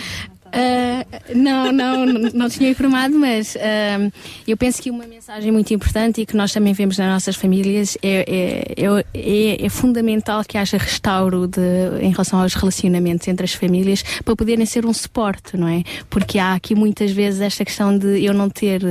[0.53, 4.11] Ah, não, não, não, tinha informado, mas ah,
[4.47, 7.97] eu penso que uma mensagem muito importante e que nós também vemos nas nossas famílias
[8.03, 11.61] é, é, é, é- é fundamental que haja restauro de,
[12.01, 15.83] em relação aos relacionamentos entre as famílias para poderem ser um suporte, não é?
[16.09, 18.83] Porque há aqui muitas vezes esta questão de eu não ter.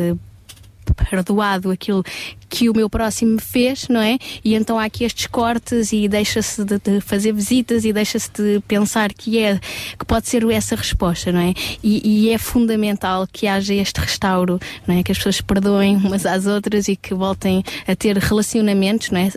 [0.94, 2.04] Perdoado aquilo
[2.50, 4.18] que o meu próximo me fez, não é?
[4.44, 8.62] E então há aqui estes cortes e deixa-se de, de fazer visitas e deixa-se de
[8.68, 9.60] pensar que é
[9.98, 11.54] que pode ser essa resposta, não é?
[11.84, 15.04] E, e é fundamental que haja este restauro, não é?
[15.04, 19.32] Que as pessoas perdoem umas às outras e que voltem a ter relacionamentos, não é?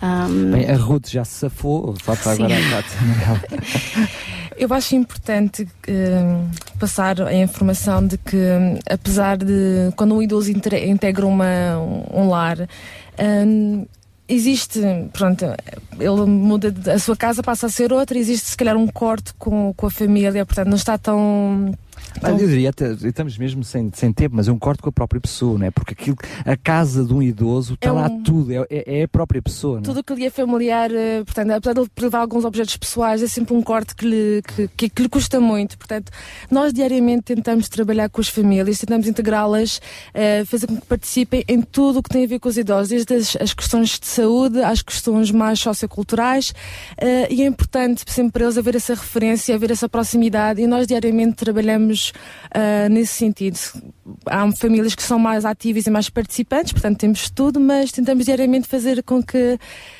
[0.00, 4.08] Ahm, Bem, a Ruth já se safou, falta agora a Cátia.
[4.58, 6.42] Eu acho importante eh,
[6.80, 8.36] passar a informação de que,
[8.90, 11.78] apesar de quando um idoso integra uma,
[12.12, 12.68] um lar,
[13.16, 13.86] eh,
[14.28, 14.80] existe,
[15.12, 15.44] pronto,
[15.98, 19.72] ele muda, a sua casa passa a ser outra, existe se calhar um corte com,
[19.74, 21.72] com a família, portanto não está tão.
[22.22, 24.92] Ah, eu diria, até, estamos mesmo sem, sem tempo, mas é um corte com a
[24.92, 25.70] própria pessoa, não é?
[25.70, 29.02] Porque aquilo, a casa de um idoso está É lá um- tudo, é, é- é
[29.04, 29.84] a própria pessoa, não é?
[29.84, 33.22] Tudo o que lhe é familiar, eh, portanto, apesar de ele preservar alguns objetos pessoais,
[33.22, 35.76] é sempre um corte que lhe, que, que- que lhe custa muito.
[35.78, 36.10] Portanto,
[36.50, 39.80] nós diariamente tentamos trabalhar com as famílias, tentamos integrá-las,
[40.14, 42.88] eh, fazer com que participem em tudo o que tem a ver com os idosos,
[42.88, 46.52] desde as, as questões de saúde às questões mais socioculturais.
[46.96, 50.60] eh, e é importante sempre para eles haver essa referência, haver essa proximidade.
[50.60, 52.12] E nós diariamente trabalhamos tentamos
[52.52, 53.58] ah, nesse sentido.
[54.26, 58.66] Há famílias que são mais ativas e mais participantes, portanto temos tudo, mas tentamos diariamente
[58.66, 59.58] fazer com que,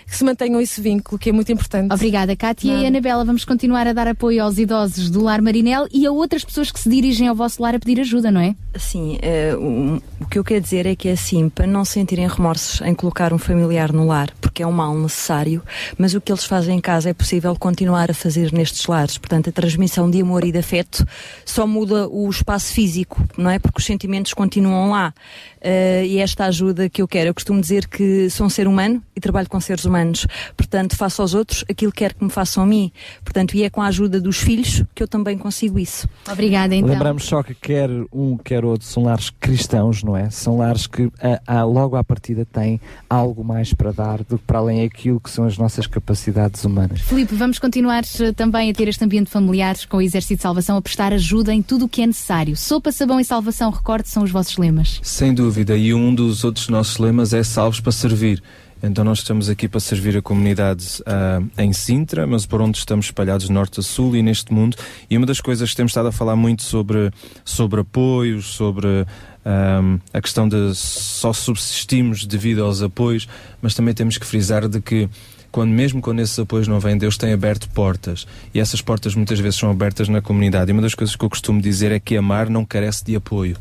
[0.09, 1.93] que se mantenham esse vínculo, que é muito importante.
[1.93, 3.25] Obrigada, Cátia e Anabela.
[3.25, 6.81] Vamos continuar a dar apoio aos idosos do Lar Marinel e a outras pessoas que
[6.81, 8.57] se dirigem ao vosso lar a pedir ajuda, não é?
[8.77, 12.27] Sim, eh, o, o que eu quero dizer é que é assim, para não sentirem
[12.27, 15.62] remorsos em colocar um familiar no lar, porque é um mal necessário,
[15.99, 19.19] mas o que eles fazem em casa é possível continuar a fazer nestes lares.
[19.19, 21.07] Portanto, a transmissão de amor e de afeto
[21.45, 23.59] só muda o espaço físico, não é?
[23.59, 25.12] Porque os sentimentos continuam lá.
[25.61, 29.03] Eh, e esta ajuda que eu quero, eu costumo dizer que sou um ser humano
[29.17, 30.27] e trabalho com seres humanos.
[30.57, 32.93] Portanto, faço aos outros aquilo que quero que me façam a mim.
[33.25, 36.09] Portanto, e é com a ajuda dos filhos que eu também consigo isso.
[36.31, 36.91] Obrigada, então.
[36.91, 40.31] Lembramos só que quer um, quer outro, são lares cristãos, não é?
[40.31, 41.11] São lares que
[41.47, 42.81] a, a- logo à partida têm
[43.11, 47.01] algo mais para dar do que para além aquilo que são as nossas capacidades humanas.
[47.01, 50.77] Filipe, vamos continuar eh, também a ter este ambiente familiar com o Exército de Salvação
[50.77, 52.57] a prestar ajuda em tudo o que é necessário.
[52.57, 55.01] Sopa, sabão e salvação, recorde, são os vossos lemas.
[55.03, 58.43] Sem dúvida, e um dos outros nossos lemas é salvos para servir.
[58.83, 63.07] Então nós estamos aqui para servir a comunidade ah, em Sintra, mas por onde estamos
[63.07, 64.77] espalhados norte a sul e neste mundo.
[65.10, 67.10] E uma das coisas que temos estado a falar muito sobre,
[67.44, 69.05] sobre apoios, sobre
[69.44, 73.28] ah, a questão de só subsistimos devido aos apoios,
[73.60, 75.09] mas também temos que frisar de que
[75.51, 78.27] quando mesmo quando esses apoios não vêm, Deus tem aberto portas.
[78.55, 80.70] E essas portas muitas vezes são abertas na comunidade.
[80.70, 83.57] E uma das coisas que eu costumo dizer é que amar não carece de apoio.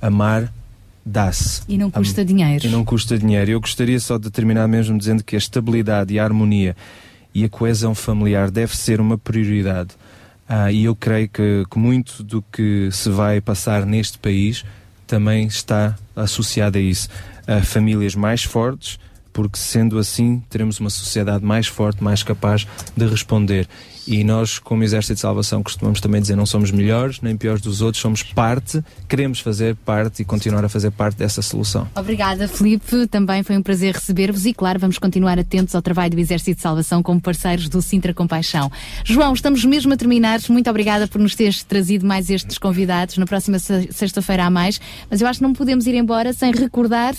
[0.00, 0.52] Amar
[1.04, 1.62] dá-se.
[1.68, 2.66] E não custa dinheiro.
[2.66, 3.50] E não custa dinheiro.
[3.50, 6.76] Eu gostaria só de terminar mesmo dizendo que a estabilidade e a harmonia
[7.34, 9.90] e a coesão familiar deve ser uma prioridade.
[10.48, 14.64] Ah, e eu creio que, que muito do que se vai passar neste país
[15.06, 17.08] também está associado a isso.
[17.46, 18.98] A famílias mais fortes,
[19.32, 23.68] porque sendo assim teremos uma sociedade mais forte, mais capaz de responder.
[24.12, 27.80] E nós, como Exército de Salvação, costumamos também dizer não somos melhores nem piores dos
[27.80, 31.86] outros, somos parte, queremos fazer parte e continuar a fazer parte dessa solução.
[31.94, 33.06] Obrigada, Filipe.
[33.06, 36.62] Também foi um prazer receber-vos e, claro, vamos continuar atentos ao trabalho do Exército de
[36.62, 38.68] Salvação como parceiros do Sintra Compaixão.
[39.04, 40.40] João, estamos mesmo a terminar.
[40.48, 43.16] Muito obrigada por nos teres trazido mais estes convidados.
[43.16, 44.80] Na próxima se- sexta-feira há mais.
[45.08, 47.14] Mas eu acho que não podemos ir embora sem recordar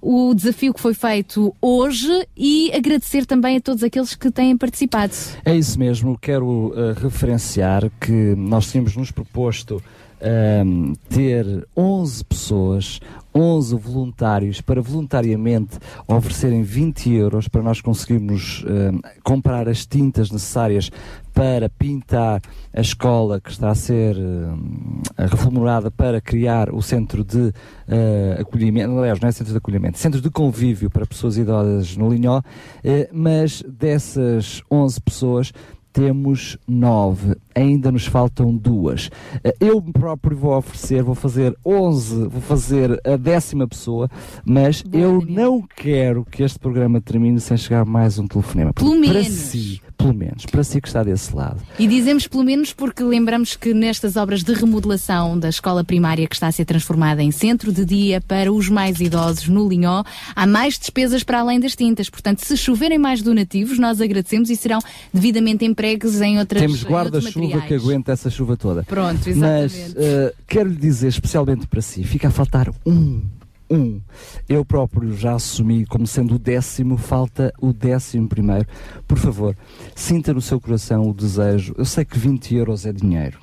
[0.00, 5.12] o desafio que foi feito hoje e agradecer também a todos aqueles que têm participado.
[5.44, 9.82] É isso mesmo, quero eh, referenciar que nós tínhamos nos proposto
[10.20, 13.00] ehm, ter 11 pessoas,
[13.34, 20.90] 11 voluntários para voluntariamente oferecerem 20 euros para nós conseguirmos ehm, comprar as tintas necessárias
[21.36, 22.40] para pintar
[22.72, 27.52] a escola que está a ser ehm, reformulada para criar o centro de
[27.86, 32.08] eh, acolhimento, aliás, não é centro de acolhimento, centro de convívio para pessoas idosas no
[32.08, 32.40] Linhó,
[32.82, 35.52] eh, mas dessas 11 pessoas
[35.92, 39.10] temos nove, ainda nos faltam duas.
[39.58, 44.10] Eu próprio vou oferecer, vou fazer 11, vou fazer a décima pessoa,
[44.44, 48.74] mas eu não quero que este programa termine sem chegar mais um telefonema.
[48.74, 49.28] Pelo Porque Para menos.
[49.28, 51.60] si, pelo menos, para si que está desse lado.
[51.78, 56.34] E dizemos pelo menos porque lembramos que nestas obras de remodelação da escola primária que
[56.34, 60.46] está a ser transformada em centro de dia para os mais idosos no Linhó, há
[60.46, 62.10] mais despesas para além das tintas.
[62.10, 64.78] Portanto, se choverem mais donativos, nós agradecemos e serão
[65.12, 68.82] devidamente empregues em outras Temos guarda-chuva que aguenta essa chuva toda.
[68.84, 69.94] Pronto, Mas exatamente.
[69.96, 73.22] eh, quero lhe dizer, especialmente para si, fica a faltar um.
[73.70, 74.00] Um.
[74.48, 78.66] Eu próprio já assumi como sendo o décimo, falta o décimo primeiro.
[79.06, 79.56] Por favor,
[79.94, 81.74] sinta no seu coração o desejo.
[81.76, 83.38] Eu sei que 20 euros é dinheiro.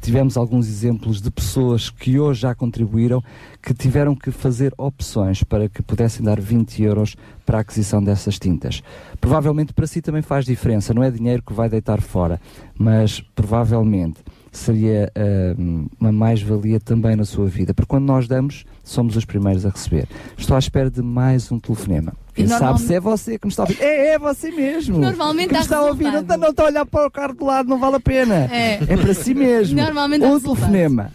[0.00, 3.22] Tivemos alguns exemplos de pessoas que hoje já contribuíram
[3.62, 8.38] que tiveram que fazer opções para que pudessem dar 20 euros para a aquisição dessas
[8.38, 8.82] tintas.
[9.20, 12.40] Provavelmente para si também faz diferença, não é dinheiro que vai deitar fora,
[12.78, 14.20] mas provavelmente
[14.52, 15.10] seria
[15.58, 19.70] hum, uma mais-valia também na sua vida, porque quando nós damos, somos os primeiros a
[19.70, 20.08] receber.
[20.36, 22.12] Estou à espera de mais um telefonema.
[22.34, 23.82] Quem E sabe se é você que me está a ouvir.
[23.82, 24.98] É, é você mesmo.
[24.98, 27.34] Normalmente que me está a ouvir, não está, não está a olhar para o carro
[27.34, 28.48] do lado, não vale a pena.
[28.52, 28.78] É.
[28.78, 29.76] para si mesmo.
[29.80, 31.12] Normalmente um telefonema.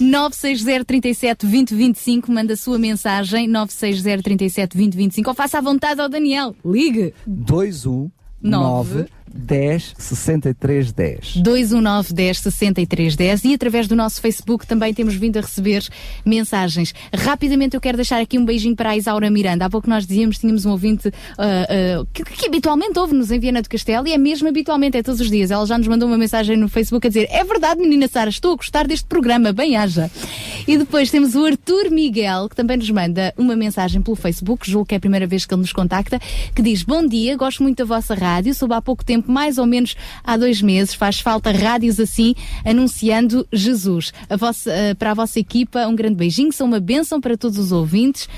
[0.00, 5.60] 960 37 20 25, manda a sua mensagem 960 37 20 25 ou faça à
[5.60, 6.54] vontade ao Daniel.
[6.64, 7.12] Ligue!
[7.26, 11.36] 219 10 63 10.
[11.36, 15.84] 219 10 63 10 e através do nosso Facebook também temos vindo a receber
[16.24, 16.94] mensagens.
[17.14, 19.66] Rapidamente eu quero deixar aqui um beijinho para a Isaura Miranda.
[19.66, 23.62] Há pouco nós dizíamos, tínhamos um ouvinte ah, ah, que, que habitualmente ouve-nos em Viana
[23.62, 25.50] do Castelo e é mesmo habitualmente, é todos os dias.
[25.50, 28.52] Ela já nos mandou uma mensagem no Facebook a dizer é verdade menina Sara, estou
[28.52, 30.10] a gostar deste programa, bem haja.
[30.66, 34.86] E depois temos o Arthur Miguel que também nos manda uma mensagem pelo Facebook, julgo
[34.86, 36.20] que é a primeira vez que ele nos contacta,
[36.54, 39.58] que diz bom dia, gosto muito da vossa rádio, soube há pouco tempo tempo, mais
[39.58, 40.94] ou menos há dois meses.
[40.94, 42.34] Faz falta rádios assim,
[42.64, 44.12] anunciando Jesus.
[44.28, 47.58] A vossa, eh, para a vossa equipa, um grande beijinho, são uma bênção para todos
[47.58, 48.28] os ouvintes.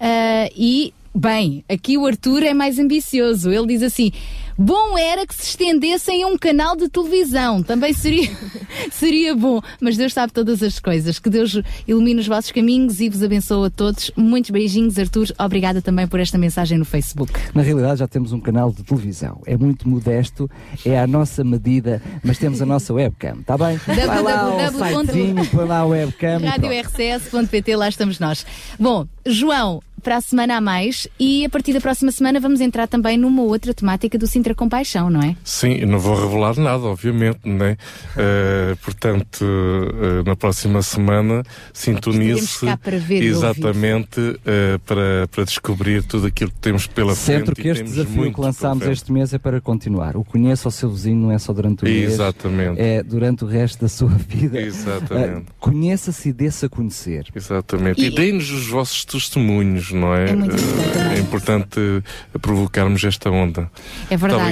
[0.00, 3.52] Ah, e, bem, aqui o Arthur é mais ambicioso.
[3.52, 4.10] Ele diz assim:
[4.58, 7.62] bom era que se estendessem a um canal de televisão.
[7.62, 8.30] Também seria,
[8.90, 9.60] seria bom.
[9.80, 11.18] Mas Deus sabe todas as coisas.
[11.18, 14.10] Que Deus ilumine os vossos caminhos e vos abençoe a todos.
[14.16, 15.28] Muitos beijinhos, Arthur.
[15.38, 17.32] Obrigada também por esta mensagem no Facebook.
[17.54, 19.40] Na realidade já temos um canal de televisão.
[19.46, 20.50] É muito modesto,
[20.84, 23.76] é à nossa medida, mas temos a nossa webcam, está bem?
[23.86, 26.40] Vai lá ao sitezinho, põe lá a webcam.
[26.40, 26.86] e Rádio pronto.
[26.88, 28.46] RCS.pt, lá estamos nós.
[28.78, 32.86] Bom, João, para a semana a mais e a partir da próxima semana vamos entrar
[32.86, 35.36] também numa outra temática do Sintra Compaixão, não é?
[35.44, 37.76] Sim, não vou revelar nada, obviamente, né?
[38.16, 45.28] Eh, portanto, eh, na próxima semana sintonize Estaremos cá para ver e exatamente eh, para,
[45.30, 47.46] para descobrir tudo aquilo que temos pela frente.
[47.46, 50.16] Sendo que e este temos desafio que lançámos este mês é para continuar.
[50.16, 52.80] O conheça o seu vizinho não é só durante o mês, Exatamente.
[52.80, 54.60] é durante o resto da sua vida.
[54.60, 55.46] Exatamente.
[55.58, 57.26] Conheça-se e dê-se a conhecer.
[57.34, 58.00] Exatamente.
[58.02, 60.30] E, E- deem-nos os vossos testemunhos, não é?
[60.30, 61.78] É muito Eh, é importante
[62.40, 63.70] provocarmos esta onda.
[64.10, 64.42] É verdade.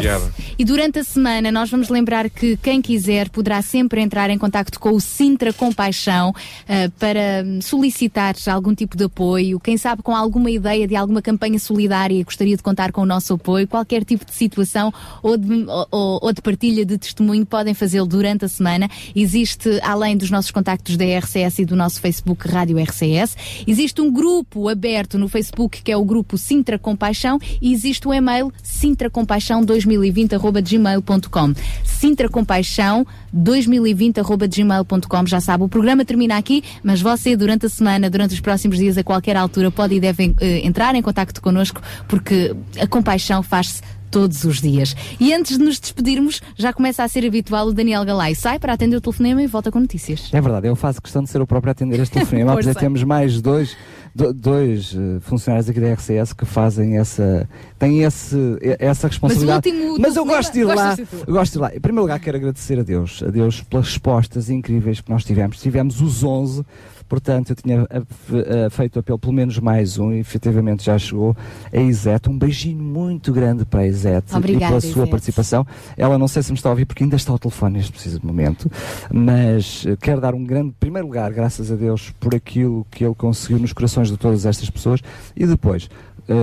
[0.58, 4.78] E durante a semana nós vamos lembrar que quem quiser poderá sempre entrar em contacto
[4.78, 6.34] com o Sintra Compaixão
[6.68, 11.58] ah, para solicitar algum tipo de apoio, quem sabe com alguma ideia de alguma campanha
[11.58, 16.18] solidária gostaria de contar com o nosso apoio, qualquer tipo de situação ou de, ou-
[16.22, 18.88] ou de partilha de testemunho podem fazê-lo durante a semana.
[19.14, 23.36] Existe, além dos nossos contactos da RCS e do nosso Facebook Rádio RCS,
[23.66, 28.12] existe um grupo aberto no Facebook que é o grupo Sintra Compaixão e existe o
[28.12, 38.10] e-mail sintracompaixão2020.gmail.com sintracompaixão 2020.gmail.com já sabe, o programa termina aqui, mas você durante a semana,
[38.10, 41.80] durante os próximos dias, a qualquer altura pode e deve eh, entrar em contacto connosco
[42.08, 44.94] porque a compaixão faz-se todos os dias.
[45.18, 48.34] E antes de nos despedirmos, já começa a ser habitual o Daniel Galay.
[48.34, 50.28] Sai para atender o telefonema e volta com notícias.
[50.32, 53.04] É verdade, eu faço questão de ser o próprio a atender este telefonema, porque temos
[53.04, 53.76] mais dois,
[54.14, 57.48] do- dois eh, funcionários aqui da RCS que fazem essa,
[57.78, 58.36] têm esse,
[58.78, 59.68] essa responsabilidade.
[59.70, 61.74] último Mas eu gosto de ir lá, eu gosto de ir lá.
[61.74, 65.60] Em primeiro lugar, quero agradecer a Deus, a Deus pelas respostas incríveis que nós tivemos.
[65.60, 66.64] Tivemos os 11,
[67.10, 71.36] portanto, eu tinha eh, eh, feito apelo pelo menos mais um e efetivamente já chegou
[71.72, 72.30] a Isete.
[72.30, 75.10] Um beijinho muito grande para a Isete Obrigada, e pela sua Isete.
[75.10, 75.66] participação.
[75.96, 78.20] Ela não sei se me está a ouvir porque ainda está ao telefone neste preciso
[78.22, 78.70] momento,
[79.12, 83.14] mas eh, quero dar um grande, primeiro lugar, graças a Deus, por aquilo que ele
[83.16, 85.00] conseguiu nos corações de todas estas pessoas
[85.34, 85.90] e depois,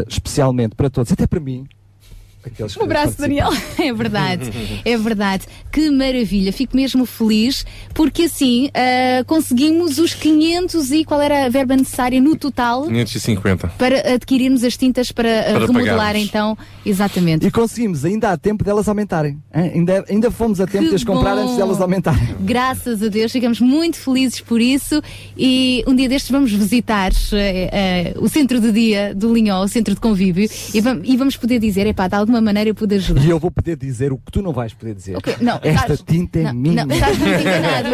[0.08, 1.66] especialmente para todos, até para mim.
[2.48, 3.50] Aqueles que Um abraço, Daniel.
[3.80, 4.52] É verdade,
[4.84, 5.46] é verdade.
[5.72, 6.52] Que maravilha.
[6.52, 12.20] Fico mesmo feliz porque assim ah, conseguimos os 500 e qual era a verba necessária
[12.20, 13.68] no total 550.
[13.78, 16.24] para adquirirmos as tintas para, ah, Para remodelar pagarmos.
[16.28, 16.58] então.
[16.86, 17.46] Exatamente.
[17.46, 19.38] E conseguimos, ainda há tempo delas aumentarem.
[19.54, 21.44] Ainda, ainda fomos a tempo Que de as comprar bom.
[21.44, 22.36] antes delas aumentarem.
[22.40, 25.02] Graças a Deus, ficamos muito felizes por isso
[25.38, 29.68] e um dia destes vamos visitar eh, eh, o centro de dia do Linhó, o
[29.68, 32.96] centro de convívio, e, vam- e vamos poder dizer, epá, de alguma maneira eu pude
[32.96, 33.24] ajudar.
[33.24, 35.18] E eu vou poder dizer o que tu não vais poder dizer.
[35.18, 36.86] Ok, não, Esta estás- tinta é não, minha.
[36.86, 37.88] Não, estás muito enganado.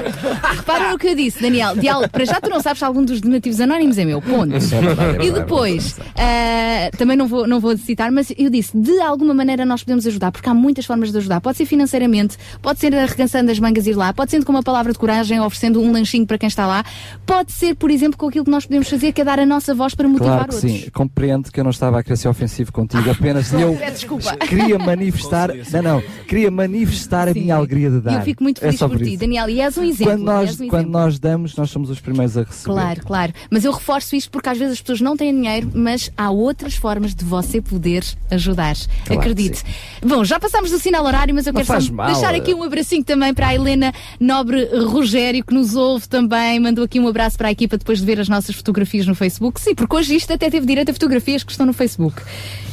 [0.55, 1.73] Repara no que eu disse, Daniel.
[1.93, 4.55] Al- para já tu não sabes se algum dos donativos anónimos é meu, ponto.
[4.55, 8.31] É verdade, é verdade, e é depois, ah, também não vou, não vou citar, mas
[8.37, 11.39] eu disse, de alguma maneira nós podemos ajudar, porque há muitas formas de ajudar.
[11.41, 14.63] Pode ser financeiramente, pode ser arregaçando as mangas e ir lá, pode ser com uma
[14.63, 16.83] palavra de coragem, oferecendo um lanchinho para quem está lá,
[17.25, 19.73] pode ser, por exemplo, com aquilo que nós podemos fazer, que é dar a nossa
[19.75, 20.71] voz para motivar Claro que outros.
[20.83, 24.32] sim, compreendo que eu não estava a querer ser ofensivo contigo, apenas eu desculpa.
[24.37, 28.13] Queria manifestar, não, não, queria manifestar a minha alegria de E dar.
[28.15, 29.17] eu fico muito É feliz só por ti, isso.
[29.19, 30.13] Daniel, e és um exemplo.
[30.13, 30.91] Quando nós, um quando exemplo.
[30.91, 32.63] nós damos, nós somos os primeiros a receber.
[32.73, 33.33] Claro, claro.
[33.49, 36.75] Mas eu reforço isto porque às vezes as pessoas não têm dinheiro, mas há outras
[36.75, 38.75] formas de você poder ajudar.
[39.05, 39.63] Claro Acredite.
[40.05, 42.07] Bom, já passámos do sinal horário, mas eu Não quero só mal.
[42.11, 46.59] deixar aqui um abracinho também para a Helena Nobre Rogério, que nos ouve também.
[46.59, 49.59] Mandou aqui um abraço para a equipa depois de ver as nossas fotografias no Facebook.
[49.61, 52.21] Sim, porque hoje isto até teve direito a fotografias que estão no Facebook.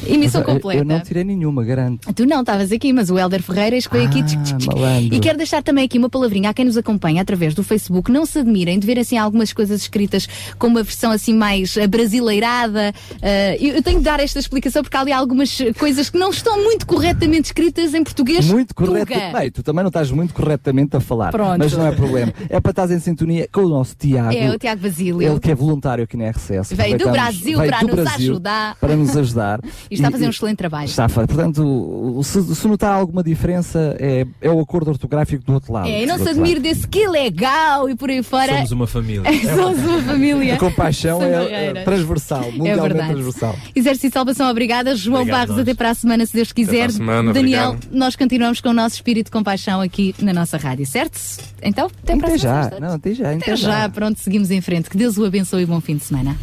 [0.05, 0.79] Emissão eu- completa.
[0.81, 2.13] Eu não tirei nenhuma, garanto.
[2.13, 4.23] Tu não estavas aqui, mas o Helder Ferreira escolheu aqui.
[4.23, 4.75] tchic, tchic, tchic.
[4.75, 5.15] malandro.
[5.15, 8.11] E quero deixar também aqui uma palavrinha a quem nos acompanha através do Facebook.
[8.11, 11.85] Não se admirem de ver assim algumas coisas escritas com uma versão assim mais eh,
[11.87, 12.93] brasileirada.
[13.21, 16.29] Eh, eu eu tenho de dar esta explicação porque há ali algumas coisas que não
[16.29, 18.45] estão muito corretamente escritas em português.
[18.45, 19.11] Muito correto.
[19.33, 21.31] Bem, tu também não estás muito corretamente a falar.
[21.31, 21.57] Pronto.
[21.57, 22.31] Mas não é problema.
[22.47, 24.33] É para estar em sintonia com o nosso Tiago.
[24.33, 25.21] É o Tiago Basílio.
[25.21, 26.73] Ele que é voluntário aqui na RCS.
[26.73, 28.75] Veio do Brasil veio para nos Brasil ajudar.
[28.75, 29.61] Para nos ajudar.
[29.89, 30.85] E está a fazer um excelente trabalho.
[30.85, 35.73] Está a portanto, se, se notar alguma diferença, é, é o acordo ortográfico do outro
[35.73, 35.87] lado.
[35.87, 38.53] É, e não se admire desse que legal e por aí fora.
[38.57, 39.23] Somos uma família.
[39.55, 40.55] Somos uma família.
[40.55, 43.13] A compaixão é, é transversal, mundialmente verdade.
[43.13, 43.55] transversal.
[43.75, 44.95] Exército de Salvação, obrigada.
[44.95, 45.67] João Obrigado, Barros, nós.
[45.67, 46.77] até para a semana, se Deus quiser.
[46.77, 47.93] para a semana, Daniel, obrigado.
[47.97, 51.19] nós continuamos com o nosso espírito de compaixão aqui na nossa rádio, certo?
[51.61, 52.69] Então, até, para a Até semana.
[52.71, 54.89] já, não, até já, Até já, pronto, seguimos em frente.
[54.89, 56.35] Que Deus o abençoe e bom fim de semana.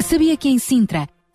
[0.00, 1.06] Sabia que em Sintra,